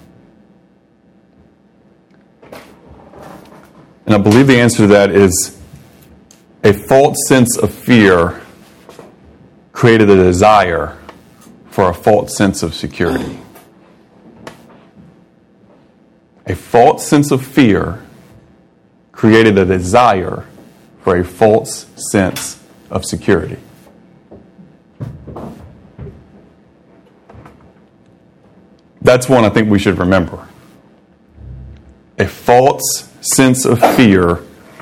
And 4.04 4.14
I 4.14 4.18
believe 4.18 4.46
the 4.46 4.60
answer 4.60 4.78
to 4.78 4.86
that 4.88 5.10
is 5.10 5.55
a 6.66 6.72
false 6.72 7.16
sense 7.28 7.56
of 7.56 7.72
fear 7.72 8.40
created 9.72 10.10
a 10.10 10.16
desire 10.16 10.98
for 11.70 11.90
a 11.90 11.94
false 11.94 12.36
sense 12.36 12.64
of 12.64 12.74
security. 12.74 13.38
A 16.44 16.56
false 16.56 17.06
sense 17.06 17.30
of 17.30 17.46
fear 17.46 18.04
created 19.12 19.56
a 19.58 19.64
desire 19.64 20.44
for 21.04 21.16
a 21.16 21.24
false 21.24 21.86
sense 22.10 22.60
of 22.90 23.04
security. 23.04 23.58
That's 29.02 29.28
one 29.28 29.44
I 29.44 29.50
think 29.50 29.70
we 29.70 29.78
should 29.78 29.98
remember. 29.98 30.48
A 32.18 32.26
false 32.26 33.08
sense 33.20 33.64
of 33.64 33.78
fear 33.94 34.40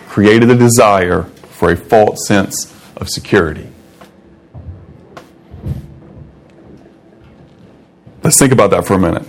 created 0.08 0.48
a 0.48 0.54
desire 0.54 1.28
for 1.64 1.72
a 1.72 1.76
false 1.78 2.26
sense 2.26 2.70
of 2.98 3.08
security. 3.08 3.66
Let's 8.22 8.38
think 8.38 8.52
about 8.52 8.70
that 8.72 8.86
for 8.86 8.92
a 8.92 8.98
minute. 8.98 9.26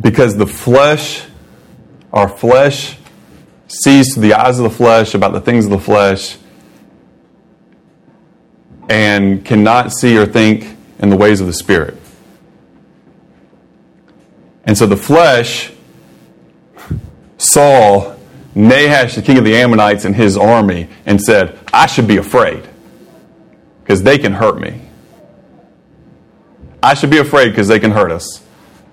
Because 0.00 0.38
the 0.38 0.46
flesh, 0.46 1.26
our 2.14 2.30
flesh, 2.30 2.96
sees 3.68 4.14
through 4.14 4.22
the 4.22 4.32
eyes 4.32 4.58
of 4.58 4.62
the 4.62 4.70
flesh 4.70 5.12
about 5.12 5.34
the 5.34 5.42
things 5.42 5.66
of 5.66 5.70
the 5.70 5.78
flesh 5.78 6.38
and 8.88 9.44
cannot 9.44 9.92
see 9.92 10.16
or 10.16 10.24
think 10.24 10.78
in 10.98 11.10
the 11.10 11.16
ways 11.16 11.42
of 11.42 11.46
the 11.46 11.52
Spirit. 11.52 11.98
And 14.66 14.76
so 14.76 14.86
the 14.86 14.96
flesh 14.96 15.72
saw 17.38 18.16
Nahash, 18.54 19.14
the 19.14 19.22
king 19.22 19.38
of 19.38 19.44
the 19.44 19.54
Ammonites, 19.56 20.04
and 20.04 20.14
his 20.14 20.36
army 20.36 20.88
and 21.04 21.20
said, 21.20 21.58
I 21.72 21.86
should 21.86 22.08
be 22.08 22.16
afraid 22.16 22.68
because 23.82 24.02
they 24.02 24.18
can 24.18 24.32
hurt 24.32 24.58
me. 24.58 24.82
I 26.82 26.94
should 26.94 27.10
be 27.10 27.18
afraid 27.18 27.50
because 27.50 27.68
they 27.68 27.78
can 27.78 27.92
hurt 27.92 28.10
us. 28.10 28.42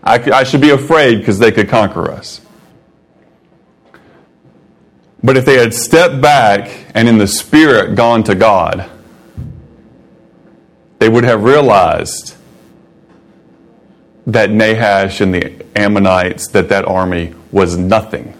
I, 0.04 0.16
I 0.32 0.44
should 0.44 0.62
be 0.62 0.70
afraid 0.70 1.20
because 1.20 1.40
they 1.40 1.52
could 1.52 1.70
conquer 1.70 2.12
us. 2.12 2.42
But 5.24 5.38
if 5.38 5.46
they 5.46 5.58
had 5.58 5.74
stepped 5.74 6.22
back 6.22 6.70
and 6.94 7.08
in 7.08 7.18
the 7.18 7.28
spirit 7.28 7.96
gone 7.96 8.24
to 8.24 8.36
God, 8.36 8.90
they 11.00 11.08
would 11.08 11.24
have 11.24 11.44
realized 11.44 12.36
that 14.28 14.50
Nahash 14.50 15.22
and 15.22 15.34
the 15.34 15.66
Ammonites, 15.76 16.48
that 16.50 16.70
that 16.70 16.86
army 16.86 17.34
was 17.52 17.78
nothing 17.78 18.38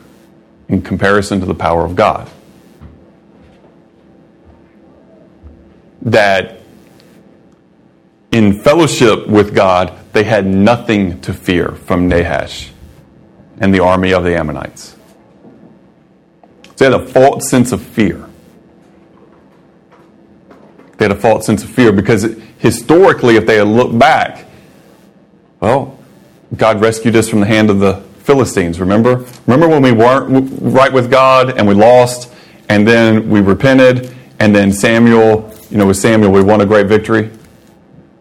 in 0.70 0.82
comparison 0.82 1.40
to 1.40 1.46
the 1.46 1.56
power 1.56 1.86
of 1.86 1.96
God. 1.96 2.30
That 6.02 6.62
in 8.32 8.60
fellowship 8.62 9.28
with 9.28 9.54
God, 9.54 9.94
they 10.14 10.24
had 10.24 10.46
nothing 10.46 11.22
to 11.22 11.34
fear 11.34 11.72
from 11.72 12.08
Nahash 12.08 12.72
and 13.60 13.74
the 13.74 13.80
army 13.80 14.14
of 14.14 14.24
the 14.24 14.36
Ammonites. 14.36 14.96
They 16.78 16.86
had 16.86 16.94
a 16.94 17.06
false 17.06 17.50
sense 17.50 17.72
of 17.72 17.82
fear. 17.82 18.28
They 20.98 21.06
had 21.06 21.12
a 21.12 21.20
false 21.20 21.46
sense 21.46 21.64
of 21.64 21.70
fear 21.70 21.92
because 21.92 22.24
historically, 22.58 23.36
if 23.36 23.46
they 23.46 23.58
had 23.58 23.68
looked 23.68 23.98
back, 23.98 24.46
well, 25.64 25.98
God 26.58 26.82
rescued 26.82 27.16
us 27.16 27.30
from 27.30 27.40
the 27.40 27.46
hand 27.46 27.70
of 27.70 27.80
the 27.80 28.04
Philistines, 28.24 28.82
remember? 28.82 29.26
Remember 29.48 29.70
when 29.70 29.82
we 29.82 29.94
weren't 29.94 30.50
right 30.62 30.92
with 30.92 31.10
God 31.10 31.58
and 31.58 31.66
we 31.66 31.74
lost, 31.74 32.30
and 32.68 32.86
then 32.86 33.30
we 33.30 33.40
repented, 33.40 34.14
and 34.40 34.54
then 34.54 34.74
Samuel, 34.74 35.54
you 35.70 35.78
know, 35.78 35.88
with 35.88 35.96
Samuel, 35.96 36.34
we 36.34 36.44
won 36.44 36.60
a 36.60 36.66
great 36.66 36.88
victory? 36.88 37.32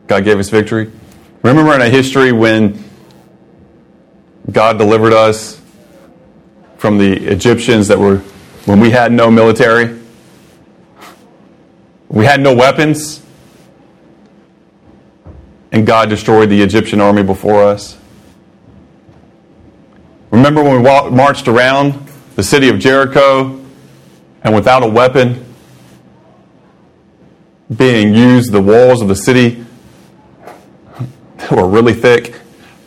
God 0.06 0.22
gave 0.22 0.38
us 0.38 0.50
victory. 0.50 0.92
Remember 1.42 1.74
in 1.74 1.80
a 1.80 1.88
history 1.88 2.30
when 2.30 2.80
God 4.52 4.78
delivered 4.78 5.12
us 5.12 5.60
from 6.76 6.96
the 6.96 7.12
Egyptians 7.26 7.88
that 7.88 7.98
were, 7.98 8.18
when 8.66 8.78
we 8.78 8.90
had 8.90 9.10
no 9.10 9.32
military? 9.32 10.00
We 12.08 12.24
had 12.24 12.40
no 12.40 12.54
weapons, 12.54 13.20
and 15.72 15.86
God 15.86 16.10
destroyed 16.10 16.50
the 16.50 16.62
Egyptian 16.62 17.00
army 17.00 17.22
before 17.22 17.64
us. 17.64 17.98
Remember 20.30 20.62
when 20.62 20.76
we 20.76 20.88
walked, 20.88 21.12
marched 21.12 21.48
around 21.48 21.94
the 22.36 22.42
city 22.42 22.68
of 22.68 22.78
Jericho 22.78 23.58
and 24.44 24.54
without 24.54 24.82
a 24.82 24.86
weapon 24.86 25.44
being 27.74 28.14
used, 28.14 28.52
the 28.52 28.60
walls 28.60 29.00
of 29.00 29.08
the 29.08 29.16
city 29.16 29.64
that 31.38 31.50
were 31.50 31.66
really 31.66 31.94
thick 31.94 32.38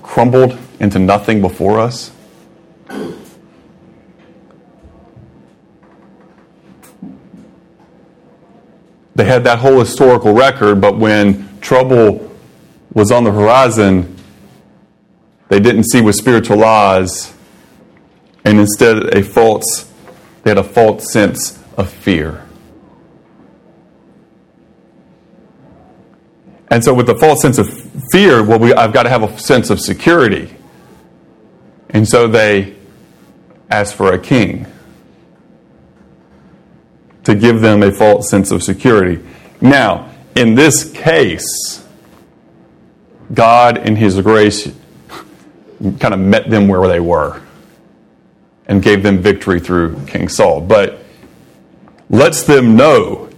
crumbled 0.03 0.57
into 0.79 0.99
nothing 0.99 1.41
before 1.41 1.79
us? 1.79 2.11
They 9.15 9.23
had 9.23 9.45
that 9.45 9.59
whole 9.59 9.79
historical 9.79 10.33
record, 10.33 10.81
but 10.81 10.97
when 10.97 11.59
trouble 11.61 12.34
was 12.95 13.11
on 13.11 13.23
the 13.23 13.31
horizon, 13.31 14.15
they 15.49 15.59
didn't 15.59 15.83
see 15.83 16.01
with 16.01 16.15
spiritual 16.15 16.63
eyes, 16.63 17.35
and 18.43 18.59
instead 18.59 19.15
a 19.15 19.21
false, 19.21 19.91
they 20.41 20.49
had 20.49 20.57
a 20.57 20.63
false 20.63 21.11
sense 21.11 21.61
of 21.77 21.91
fear. 21.91 22.41
And 26.71 26.83
so, 26.83 26.93
with 26.93 27.05
the 27.05 27.15
false 27.15 27.41
sense 27.41 27.59
of 27.59 27.69
fear, 28.11 28.43
well, 28.43 28.57
we, 28.57 28.73
I've 28.73 28.91
got 28.91 29.03
to 29.03 29.09
have 29.09 29.23
a 29.23 29.37
sense 29.37 29.69
of 29.69 29.79
security. 29.79 30.55
And 31.89 32.07
so 32.07 32.27
they 32.27 32.75
asked 33.69 33.95
for 33.95 34.13
a 34.13 34.19
king 34.19 34.65
to 37.23 37.35
give 37.35 37.61
them 37.61 37.83
a 37.83 37.91
false 37.91 38.29
sense 38.29 38.51
of 38.51 38.63
security. 38.63 39.23
Now, 39.61 40.11
in 40.35 40.55
this 40.55 40.91
case, 40.91 41.84
God, 43.33 43.77
in 43.77 43.95
His 43.95 44.19
grace, 44.21 44.71
kind 45.99 46.13
of 46.13 46.19
met 46.19 46.49
them 46.49 46.67
where 46.67 46.87
they 46.87 46.99
were 46.99 47.41
and 48.67 48.81
gave 48.81 49.03
them 49.03 49.19
victory 49.19 49.59
through 49.59 49.99
King 50.05 50.29
Saul. 50.29 50.61
But 50.61 50.99
lets 52.09 52.43
them 52.43 52.75
know 52.75 53.29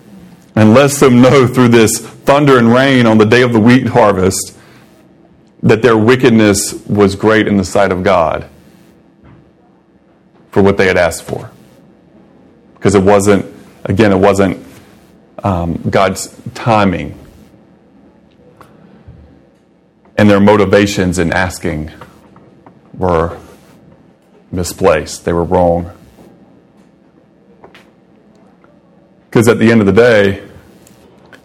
and 0.56 0.74
lets 0.74 1.00
them 1.00 1.22
know 1.22 1.48
through 1.48 1.70
this 1.70 2.00
thunder 2.00 2.58
and 2.58 2.74
rain 2.74 3.06
on 3.06 3.18
the 3.18 3.26
day 3.26 3.42
of 3.42 3.54
the 3.54 3.60
wheat 3.60 3.88
harvest 3.88 4.58
that 5.64 5.82
their 5.82 5.98
wickedness 5.98 6.74
was 6.86 7.16
great 7.16 7.48
in 7.48 7.58
the 7.58 7.64
sight 7.64 7.92
of 7.92 8.04
God 8.04 8.48
for 10.52 10.62
what 10.62 10.78
they 10.78 10.88
had 10.88 10.98
asked 10.98 11.24
for. 11.24 11.52
Because 12.76 12.96
it 12.96 13.04
wasn't 13.04 13.46
Again, 13.88 14.12
it 14.12 14.18
wasn't 14.18 14.66
um, 15.44 15.82
God's 15.90 16.36
timing. 16.54 17.18
And 20.18 20.30
their 20.30 20.40
motivations 20.40 21.20
in 21.20 21.32
asking 21.32 21.92
were 22.94 23.38
misplaced, 24.52 25.26
they 25.26 25.34
were 25.34 25.44
wrong. 25.44 25.92
Because 29.30 29.48
at 29.48 29.60
the 29.60 29.72
end 29.72 29.82
of 29.82 29.88
the 29.88 29.94
day, 29.94 30.44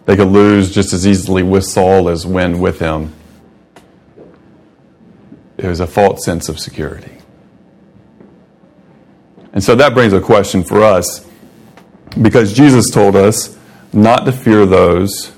they 0.05 0.15
could 0.15 0.29
lose 0.29 0.73
just 0.73 0.93
as 0.93 1.05
easily 1.05 1.43
with 1.43 1.65
Saul 1.65 2.09
as 2.09 2.25
win 2.25 2.59
with 2.59 2.79
him 2.79 3.13
it 5.63 5.67
was 5.67 5.79
a 5.79 5.87
false 5.87 6.25
sense 6.25 6.49
of 6.49 6.59
security. 6.59 7.11
And 9.53 9.63
so 9.63 9.75
that 9.75 9.93
brings 9.93 10.11
a 10.11 10.19
question 10.19 10.63
for 10.63 10.83
us 10.83 11.25
because 12.21 12.53
Jesus 12.53 12.89
told 12.89 13.15
us 13.15 13.57
not 13.93 14.25
to 14.25 14.33
fear 14.33 14.65
those 14.65 15.31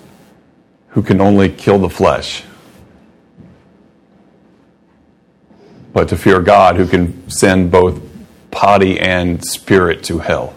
who 0.89 1.03
can 1.03 1.21
only 1.21 1.49
kill 1.49 1.77
the 1.77 1.89
flesh, 1.89 2.43
but 5.95 6.09
to 6.09 6.17
fear 6.17 6.41
God 6.41 6.75
who 6.75 6.85
can 6.85 7.27
send 7.29 7.71
both 7.71 8.01
body 8.51 8.99
and 8.99 9.43
spirit 9.43 10.03
to 10.03 10.19
hell. 10.19 10.53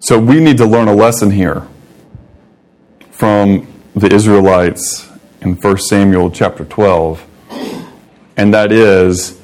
So 0.00 0.18
we 0.18 0.40
need 0.40 0.56
to 0.56 0.64
learn 0.64 0.88
a 0.88 0.94
lesson 0.94 1.30
here 1.30 1.68
from 3.10 3.66
the 3.94 4.12
Israelites 4.12 5.06
in 5.42 5.54
1 5.56 5.78
Samuel 5.78 6.30
chapter 6.30 6.64
12, 6.64 7.22
and 8.38 8.54
that 8.54 8.72
is 8.72 9.38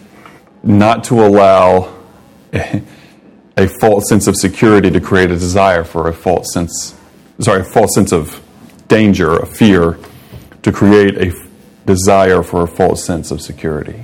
not 0.63 1.05
to 1.05 1.23
allow 1.23 1.95
a, 2.55 3.69
false 3.79 4.09
sense 4.09 4.27
of 4.27 4.37
security 4.37 4.91
to 4.91 5.01
create 5.01 5.31
a 5.31 5.37
desire 5.37 5.85
for 5.85 6.09
a 6.09 6.15
false 6.15 6.51
sense, 6.51 6.99
sorry, 7.41 7.61
a 7.61 7.65
false 7.65 7.95
sense 7.95 8.11
of 8.11 8.43
danger, 8.89 9.37
a 9.37 9.47
fear, 9.47 9.99
to 10.63 10.73
create 10.73 11.19
a 11.19 11.48
desire 11.89 12.43
for 12.43 12.65
a 12.65 12.69
false 12.69 13.03
sense 13.03 13.31
of 13.31 13.41
security. 13.41 13.99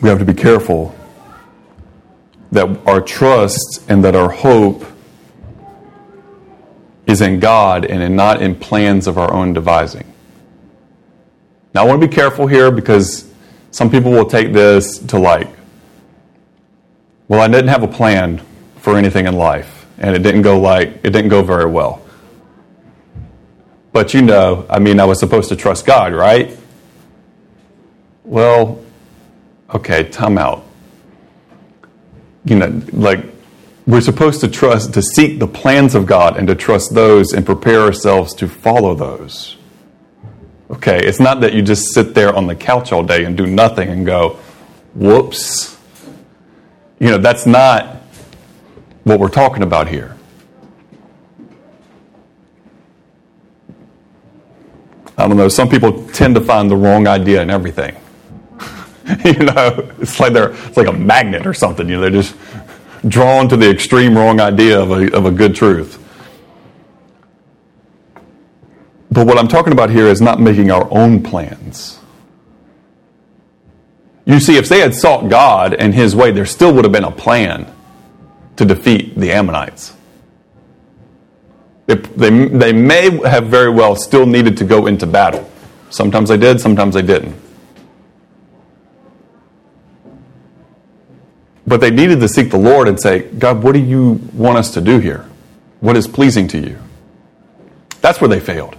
We 0.00 0.08
have 0.08 0.20
to 0.20 0.24
be 0.24 0.34
careful 0.34 0.94
that 2.52 2.68
our 2.86 3.00
trust 3.00 3.84
and 3.88 4.04
that 4.04 4.14
our 4.14 4.30
hope 4.30 4.84
is 7.08 7.20
in 7.20 7.40
God 7.40 7.84
and 7.84 8.00
in 8.00 8.14
not 8.14 8.40
in 8.40 8.54
plans 8.54 9.08
of 9.08 9.18
our 9.18 9.32
own 9.32 9.52
devising. 9.52 10.06
Now, 11.74 11.82
I 11.82 11.86
want 11.86 12.00
to 12.00 12.06
be 12.06 12.14
careful 12.14 12.46
here 12.46 12.70
because 12.70 13.28
some 13.72 13.90
people 13.90 14.12
will 14.12 14.26
take 14.26 14.52
this 14.52 14.98
to 14.98 15.18
like, 15.18 15.48
well, 17.26 17.40
I 17.40 17.48
didn't 17.48 17.70
have 17.70 17.82
a 17.82 17.88
plan 17.88 18.40
for 18.76 18.96
anything 18.96 19.26
in 19.26 19.34
life, 19.34 19.86
and 19.98 20.14
it 20.14 20.22
didn't 20.22 20.42
go 20.42 20.60
like 20.60 21.00
it 21.02 21.10
didn't 21.10 21.30
go 21.30 21.42
very 21.42 21.66
well. 21.66 22.03
But 23.94 24.12
you 24.12 24.20
know, 24.20 24.66
I 24.68 24.78
mean, 24.78 25.00
I 25.00 25.06
was 25.06 25.18
supposed 25.18 25.48
to 25.48 25.56
trust 25.56 25.86
God, 25.86 26.12
right? 26.12 26.54
Well, 28.24 28.84
okay, 29.74 30.04
time 30.10 30.36
out 30.36 30.64
you 32.44 32.56
know, 32.56 32.82
like 32.92 33.24
we're 33.86 34.00
supposed 34.00 34.40
to 34.40 34.48
trust, 34.48 34.94
to 34.94 35.02
seek 35.02 35.38
the 35.38 35.46
plans 35.46 35.94
of 35.94 36.06
God 36.06 36.36
and 36.36 36.46
to 36.48 36.54
trust 36.54 36.94
those 36.94 37.32
and 37.32 37.44
prepare 37.44 37.80
ourselves 37.80 38.34
to 38.34 38.48
follow 38.48 38.94
those. 38.94 39.56
Okay, 40.70 40.98
it's 40.98 41.20
not 41.20 41.40
that 41.42 41.52
you 41.52 41.62
just 41.62 41.92
sit 41.92 42.14
there 42.14 42.34
on 42.34 42.46
the 42.46 42.54
couch 42.54 42.92
all 42.92 43.02
day 43.02 43.24
and 43.24 43.36
do 43.36 43.46
nothing 43.46 43.88
and 43.88 44.06
go, 44.06 44.38
whoops. 44.94 45.76
You 46.98 47.10
know, 47.10 47.18
that's 47.18 47.46
not 47.46 47.96
what 49.04 49.20
we're 49.20 49.28
talking 49.28 49.62
about 49.62 49.88
here. 49.88 50.13
I 55.24 55.28
don't 55.28 55.38
know, 55.38 55.48
some 55.48 55.70
people 55.70 56.06
tend 56.08 56.34
to 56.34 56.40
find 56.42 56.70
the 56.70 56.76
wrong 56.76 57.06
idea 57.06 57.40
in 57.40 57.48
everything. 57.48 57.96
you 59.24 59.32
know, 59.32 59.90
it's 59.98 60.20
like 60.20 60.34
they're 60.34 60.52
it's 60.52 60.76
like 60.76 60.86
a 60.86 60.92
magnet 60.92 61.46
or 61.46 61.54
something. 61.54 61.88
You 61.88 61.94
know, 61.94 62.02
they're 62.02 62.10
just 62.10 62.36
drawn 63.08 63.48
to 63.48 63.56
the 63.56 63.70
extreme 63.70 64.18
wrong 64.18 64.38
idea 64.38 64.78
of 64.78 64.90
a, 64.90 65.16
of 65.16 65.24
a 65.24 65.30
good 65.30 65.54
truth. 65.54 65.98
But 69.10 69.26
what 69.26 69.38
I'm 69.38 69.48
talking 69.48 69.72
about 69.72 69.88
here 69.88 70.08
is 70.08 70.20
not 70.20 70.40
making 70.40 70.70
our 70.70 70.86
own 70.90 71.22
plans. 71.22 71.98
You 74.26 74.40
see, 74.40 74.58
if 74.58 74.68
they 74.68 74.80
had 74.80 74.94
sought 74.94 75.30
God 75.30 75.72
and 75.72 75.94
His 75.94 76.14
way, 76.14 76.32
there 76.32 76.44
still 76.44 76.74
would 76.74 76.84
have 76.84 76.92
been 76.92 77.04
a 77.04 77.10
plan 77.10 77.72
to 78.56 78.66
defeat 78.66 79.16
the 79.16 79.32
Ammonites. 79.32 79.94
They, 81.86 81.94
they, 81.94 82.48
they 82.48 82.72
may 82.72 83.10
have 83.28 83.46
very 83.46 83.70
well 83.70 83.94
still 83.96 84.26
needed 84.26 84.56
to 84.58 84.64
go 84.64 84.86
into 84.86 85.06
battle. 85.06 85.50
Sometimes 85.90 86.28
they 86.28 86.36
did, 86.36 86.60
sometimes 86.60 86.94
they 86.94 87.02
didn't. 87.02 87.36
But 91.66 91.80
they 91.80 91.90
needed 91.90 92.20
to 92.20 92.28
seek 92.28 92.50
the 92.50 92.58
Lord 92.58 92.88
and 92.88 93.00
say, 93.00 93.22
God, 93.30 93.62
what 93.62 93.72
do 93.72 93.80
you 93.80 94.20
want 94.32 94.58
us 94.58 94.72
to 94.74 94.80
do 94.80 94.98
here? 94.98 95.26
What 95.80 95.96
is 95.96 96.06
pleasing 96.06 96.48
to 96.48 96.58
you? 96.58 96.78
That's 98.00 98.20
where 98.20 98.28
they 98.28 98.40
failed. 98.40 98.76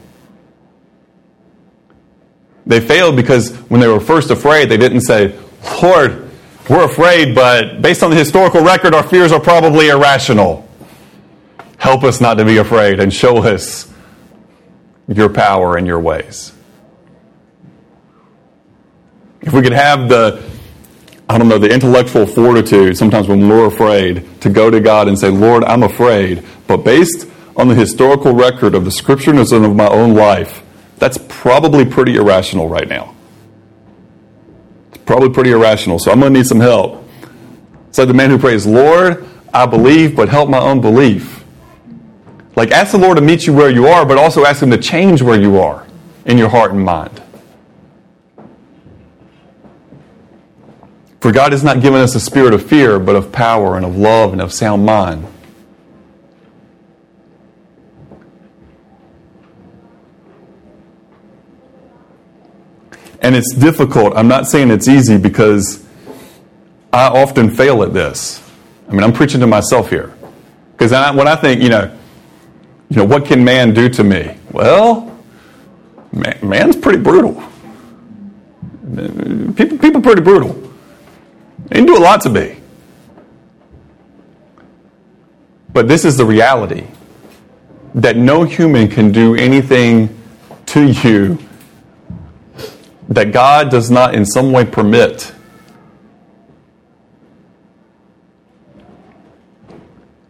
They 2.68 2.80
failed 2.80 3.16
because 3.16 3.56
when 3.70 3.80
they 3.80 3.88
were 3.88 4.00
first 4.00 4.32
afraid, 4.32 4.70
they 4.70 4.78
didn't 4.78 5.02
say, 5.02 5.38
Lord, 5.82 6.30
we're 6.70 6.86
afraid, 6.86 7.36
but 7.36 7.82
based 7.82 8.02
on 8.02 8.10
the 8.10 8.16
historical 8.16 8.62
record, 8.62 8.96
our 8.96 9.04
fears 9.04 9.32
are 9.32 9.40
probably 9.40 9.90
irrational. 9.90 10.65
Help 11.86 12.04
us 12.04 12.20
not 12.20 12.40
to 12.40 12.46
be 12.46 12.58
afraid 12.58 13.00
and 13.00 13.14
show 13.14 13.44
us 13.44 13.88
your 15.08 15.30
power 15.30 15.78
and 15.78 15.86
your 15.86 16.00
ways. 16.00 16.52
If 19.42 19.54
we 19.54 19.62
could 19.62 19.72
have 19.72 20.10
the 20.10 20.44
I 21.30 21.38
don't 21.38 21.48
know, 21.48 21.60
the 21.60 21.72
intellectual 21.72 22.26
fortitude, 22.26 22.98
sometimes 22.98 23.28
when 23.28 23.48
we're 23.48 23.68
afraid, 23.68 24.42
to 24.42 24.50
go 24.50 24.72
to 24.72 24.80
God 24.80 25.08
and 25.08 25.18
say, 25.20 25.30
Lord, 25.30 25.64
I'm 25.64 25.84
afraid. 25.84 26.44
But 26.66 26.78
based 26.78 27.28
on 27.56 27.68
the 27.68 27.76
historical 27.76 28.34
record 28.34 28.74
of 28.74 28.84
the 28.84 28.92
scriptures 28.92 29.52
and 29.52 29.64
of 29.64 29.76
my 29.76 29.88
own 29.88 30.16
life, 30.16 30.64
that's 30.98 31.20
probably 31.30 31.86
pretty 31.86 32.16
irrational 32.16 32.68
right 32.68 32.88
now. 32.88 33.14
It's 34.90 35.04
probably 35.04 35.30
pretty 35.30 35.52
irrational. 35.52 36.00
So 36.00 36.12
I'm 36.12 36.20
going 36.20 36.34
to 36.34 36.40
need 36.40 36.48
some 36.48 36.62
help. 36.62 37.08
It's 37.90 38.00
like 38.00 38.08
the 38.08 38.16
man 38.16 38.32
who 38.32 38.40
prays, 38.40 38.66
Lord, 38.66 39.30
I 39.54 39.68
believe, 39.68 40.16
but 40.16 40.30
help 40.30 40.50
my 40.50 40.58
unbelief. 40.58 41.45
Like, 42.56 42.72
ask 42.72 42.92
the 42.92 42.98
Lord 42.98 43.18
to 43.18 43.24
meet 43.24 43.46
you 43.46 43.54
where 43.54 43.70
you 43.70 43.88
are, 43.88 44.06
but 44.06 44.18
also 44.18 44.46
ask 44.46 44.62
Him 44.64 44.72
to 44.72 44.78
change 44.78 45.22
where 45.22 45.40
you 45.40 45.60
are 45.60 45.86
in 46.26 46.38
your 46.38 46.50
heart 46.50 46.72
and 46.72 46.84
mind. 46.84 47.22
For 51.20 51.32
God 51.32 51.54
has 51.54 51.64
not 51.64 51.82
given 51.82 52.00
us 52.00 52.14
a 52.16 52.20
spirit 52.20 52.54
of 52.54 52.66
fear, 52.66 53.00
but 53.00 53.16
of 53.16 53.32
power 53.32 53.76
and 53.76 53.86
of 53.86 53.98
love 53.98 54.32
and 54.32 54.42
of 54.42 54.54
sound 54.54 54.86
mind. 54.86 55.26
And 63.22 63.36
it's 63.36 63.56
difficult. 63.56 64.14
I'm 64.16 64.28
not 64.28 64.48
saying 64.48 64.70
it's 64.70 64.88
easy 64.88 65.18
because 65.18 65.84
I 66.94 67.08
often 67.08 67.50
fail 67.50 67.82
at 67.82 67.92
this. 67.92 68.40
I 68.88 68.92
mean, 68.92 69.04
I'm 69.04 69.14
preaching 69.14 69.40
to 69.40 69.48
myself 69.48 69.90
here. 69.90 70.14
Because 70.78 70.92
when 70.92 71.28
I 71.28 71.36
think, 71.36 71.64
you 71.64 71.70
know, 71.70 71.98
you 72.90 72.98
know, 72.98 73.06
what 73.06 73.26
can 73.26 73.44
man 73.44 73.74
do 73.74 73.90
to 73.90 74.04
me? 74.04 74.36
Well, 74.52 75.18
man, 76.12 76.38
man's 76.44 76.76
pretty 76.76 77.00
brutal. 77.00 77.42
People, 79.56 79.78
people 79.78 80.02
pretty 80.02 80.22
brutal. 80.22 80.54
They 81.68 81.76
didn't 81.78 81.88
do 81.88 81.98
a 81.98 82.00
lot 82.00 82.22
to 82.22 82.30
me. 82.30 82.58
But 85.74 85.88
this 85.88 86.06
is 86.06 86.16
the 86.16 86.26
reality 86.26 86.88
that 87.96 88.16
no 88.18 88.44
human 88.44 88.88
can 88.88 89.12
do 89.12 89.36
anything 89.36 90.16
to 90.68 90.92
you 90.92 91.38
that 93.10 93.32
God 93.32 93.70
does 93.70 93.92
not 93.92 94.16
in 94.16 94.26
some 94.26 94.52
way 94.52 94.66
permit. 94.66 95.34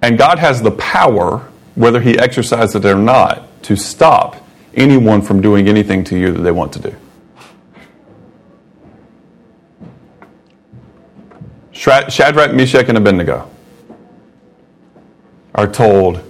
And 0.01 0.17
God 0.17 0.39
has 0.39 0.61
the 0.61 0.71
power, 0.71 1.47
whether 1.75 2.01
He 2.01 2.17
exercises 2.17 2.75
it 2.75 2.85
or 2.85 2.95
not, 2.95 3.63
to 3.63 3.75
stop 3.75 4.37
anyone 4.73 5.21
from 5.21 5.41
doing 5.41 5.67
anything 5.67 6.03
to 6.05 6.17
you 6.17 6.31
that 6.31 6.41
they 6.41 6.51
want 6.51 6.73
to 6.73 6.79
do. 6.79 6.95
Shadrach, 11.71 12.53
Meshach, 12.53 12.87
and 12.87 12.97
Abednego 12.97 13.49
are 15.53 15.67
told, 15.67 16.21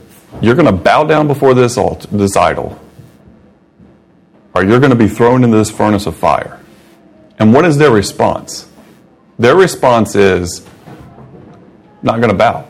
You're 0.42 0.56
going 0.56 0.66
to 0.66 0.72
bow 0.72 1.04
down 1.06 1.28
before 1.28 1.54
this, 1.54 1.78
altar, 1.78 2.08
this 2.12 2.36
idol, 2.36 2.80
or 4.54 4.64
you're 4.64 4.80
going 4.80 4.92
to 4.92 4.98
be 4.98 5.08
thrown 5.08 5.44
into 5.44 5.56
this 5.58 5.72
furnace 5.72 6.08
of 6.08 6.16
fire. 6.16 6.60
And 7.40 7.54
what 7.54 7.66
is 7.66 7.78
their 7.78 7.92
response? 7.92 8.68
Their 9.38 9.56
response 9.56 10.16
is, 10.16 10.66
Not 12.02 12.18
going 12.18 12.32
to 12.32 12.38
bow. 12.38 12.68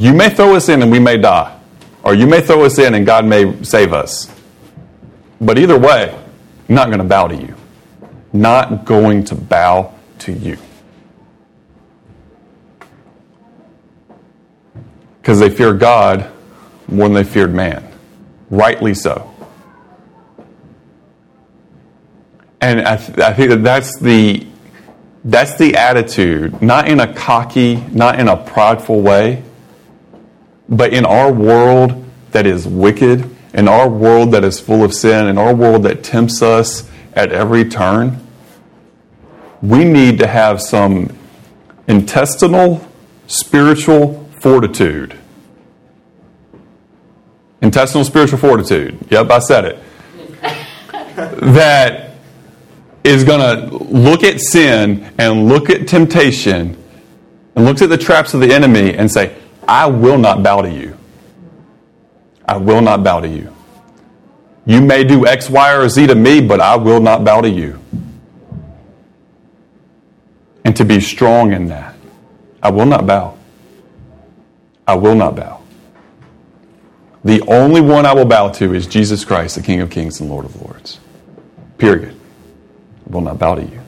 You 0.00 0.12
may 0.14 0.30
throw 0.30 0.56
us 0.56 0.68
in 0.68 0.82
and 0.82 0.90
we 0.90 0.98
may 0.98 1.16
die, 1.16 1.56
or 2.02 2.14
you 2.14 2.26
may 2.26 2.40
throw 2.40 2.64
us 2.64 2.78
in 2.80 2.94
and 2.94 3.06
God 3.06 3.24
may 3.24 3.62
save 3.62 3.92
us. 3.92 4.28
But 5.40 5.58
either 5.58 5.78
way, 5.78 6.12
I'm 6.68 6.74
not 6.74 6.86
going 6.86 6.98
to 6.98 7.04
bow 7.04 7.28
to 7.28 7.36
you 7.36 7.54
not 8.32 8.84
going 8.84 9.24
to 9.24 9.34
bow 9.34 9.94
to 10.20 10.32
you. 10.32 10.58
because 15.20 15.38
they 15.38 15.50
fear 15.50 15.74
God 15.74 16.30
more 16.88 17.06
than 17.06 17.14
they 17.14 17.24
feared 17.24 17.54
man. 17.54 17.86
Rightly 18.48 18.94
so. 18.94 19.32
And 22.60 22.80
I, 22.80 22.96
th- 22.96 23.18
I 23.18 23.34
think 23.34 23.50
that 23.50 23.62
that's 23.62 23.98
the, 23.98 24.46
that's 25.22 25.56
the 25.56 25.76
attitude, 25.76 26.60
not 26.62 26.88
in 26.88 27.00
a 27.00 27.12
cocky, 27.12 27.76
not 27.92 28.18
in 28.18 28.28
a 28.28 28.36
prideful 28.36 29.02
way, 29.02 29.42
but 30.70 30.92
in 30.92 31.04
our 31.04 31.32
world 31.32 32.04
that 32.30 32.46
is 32.46 32.66
wicked, 32.66 33.28
in 33.52 33.66
our 33.66 33.88
world 33.88 34.30
that 34.30 34.44
is 34.44 34.60
full 34.60 34.84
of 34.84 34.94
sin, 34.94 35.26
in 35.26 35.36
our 35.36 35.54
world 35.54 35.82
that 35.82 36.04
tempts 36.04 36.40
us 36.40 36.88
at 37.12 37.32
every 37.32 37.68
turn, 37.68 38.24
we 39.60 39.84
need 39.84 40.18
to 40.20 40.26
have 40.26 40.62
some 40.62 41.14
intestinal 41.88 42.86
spiritual 43.26 44.24
fortitude. 44.38 45.18
Intestinal 47.60 48.04
spiritual 48.04 48.38
fortitude. 48.38 48.98
Yep, 49.10 49.30
I 49.30 49.38
said 49.40 49.64
it. 49.66 49.78
that 51.54 52.12
is 53.02 53.24
going 53.24 53.40
to 53.40 53.76
look 53.76 54.22
at 54.22 54.40
sin 54.40 55.12
and 55.18 55.48
look 55.48 55.68
at 55.68 55.88
temptation 55.88 56.76
and 57.56 57.64
looks 57.64 57.82
at 57.82 57.88
the 57.88 57.98
traps 57.98 58.34
of 58.34 58.40
the 58.40 58.52
enemy 58.52 58.94
and 58.94 59.10
say, 59.10 59.36
I 59.66 59.86
will 59.86 60.18
not 60.18 60.42
bow 60.42 60.62
to 60.62 60.70
you. 60.70 60.96
I 62.46 62.56
will 62.56 62.80
not 62.80 63.04
bow 63.04 63.20
to 63.20 63.28
you. 63.28 63.54
You 64.66 64.80
may 64.80 65.04
do 65.04 65.26
X, 65.26 65.48
Y, 65.48 65.74
or 65.74 65.88
Z 65.88 66.08
to 66.08 66.14
me, 66.14 66.40
but 66.40 66.60
I 66.60 66.76
will 66.76 67.00
not 67.00 67.24
bow 67.24 67.40
to 67.40 67.48
you. 67.48 67.80
And 70.64 70.76
to 70.76 70.84
be 70.84 71.00
strong 71.00 71.52
in 71.52 71.66
that. 71.66 71.94
I 72.62 72.70
will 72.70 72.86
not 72.86 73.06
bow. 73.06 73.36
I 74.86 74.96
will 74.96 75.14
not 75.14 75.36
bow. 75.36 75.62
The 77.24 77.42
only 77.42 77.80
one 77.80 78.06
I 78.06 78.14
will 78.14 78.24
bow 78.24 78.48
to 78.48 78.74
is 78.74 78.86
Jesus 78.86 79.24
Christ, 79.24 79.56
the 79.56 79.62
King 79.62 79.80
of 79.80 79.90
Kings 79.90 80.20
and 80.20 80.30
Lord 80.30 80.44
of 80.44 80.60
Lords. 80.62 80.98
Period. 81.78 82.14
I 83.08 83.12
will 83.12 83.20
not 83.20 83.38
bow 83.38 83.54
to 83.54 83.62
you. 83.62 83.80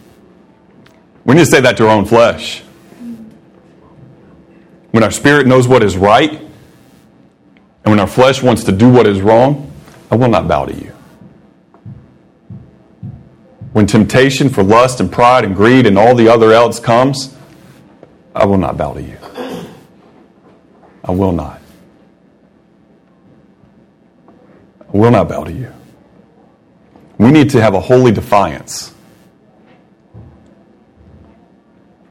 We 1.25 1.35
need 1.35 1.41
to 1.41 1.47
say 1.47 1.61
that 1.61 1.77
to 1.79 1.89
our 1.89 1.97
own 1.97 2.05
flesh. 2.05 2.62
When 4.93 5.03
our 5.03 5.11
spirit 5.11 5.47
knows 5.47 5.67
what 5.67 5.83
is 5.83 5.97
right, 5.97 6.31
and 6.31 6.51
when 7.85 7.99
our 7.99 8.07
flesh 8.07 8.43
wants 8.43 8.65
to 8.65 8.73
do 8.73 8.91
what 8.91 9.07
is 9.07 9.21
wrong, 9.21 9.73
I 10.11 10.17
will 10.17 10.29
not 10.29 10.47
bow 10.47 10.67
to 10.67 10.75
you. 10.75 10.93
When 13.73 13.87
temptation 13.87 14.51
for 14.51 14.63
lust 14.63 15.01
and 15.01 15.11
pride 15.11 15.45
and 15.45 15.57
greed 15.57 15.87
and 15.87 15.99
all 15.99 16.15
the 16.15 16.29
other 16.29 16.53
else 16.53 16.79
comes, 16.79 17.35
I 18.35 18.45
will 18.45 18.59
not 18.59 18.77
bow 18.77 18.93
to 18.93 19.03
you. 19.03 19.17
I 21.05 21.13
will 21.13 21.33
not. 21.33 21.61
I 24.81 24.97
will 24.97 25.11
not 25.11 25.29
bow 25.29 25.45
to 25.45 25.53
you. 25.53 25.73
We 27.17 27.31
need 27.31 27.49
to 27.51 27.63
have 27.63 27.73
a 27.73 27.81
holy 27.81 28.13
defiance 28.13 28.93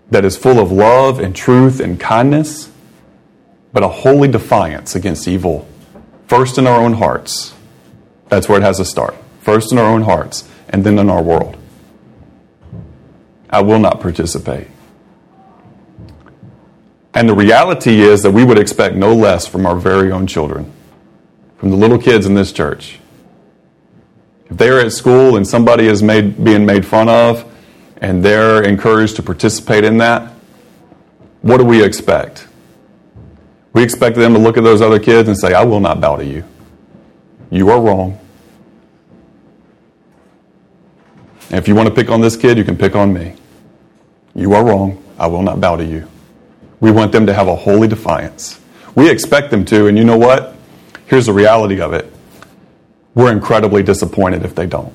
that 0.10 0.26
is 0.26 0.36
full 0.36 0.60
of 0.60 0.72
love 0.72 1.20
and 1.20 1.36
truth 1.36 1.80
and 1.80 2.00
kindness, 2.00 2.71
but 3.74 3.84
a 3.84 3.88
holy 3.88 4.28
defiance 4.28 4.96
against 4.96 5.28
evil, 5.28 5.68
first 6.28 6.58
in 6.58 6.68
our 6.68 6.80
own 6.80 6.94
hearts. 6.94 7.54
That's 8.30 8.48
where 8.48 8.60
it 8.60 8.64
has 8.64 8.78
to 8.78 8.86
start. 8.86 9.16
First 9.42 9.72
in 9.72 9.78
our 9.78 9.86
own 9.86 10.04
hearts, 10.04 10.48
and 10.70 10.84
then 10.84 11.00
in 11.00 11.10
our 11.10 11.22
world. 11.22 11.58
I 13.50 13.62
will 13.62 13.80
not 13.80 14.00
participate. 14.00 14.68
And 17.14 17.28
the 17.28 17.36
reality 17.36 18.02
is 18.02 18.24
that 18.24 18.32
we 18.32 18.46
would 18.46 18.58
expect 18.58 18.96
no 18.96 19.14
less 19.14 19.46
from 19.46 19.66
our 19.66 19.76
very 19.76 20.12
own 20.12 20.28
children, 20.28 20.72
from 21.58 21.70
the 21.70 21.76
little 21.76 21.98
kids 21.98 22.26
in 22.26 22.36
this 22.36 22.54
church. 22.54 23.00
If 24.50 24.58
they 24.58 24.70
are 24.70 24.80
at 24.80 24.92
school 24.94 25.36
and 25.36 25.46
somebody 25.46 25.88
is 25.88 26.02
made, 26.02 26.42
being 26.44 26.66
made 26.66 26.86
fun 26.86 27.10
of 27.10 27.46
and 27.98 28.24
they're 28.24 28.64
encouraged 28.64 29.18
to 29.18 29.24
participate 29.24 29.84
in 29.84 29.98
that, 29.98 30.32
what 31.42 31.58
do 31.58 31.66
we 31.66 31.84
expect? 31.84 32.48
We 33.74 33.84
expect 33.84 34.16
them 34.18 34.34
to 34.34 34.40
look 34.40 34.58
at 34.58 34.64
those 34.64 34.82
other 34.82 35.00
kids 35.00 35.30
and 35.30 35.38
say, 35.38 35.54
I 35.54 35.64
will 35.64 35.80
not 35.80 36.02
bow 36.02 36.18
to 36.18 36.26
you. 36.26 36.44
You 37.50 37.70
are 37.70 37.80
wrong. 37.80 38.20
And 41.50 41.58
if 41.60 41.68
you 41.68 41.76
want 41.76 41.90
to 41.90 41.96
pick 41.96 42.10
on 42.10 42.22
this 42.22 42.36
kid, 42.36 42.58
you 42.58 42.64
can 42.64 42.78
pick 42.78 42.96
on 42.96 43.14
me. 43.14 43.36
You 44.36 44.54
are 44.54 44.64
wrong. 44.64 45.04
I 45.20 45.28
will 45.28 45.42
not 45.42 45.60
bow 45.60 45.76
to 45.76 45.86
you. 45.86 46.08
We 46.80 46.92
want 46.92 47.12
them 47.12 47.26
to 47.28 47.34
have 47.34 47.48
a 47.48 47.56
holy 47.56 47.88
defiance. 47.88 48.60
We 48.96 49.10
expect 49.10 49.52
them 49.52 49.66
to, 49.66 49.88
and 49.88 49.98
you 49.98 50.04
know 50.04 50.18
what? 50.18 50.56
Here's 51.06 51.26
the 51.26 51.34
reality 51.34 51.80
of 51.82 51.94
it. 51.94 52.12
We're 53.14 53.32
incredibly 53.32 53.84
disappointed 53.84 54.44
if 54.44 54.56
they 54.56 54.66
don't. 54.66 54.94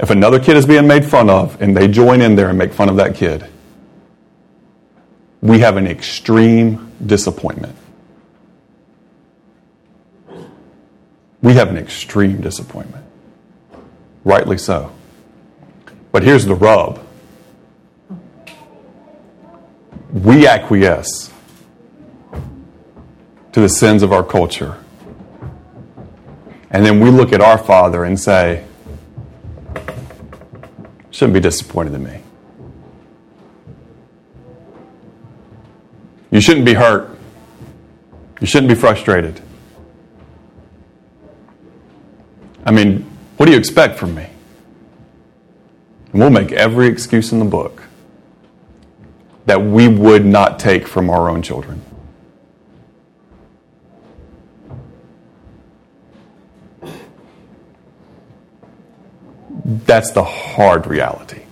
If 0.00 0.10
another 0.10 0.38
kid 0.38 0.56
is 0.56 0.66
being 0.66 0.86
made 0.86 1.04
fun 1.04 1.28
of 1.30 1.60
and 1.60 1.76
they 1.76 1.88
join 1.88 2.20
in 2.20 2.36
there 2.36 2.48
and 2.48 2.58
make 2.58 2.72
fun 2.72 2.88
of 2.88 2.96
that 2.96 3.14
kid, 3.14 3.48
we 5.40 5.60
have 5.60 5.76
an 5.76 5.86
extreme 5.86 6.92
disappointment. 7.04 7.76
We 11.40 11.54
have 11.54 11.68
an 11.68 11.76
extreme 11.76 12.40
disappointment. 12.40 13.04
Rightly 14.24 14.58
so. 14.58 14.92
But 16.10 16.22
here's 16.22 16.44
the 16.44 16.54
rub 16.54 17.04
we 20.12 20.46
acquiesce 20.46 21.30
to 23.52 23.60
the 23.60 23.68
sins 23.68 24.02
of 24.02 24.12
our 24.12 24.24
culture. 24.24 24.82
And 26.70 26.84
then 26.84 27.00
we 27.00 27.10
look 27.10 27.32
at 27.32 27.40
our 27.40 27.58
Father 27.58 28.04
and 28.04 28.18
say, 28.18 28.64
shouldn't 31.10 31.34
be 31.34 31.40
disappointed 31.40 31.94
in 31.94 32.04
me. 32.04 32.20
You 36.30 36.40
shouldn't 36.40 36.66
be 36.66 36.74
hurt. 36.74 37.18
You 38.40 38.46
shouldn't 38.46 38.68
be 38.68 38.74
frustrated. 38.74 39.40
I 42.64 42.70
mean, 42.70 43.10
what 43.36 43.46
do 43.46 43.52
you 43.52 43.58
expect 43.58 43.98
from 43.98 44.14
me? 44.14 44.28
And 46.12 46.20
we'll 46.20 46.30
make 46.30 46.52
every 46.52 46.86
excuse 46.86 47.32
in 47.32 47.38
the 47.38 47.44
book 47.44 47.82
that 49.46 49.62
we 49.62 49.88
would 49.88 50.26
not 50.26 50.58
take 50.58 50.86
from 50.86 51.08
our 51.08 51.30
own 51.30 51.42
children. 51.42 51.82
That's 59.64 60.12
the 60.12 60.24
hard 60.24 60.86
reality. 60.86 61.42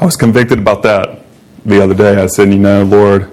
I 0.00 0.04
was 0.06 0.16
convicted 0.16 0.58
about 0.58 0.82
that 0.84 1.20
the 1.66 1.84
other 1.84 1.92
day. 1.92 2.16
I 2.16 2.26
said, 2.26 2.50
You 2.50 2.58
know, 2.58 2.84
Lord, 2.84 3.30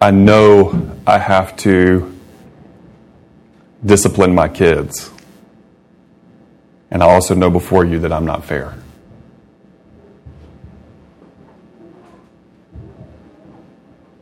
I 0.00 0.12
know 0.12 0.96
I 1.04 1.18
have 1.18 1.56
to 1.56 2.16
discipline 3.84 4.36
my 4.36 4.46
kids. 4.46 5.10
And 6.92 7.02
I 7.02 7.06
also 7.06 7.34
know 7.34 7.50
before 7.50 7.84
you 7.84 7.98
that 7.98 8.12
I'm 8.12 8.24
not 8.24 8.44
fair. 8.44 8.78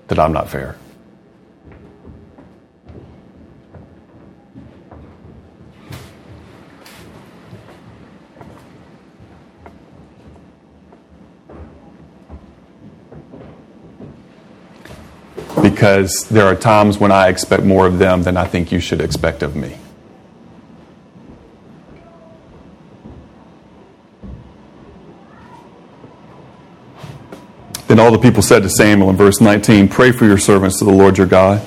That 0.08 0.18
I'm 0.18 0.32
not 0.32 0.48
fair. 0.48 0.78
Because 15.70 16.28
there 16.30 16.46
are 16.46 16.54
times 16.54 16.98
when 16.98 17.10
I 17.10 17.26
expect 17.26 17.64
more 17.64 17.88
of 17.88 17.98
them 17.98 18.22
than 18.22 18.36
I 18.36 18.44
think 18.46 18.70
you 18.70 18.78
should 18.78 19.00
expect 19.00 19.42
of 19.42 19.56
me. 19.56 19.76
Then 27.88 27.98
all 27.98 28.12
the 28.12 28.18
people 28.18 28.42
said 28.42 28.62
to 28.62 28.68
Samuel 28.68 29.10
in 29.10 29.16
verse 29.16 29.40
19, 29.40 29.88
Pray 29.88 30.12
for 30.12 30.24
your 30.24 30.38
servants 30.38 30.78
to 30.78 30.84
the 30.84 30.92
Lord 30.92 31.18
your 31.18 31.26
God, 31.26 31.66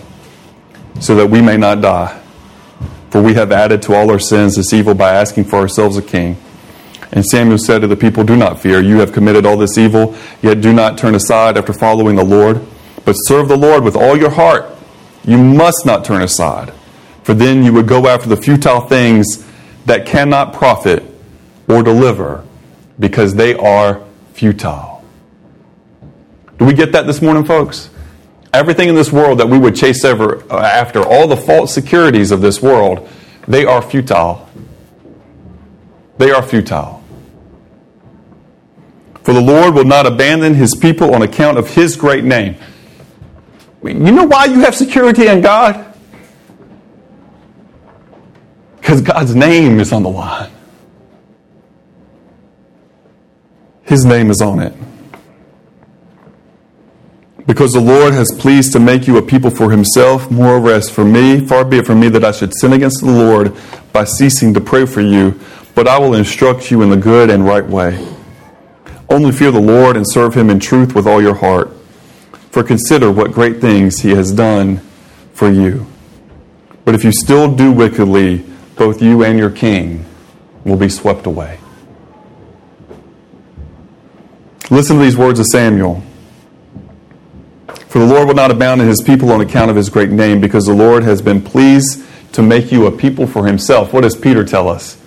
so 1.02 1.16
that 1.16 1.28
we 1.28 1.42
may 1.42 1.58
not 1.58 1.82
die. 1.82 2.22
For 3.10 3.22
we 3.22 3.34
have 3.34 3.52
added 3.52 3.82
to 3.84 3.96
all 3.96 4.10
our 4.12 4.20
sins 4.20 4.56
this 4.56 4.72
evil 4.72 4.94
by 4.94 5.14
asking 5.14 5.46
for 5.46 5.58
ourselves 5.58 5.98
a 5.98 6.02
king. 6.02 6.38
And 7.12 7.26
Samuel 7.26 7.58
said 7.58 7.80
to 7.82 7.88
the 7.88 7.98
people, 7.98 8.24
Do 8.24 8.38
not 8.38 8.62
fear. 8.62 8.80
You 8.80 9.00
have 9.00 9.12
committed 9.12 9.46
all 9.46 9.58
this 9.58 9.78
evil, 9.78 10.16
yet 10.42 10.62
do 10.62 10.72
not 10.72 10.98
turn 10.98 11.16
aside 11.16 11.58
after 11.58 11.74
following 11.74 12.16
the 12.16 12.24
Lord 12.24 12.66
but 13.06 13.14
serve 13.14 13.48
the 13.48 13.58
Lord 13.58 13.84
with 13.84 13.96
all 13.96 14.18
your 14.18 14.30
heart. 14.30 14.66
You 15.26 15.38
must 15.38 15.86
not 15.86 16.06
turn 16.06 16.22
aside 16.22 16.74
For 17.24 17.34
then 17.34 17.64
you 17.64 17.74
would 17.74 17.88
go 17.88 18.08
after 18.08 18.28
the 18.28 18.38
futile 18.38 18.82
things 18.82 19.46
that 19.86 20.06
cannot 20.06 20.54
profit 20.54 21.04
or 21.68 21.84
deliver, 21.84 22.44
because 23.00 23.36
they 23.36 23.54
are 23.54 24.02
futile. 24.34 25.04
Do 26.58 26.66
we 26.66 26.74
get 26.74 26.92
that 26.94 27.06
this 27.06 27.22
morning, 27.22 27.46
folks? 27.46 27.90
Everything 28.52 28.90
in 28.90 28.96
this 28.96 29.12
world 29.12 29.40
that 29.40 29.48
we 29.48 29.60
would 29.60 29.76
chase 29.76 30.04
ever, 30.04 30.44
uh, 30.52 30.60
after, 30.60 31.02
all 31.02 31.28
the 31.28 31.38
false 31.38 31.72
securities 31.72 32.32
of 32.32 32.42
this 32.42 32.62
world, 32.62 33.08
they 33.48 33.64
are 33.64 33.82
futile. 33.82 34.50
They 36.18 36.32
are 36.32 36.42
futile. 36.42 37.04
For 39.24 39.34
the 39.34 39.42
Lord 39.42 39.76
will 39.76 39.86
not 39.86 40.08
abandon 40.08 40.56
his 40.56 40.74
people 40.74 41.14
on 41.14 41.22
account 41.22 41.60
of 41.60 41.76
his 41.76 41.96
great 41.96 42.24
name. 42.24 42.56
You 43.84 43.94
know 43.94 44.26
why 44.26 44.46
you 44.46 44.60
have 44.62 44.76
security 44.76 45.28
in 45.28 45.42
God? 45.42 45.86
Because 48.80 49.02
God's 49.02 49.36
name 49.36 49.80
is 49.80 49.94
on 49.94 50.04
the 50.04 50.10
line. 50.10 50.52
His 53.84 54.06
name 54.06 54.30
is 54.30 54.42
on 54.42 54.60
it. 54.60 54.74
Because 57.48 57.72
the 57.72 57.82
Lord 57.82 58.14
has 58.14 58.32
pleased 58.38 58.74
to 58.74 58.80
make 58.80 59.08
you 59.08 59.18
a 59.18 59.22
people 59.22 59.50
for 59.50 59.72
himself, 59.72 60.30
moreover, 60.30 60.72
as 60.72 60.90
for 60.90 61.04
me, 61.04 61.44
far 61.46 61.66
be 61.66 61.80
it 61.80 61.88
from 61.88 62.00
me 62.00 62.10
that 62.10 62.24
I 62.24 62.32
should 62.32 62.54
sin 62.54 62.74
against 62.74 63.02
the 63.02 63.10
Lord 63.10 63.56
by 63.92 64.04
ceasing 64.04 64.54
to 64.54 64.62
pray 64.62 64.86
for 64.86 65.02
you, 65.02 65.40
but 65.74 65.88
I 65.88 65.98
will 65.98 66.14
instruct 66.14 66.70
you 66.70 66.84
in 66.84 66.92
the 66.92 66.98
good 66.98 67.32
and 67.32 67.46
right 67.46 67.66
way. 67.66 68.08
Only 69.10 69.32
fear 69.32 69.50
the 69.50 69.60
Lord 69.60 69.98
and 69.98 70.06
serve 70.08 70.36
him 70.36 70.52
in 70.52 70.60
truth 70.60 70.94
with 70.94 71.08
all 71.08 71.22
your 71.22 71.34
heart. 71.34 71.72
For 72.52 72.64
consider 72.64 73.12
what 73.12 73.32
great 73.32 73.62
things 73.62 74.00
he 74.00 74.12
has 74.12 74.32
done 74.32 74.78
for 75.34 75.50
you. 75.50 75.86
But 76.84 76.96
if 76.96 77.04
you 77.04 77.12
still 77.12 77.54
do 77.54 77.72
wickedly, 77.72 78.46
both 78.76 79.02
you 79.02 79.24
and 79.24 79.38
your 79.38 79.52
king 79.52 80.06
will 80.64 80.78
be 80.78 80.90
swept 80.90 81.26
away. 81.26 81.60
Listen 84.72 84.98
to 84.98 85.04
these 85.04 85.18
words 85.18 85.40
of 85.40 85.46
Samuel. 85.48 86.04
For 87.88 88.00
the 88.00 88.06
Lord 88.06 88.28
will 88.28 88.36
not 88.36 88.52
abandon 88.52 88.88
his 88.88 89.02
people 89.02 89.32
on 89.32 89.42
account 89.42 89.72
of 89.72 89.76
his 89.76 89.90
great 89.90 90.10
name, 90.10 90.42
because 90.42 90.66
the 90.66 90.74
Lord 90.74 91.04
has 91.04 91.22
been 91.22 91.42
pleased 91.42 92.04
to 92.34 92.44
make 92.44 92.72
you 92.72 92.86
a 92.86 92.92
people 92.92 93.26
for 93.26 93.48
himself. 93.48 93.94
What 93.94 94.02
does 94.02 94.16
Peter 94.16 94.44
tell 94.44 94.68
us? 94.68 94.98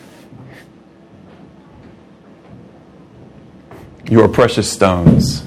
You 4.09 4.23
are 4.23 4.29
precious 4.29 4.71
stones. 4.71 5.45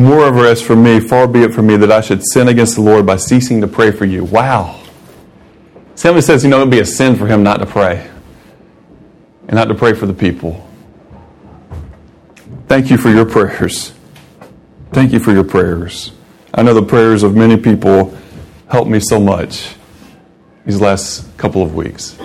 Moreover, 0.00 0.46
as 0.46 0.62
for 0.62 0.74
me, 0.74 0.98
far 0.98 1.28
be 1.28 1.42
it 1.42 1.52
from 1.52 1.66
me 1.66 1.76
that 1.76 1.92
I 1.92 2.00
should 2.00 2.22
sin 2.32 2.48
against 2.48 2.76
the 2.76 2.80
Lord 2.80 3.04
by 3.04 3.16
ceasing 3.16 3.60
to 3.60 3.68
pray 3.68 3.90
for 3.90 4.06
you. 4.06 4.24
Wow. 4.24 4.82
Somebody 5.94 6.22
says, 6.22 6.42
you 6.42 6.48
know, 6.48 6.56
it 6.56 6.60
would 6.60 6.70
be 6.70 6.78
a 6.78 6.86
sin 6.86 7.16
for 7.16 7.26
him 7.26 7.42
not 7.42 7.58
to 7.58 7.66
pray 7.66 8.08
and 9.42 9.56
not 9.56 9.66
to 9.66 9.74
pray 9.74 9.92
for 9.92 10.06
the 10.06 10.14
people. 10.14 10.66
Thank 12.66 12.90
you 12.90 12.96
for 12.96 13.10
your 13.10 13.26
prayers. 13.26 13.92
Thank 14.90 15.12
you 15.12 15.18
for 15.18 15.32
your 15.32 15.44
prayers. 15.44 16.12
I 16.54 16.62
know 16.62 16.72
the 16.72 16.82
prayers 16.82 17.22
of 17.22 17.36
many 17.36 17.58
people 17.58 18.16
helped 18.70 18.90
me 18.90 19.00
so 19.00 19.20
much 19.20 19.74
these 20.64 20.80
last 20.80 21.36
couple 21.36 21.62
of 21.62 21.74
weeks. 21.74 22.16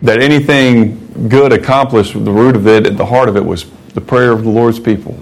That 0.00 0.22
anything 0.22 1.28
good 1.28 1.52
accomplished, 1.52 2.14
the 2.14 2.32
root 2.32 2.56
of 2.56 2.66
it, 2.66 2.86
at 2.86 2.96
the 2.96 3.04
heart 3.04 3.28
of 3.28 3.36
it, 3.36 3.44
was 3.44 3.66
the 3.96 4.00
prayer 4.02 4.30
of 4.30 4.44
the 4.44 4.50
Lord's 4.50 4.78
people. 4.78 5.18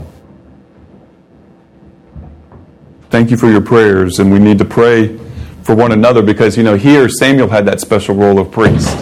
Thank 3.09 3.31
you 3.31 3.37
for 3.37 3.49
your 3.49 3.61
prayers, 3.61 4.19
and 4.19 4.33
we 4.33 4.41
need 4.41 4.59
to 4.59 4.65
pray 4.65 5.17
for 5.63 5.77
one 5.77 5.93
another 5.93 6.23
because, 6.23 6.57
you 6.57 6.65
know, 6.65 6.75
here 6.75 7.09
Samuel 7.09 7.47
had 7.47 7.67
that 7.67 7.81
special 7.81 8.17
role 8.17 8.41
of 8.41 8.51
priest. 8.51 8.93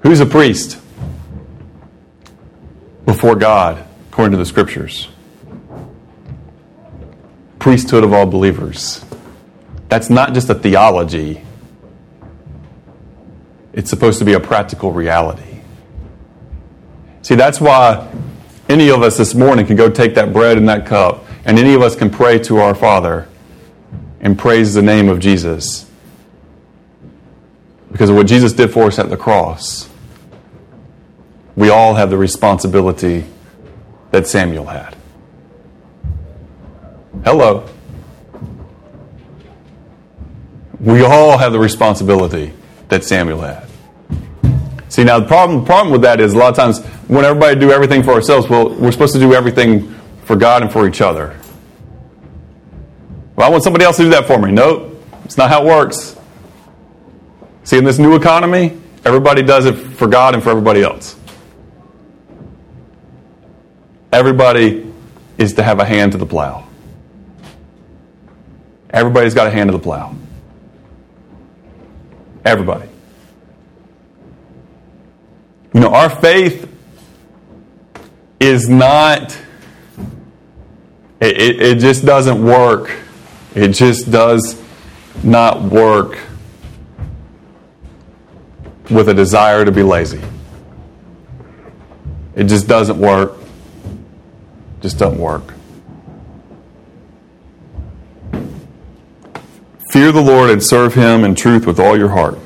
Who's 0.00 0.20
a 0.20 0.26
priest? 0.26 0.80
Before 3.04 3.36
God, 3.36 3.86
according 4.08 4.32
to 4.32 4.38
the 4.38 4.46
scriptures. 4.46 5.08
Priesthood 7.58 8.04
of 8.04 8.14
all 8.14 8.24
believers. 8.24 9.04
That's 9.90 10.08
not 10.08 10.32
just 10.32 10.48
a 10.48 10.54
theology, 10.54 11.42
it's 13.74 13.90
supposed 13.90 14.18
to 14.20 14.24
be 14.24 14.32
a 14.32 14.40
practical 14.40 14.92
reality. 14.92 15.55
See, 17.26 17.34
that's 17.34 17.60
why 17.60 18.08
any 18.68 18.88
of 18.88 19.02
us 19.02 19.16
this 19.16 19.34
morning 19.34 19.66
can 19.66 19.74
go 19.74 19.90
take 19.90 20.14
that 20.14 20.32
bread 20.32 20.58
and 20.58 20.68
that 20.68 20.86
cup, 20.86 21.24
and 21.44 21.58
any 21.58 21.74
of 21.74 21.82
us 21.82 21.96
can 21.96 22.08
pray 22.08 22.38
to 22.44 22.58
our 22.58 22.72
Father 22.72 23.26
and 24.20 24.38
praise 24.38 24.74
the 24.74 24.82
name 24.82 25.08
of 25.08 25.18
Jesus. 25.18 25.90
Because 27.90 28.10
of 28.10 28.14
what 28.14 28.28
Jesus 28.28 28.52
did 28.52 28.70
for 28.70 28.84
us 28.84 29.00
at 29.00 29.10
the 29.10 29.16
cross, 29.16 29.90
we 31.56 31.68
all 31.68 31.94
have 31.94 32.10
the 32.10 32.16
responsibility 32.16 33.24
that 34.12 34.28
Samuel 34.28 34.66
had. 34.66 34.94
Hello. 37.24 37.68
We 40.78 41.02
all 41.02 41.38
have 41.38 41.50
the 41.52 41.58
responsibility 41.58 42.52
that 42.86 43.02
Samuel 43.02 43.40
had. 43.40 43.66
See, 44.88 45.02
now 45.02 45.18
the 45.18 45.26
problem, 45.26 45.60
the 45.60 45.66
problem 45.66 45.90
with 45.90 46.02
that 46.02 46.20
is 46.20 46.32
a 46.32 46.38
lot 46.38 46.50
of 46.50 46.56
times 46.56 46.80
when 47.08 47.24
everybody 47.24 47.58
do 47.58 47.70
everything 47.70 48.02
for 48.02 48.12
ourselves, 48.12 48.48
well, 48.48 48.68
we're 48.68 48.92
supposed 48.92 49.14
to 49.14 49.20
do 49.20 49.32
everything 49.32 49.94
for 50.24 50.36
God 50.36 50.62
and 50.62 50.72
for 50.72 50.88
each 50.88 51.00
other. 51.00 51.38
Well, 53.36 53.46
I 53.46 53.50
want 53.50 53.62
somebody 53.62 53.84
else 53.84 53.96
to 53.98 54.02
do 54.02 54.10
that 54.10 54.26
for 54.26 54.38
me. 54.38 54.50
Nope, 54.50 55.00
it's 55.24 55.36
not 55.36 55.50
how 55.50 55.62
it 55.62 55.66
works. 55.66 56.16
See, 57.64 57.78
in 57.78 57.84
this 57.84 57.98
new 57.98 58.16
economy, 58.16 58.80
everybody 59.04 59.42
does 59.42 59.66
it 59.66 59.74
for 59.74 60.06
God 60.06 60.34
and 60.34 60.42
for 60.42 60.50
everybody 60.50 60.82
else. 60.82 61.16
Everybody 64.12 64.92
is 65.36 65.54
to 65.54 65.62
have 65.62 65.78
a 65.78 65.84
hand 65.84 66.12
to 66.12 66.18
the 66.18 66.26
plow. 66.26 66.66
Everybody's 68.90 69.34
got 69.34 69.46
a 69.46 69.50
hand 69.50 69.68
to 69.68 69.72
the 69.76 69.82
plow. 69.82 70.14
Everybody. 72.44 72.88
You 75.74 75.80
know, 75.80 75.92
our 75.92 76.08
faith 76.08 76.72
is 78.40 78.68
not, 78.68 79.38
it, 81.20 81.60
it, 81.60 81.78
just 81.78 82.04
doesn't 82.04 82.42
work. 82.42 82.94
It 83.54 83.68
just 83.68 84.10
does 84.10 84.62
not 85.22 85.62
work 85.62 86.18
with 88.90 89.08
a 89.08 89.14
desire 89.14 89.64
to 89.64 89.72
be 89.72 89.82
lazy. 89.82 90.20
It 92.34 92.44
just 92.44 92.68
doesn't 92.68 92.98
work. 92.98 93.32
Just 94.82 94.98
doesn't 94.98 95.18
work. 95.18 95.54
Fear 99.90 100.12
the 100.12 100.20
Lord 100.20 100.50
and 100.50 100.62
serve 100.62 100.94
him 100.94 101.24
in 101.24 101.34
truth 101.34 101.66
with 101.66 101.80
all 101.80 101.96
your 101.96 102.10
heart. 102.10 102.38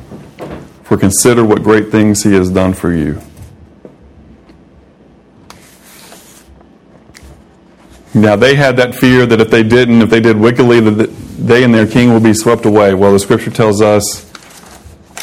For 0.84 0.97
consider 0.97 1.45
what 1.45 1.64
great 1.64 1.91
things 1.91 2.22
he 2.22 2.34
has 2.34 2.51
done 2.51 2.72
for 2.72 2.93
you. 2.93 3.20
Now 8.13 8.35
they 8.37 8.57
had 8.57 8.77
that 8.79 8.95
fear 8.95 9.25
that 9.27 9.41
if 9.41 9.51
they 9.51 9.63
didn't, 9.63 10.03
if 10.03 10.11
they 10.11 10.21
did 10.21 10.37
wickedly, 10.37 10.81
that 10.81 11.07
they 11.39 11.63
and 11.63 11.73
their 11.73 11.87
king 11.87 12.13
will 12.13 12.21
be 12.21 12.35
swept 12.35 12.67
away. 12.67 12.95
Well, 12.95 13.13
the 13.13 13.19
scripture 13.19 13.51
tells 13.51 13.81
us, 13.81 14.31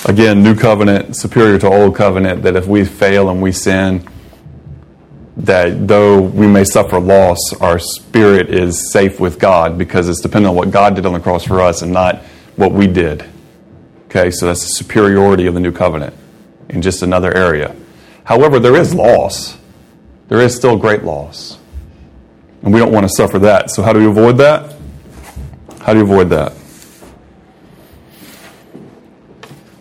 again, 0.05 0.41
new 0.41 0.55
covenant, 0.55 1.15
superior 1.15 1.59
to 1.59 1.67
old 1.67 1.95
covenant, 1.95 2.43
that 2.43 2.55
if 2.55 2.65
we 2.65 2.85
fail 2.85 3.29
and 3.29 3.41
we 3.41 3.51
sin, 3.51 4.07
that 5.37 5.87
though 5.87 6.19
we 6.19 6.47
may 6.47 6.63
suffer 6.63 6.99
loss, 6.99 7.53
our 7.59 7.77
spirit 7.77 8.49
is 8.49 8.91
safe 8.91 9.19
with 9.19 9.37
God 9.37 9.77
because 9.77 10.09
it's 10.09 10.21
dependent 10.21 10.51
on 10.51 10.55
what 10.55 10.71
God 10.71 10.95
did 10.95 11.05
on 11.05 11.13
the 11.13 11.19
cross 11.19 11.43
for 11.43 11.61
us 11.61 11.81
and 11.81 11.91
not 11.91 12.23
what 12.55 12.71
we 12.71 12.87
did. 12.87 13.23
Okay, 14.05 14.31
so 14.31 14.47
that's 14.47 14.61
the 14.61 14.69
superiority 14.69 15.45
of 15.45 15.53
the 15.53 15.59
new 15.59 15.71
covenant 15.71 16.15
in 16.69 16.81
just 16.81 17.03
another 17.03 17.35
area. 17.35 17.75
However, 18.23 18.59
there 18.59 18.75
is 18.75 18.93
loss. 18.93 19.57
There 20.29 20.41
is 20.41 20.55
still 20.55 20.77
great 20.77 21.03
loss. 21.03 21.56
And 22.63 22.73
we 22.73 22.79
don't 22.79 22.91
want 22.91 23.05
to 23.05 23.13
suffer 23.15 23.39
that. 23.39 23.71
So, 23.71 23.83
how 23.83 23.93
do 23.93 23.99
we 23.99 24.07
avoid 24.07 24.37
that? 24.37 24.75
How 25.81 25.93
do 25.93 25.99
you 25.99 26.05
avoid 26.05 26.29
that? 26.29 26.53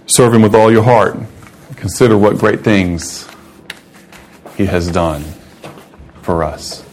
Serve 0.06 0.34
Him 0.34 0.42
with 0.42 0.54
all 0.54 0.70
your 0.70 0.82
heart. 0.82 1.18
Consider 1.76 2.16
what 2.16 2.38
great 2.38 2.60
things 2.60 3.28
He 4.56 4.66
has 4.66 4.90
done 4.90 5.24
for 6.22 6.44
us. 6.44 6.84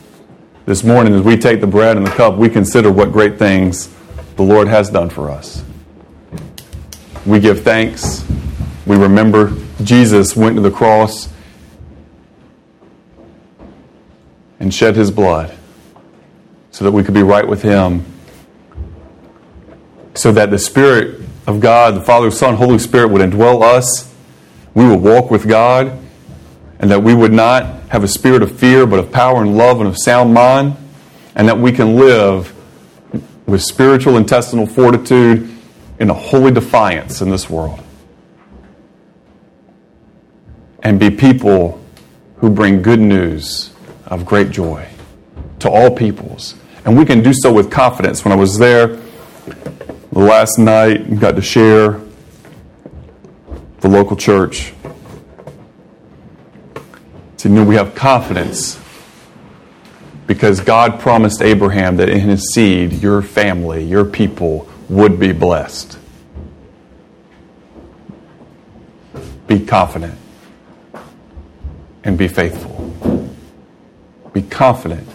This 0.65 0.83
morning, 0.83 1.13
as 1.13 1.21
we 1.21 1.37
take 1.37 1.59
the 1.59 1.67
bread 1.67 1.97
and 1.97 2.05
the 2.05 2.11
cup, 2.11 2.37
we 2.37 2.49
consider 2.49 2.91
what 2.91 3.11
great 3.11 3.37
things 3.37 3.93
the 4.35 4.43
Lord 4.43 4.67
has 4.67 4.89
done 4.89 5.09
for 5.09 5.29
us. 5.29 5.63
We 7.25 7.39
give 7.39 7.63
thanks. 7.63 8.25
We 8.85 8.97
remember 8.97 9.55
Jesus 9.83 10.35
went 10.35 10.55
to 10.55 10.61
the 10.61 10.71
cross 10.71 11.29
and 14.59 14.73
shed 14.73 14.95
his 14.95 15.11
blood 15.11 15.55
so 16.73 16.83
that 16.83 16.91
we 16.91 17.03
could 17.03 17.13
be 17.13 17.21
right 17.21 17.47
with 17.47 17.61
him. 17.61 18.03
So 20.15 20.31
that 20.31 20.49
the 20.49 20.57
Spirit 20.57 21.21
of 21.45 21.59
God, 21.59 21.95
the 21.95 22.01
Father, 22.01 22.31
Son, 22.31 22.55
Holy 22.55 22.79
Spirit 22.79 23.09
would 23.11 23.21
indwell 23.21 23.61
us. 23.61 24.11
We 24.73 24.87
would 24.87 24.99
walk 24.99 25.29
with 25.29 25.47
God. 25.47 25.99
And 26.79 26.89
that 26.89 27.03
we 27.03 27.13
would 27.13 27.31
not 27.31 27.89
have 27.89 28.03
a 28.03 28.07
spirit 28.07 28.41
of 28.41 28.57
fear, 28.57 28.87
but 28.87 28.97
of 28.97 29.11
power 29.11 29.41
and 29.41 29.55
love 29.55 29.79
and 29.79 29.87
of 29.87 29.97
sound 29.99 30.33
mind. 30.33 30.75
And 31.35 31.47
that 31.47 31.59
we 31.59 31.71
can 31.71 31.95
live 31.95 32.53
with 33.45 33.61
spiritual 33.61 34.17
intestinal 34.17 34.65
fortitude 34.65 35.55
in 35.99 36.09
a 36.09 36.13
holy 36.13 36.51
defiance 36.51 37.21
in 37.21 37.29
this 37.29 37.51
world. 37.51 37.83
And 40.81 40.99
be 40.99 41.11
people 41.11 41.79
who 42.37 42.49
bring 42.49 42.81
good 42.81 42.99
news 42.99 43.71
of 44.07 44.25
great 44.25 44.49
joy 44.49 44.87
to 45.59 45.69
all 45.69 45.91
peoples. 45.91 46.55
And 46.85 46.97
we 46.97 47.05
can 47.05 47.23
do 47.23 47.33
so 47.33 47.51
with 47.51 47.71
confidence. 47.71 48.25
When 48.25 48.31
I 48.31 48.35
was 48.35 48.57
there 48.57 48.99
last 50.11 50.57
night, 50.57 51.19
got 51.19 51.35
to 51.35 51.41
share 51.41 52.01
the 53.79 53.87
local 53.87 54.17
church. 54.17 54.73
So, 57.37 57.49
know, 57.49 57.63
we 57.63 57.75
have 57.75 57.95
confidence 57.95 58.79
because 60.27 60.59
God 60.59 60.99
promised 60.99 61.41
Abraham 61.41 61.97
that 61.97 62.09
in 62.09 62.21
his 62.21 62.53
seed, 62.53 62.93
your 62.93 63.21
family, 63.21 63.83
your 63.83 64.05
people 64.05 64.67
would 64.89 65.19
be 65.19 65.31
blessed. 65.31 65.97
Be 69.47 69.59
confident 69.65 70.17
and 72.03 72.17
be 72.17 72.27
faithful. 72.27 73.27
Be 74.33 74.41
confident 74.41 75.07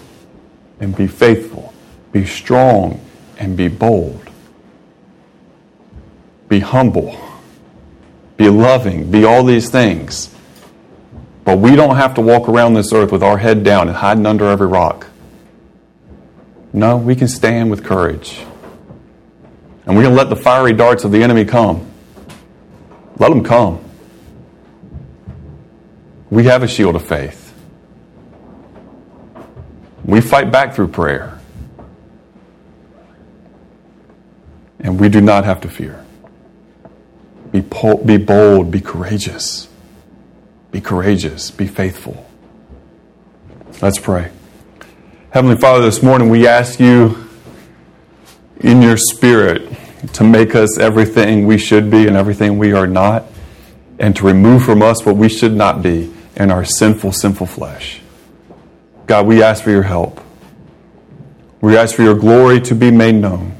and 0.80 0.96
be 0.96 1.06
faithful. 1.06 1.72
Be 2.12 2.24
strong 2.24 3.00
and 3.38 3.56
be 3.56 3.68
bold. 3.68 4.20
Be 6.48 6.60
humble. 6.60 7.16
Be 8.36 8.48
loving. 8.48 9.10
Be 9.10 9.24
all 9.24 9.44
these 9.44 9.70
things. 9.70 10.34
But 11.44 11.58
we 11.58 11.76
don't 11.76 11.96
have 11.96 12.14
to 12.14 12.20
walk 12.20 12.48
around 12.48 12.74
this 12.74 12.92
earth 12.92 13.12
with 13.12 13.22
our 13.22 13.38
head 13.38 13.64
down 13.64 13.88
and 13.88 13.96
hiding 13.96 14.26
under 14.26 14.46
every 14.46 14.66
rock. 14.66 15.06
No, 16.72 16.96
we 16.96 17.16
can 17.16 17.28
stand 17.28 17.70
with 17.70 17.84
courage. 17.84 18.44
And 19.86 19.96
we're 19.96 20.02
going 20.02 20.14
to 20.14 20.22
let 20.22 20.28
the 20.28 20.36
fiery 20.36 20.74
darts 20.74 21.04
of 21.04 21.12
the 21.12 21.22
enemy 21.22 21.44
come. 21.44 21.90
Let 23.18 23.30
them 23.30 23.42
come. 23.42 23.82
We 26.30 26.44
have 26.44 26.62
a 26.62 26.68
shield 26.68 26.94
of 26.94 27.06
faith. 27.06 27.47
We 30.08 30.22
fight 30.22 30.50
back 30.50 30.74
through 30.74 30.88
prayer. 30.88 31.38
And 34.80 34.98
we 34.98 35.10
do 35.10 35.20
not 35.20 35.44
have 35.44 35.60
to 35.60 35.68
fear. 35.68 36.02
Be, 37.52 37.60
po- 37.60 37.98
be 37.98 38.16
bold, 38.16 38.70
be 38.70 38.80
courageous. 38.80 39.68
Be 40.70 40.80
courageous, 40.80 41.50
be 41.50 41.66
faithful. 41.66 42.26
Let's 43.82 43.98
pray. 43.98 44.30
Heavenly 45.28 45.58
Father, 45.58 45.84
this 45.84 46.02
morning 46.02 46.30
we 46.30 46.46
ask 46.46 46.80
you 46.80 47.28
in 48.60 48.80
your 48.80 48.96
spirit 48.96 49.70
to 50.14 50.24
make 50.24 50.54
us 50.54 50.78
everything 50.78 51.46
we 51.46 51.58
should 51.58 51.90
be 51.90 52.06
and 52.06 52.16
everything 52.16 52.56
we 52.56 52.72
are 52.72 52.86
not, 52.86 53.26
and 53.98 54.16
to 54.16 54.24
remove 54.24 54.64
from 54.64 54.80
us 54.80 55.04
what 55.04 55.16
we 55.16 55.28
should 55.28 55.52
not 55.52 55.82
be 55.82 56.10
in 56.34 56.50
our 56.50 56.64
sinful, 56.64 57.12
sinful 57.12 57.46
flesh. 57.46 58.00
God, 59.08 59.26
we 59.26 59.42
ask 59.42 59.64
for 59.64 59.70
your 59.70 59.82
help. 59.82 60.20
We 61.62 61.78
ask 61.78 61.96
for 61.96 62.02
your 62.02 62.14
glory 62.14 62.60
to 62.60 62.74
be 62.74 62.90
made 62.90 63.14
known. 63.14 63.56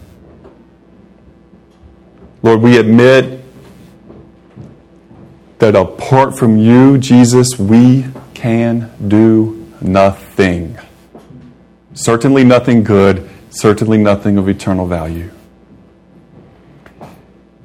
Lord, 2.42 2.60
we 2.60 2.76
admit 2.76 3.42
that 5.58 5.74
apart 5.74 6.38
from 6.38 6.58
you, 6.58 6.98
Jesus, 6.98 7.58
we 7.58 8.04
can 8.34 8.92
do 9.08 9.72
nothing. 9.80 10.78
Certainly 11.94 12.44
nothing 12.44 12.84
good, 12.84 13.26
certainly 13.48 13.96
nothing 13.96 14.36
of 14.36 14.50
eternal 14.50 14.86
value. 14.86 15.30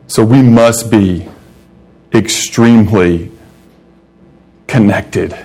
So 0.07 0.23
we 0.23 0.41
must 0.41 0.89
be 0.89 1.27
extremely 2.13 3.29
connected 4.67 5.38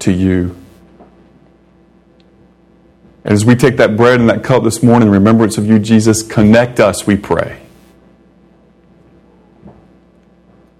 to 0.00 0.12
you. 0.12 0.54
And 3.24 3.32
as 3.32 3.44
we 3.44 3.54
take 3.54 3.78
that 3.78 3.96
bread 3.96 4.20
and 4.20 4.28
that 4.28 4.44
cup 4.44 4.64
this 4.64 4.82
morning 4.82 5.08
in 5.08 5.14
remembrance 5.14 5.56
of 5.56 5.66
you, 5.66 5.78
Jesus, 5.78 6.22
connect 6.22 6.78
us, 6.78 7.06
we 7.06 7.16
pray. 7.16 7.60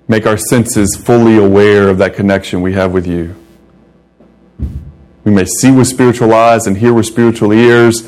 Make 0.07 0.27
our 0.27 0.37
senses 0.37 0.95
fully 0.95 1.39
aware 1.39 1.89
of 1.89 1.97
that 1.99 2.15
connection 2.15 2.61
we 2.61 2.75
have 2.75 2.93
with 2.93 3.07
you. 3.07 3.35
We 5.25 5.33
may 5.33 5.47
see 5.47 5.71
with 5.71 5.87
spiritual 5.87 6.35
eyes 6.35 6.67
and 6.67 6.77
hear 6.77 6.93
with 6.93 7.07
spiritual 7.07 7.51
ears, 7.53 8.07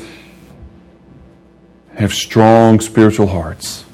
have 1.95 2.13
strong 2.13 2.79
spiritual 2.79 3.25
hearts. 3.25 3.85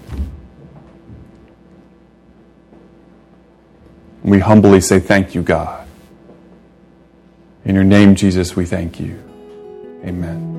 We 4.23 4.39
humbly 4.39 4.81
say, 4.81 4.99
Thank 4.99 5.35
you, 5.35 5.41
God. 5.41 5.87
In 7.63 7.75
your 7.75 7.85
name, 7.85 8.15
Jesus, 8.15 8.57
we 8.57 8.65
thank 8.65 8.99
you. 8.99 9.23
Amen. 10.05 10.52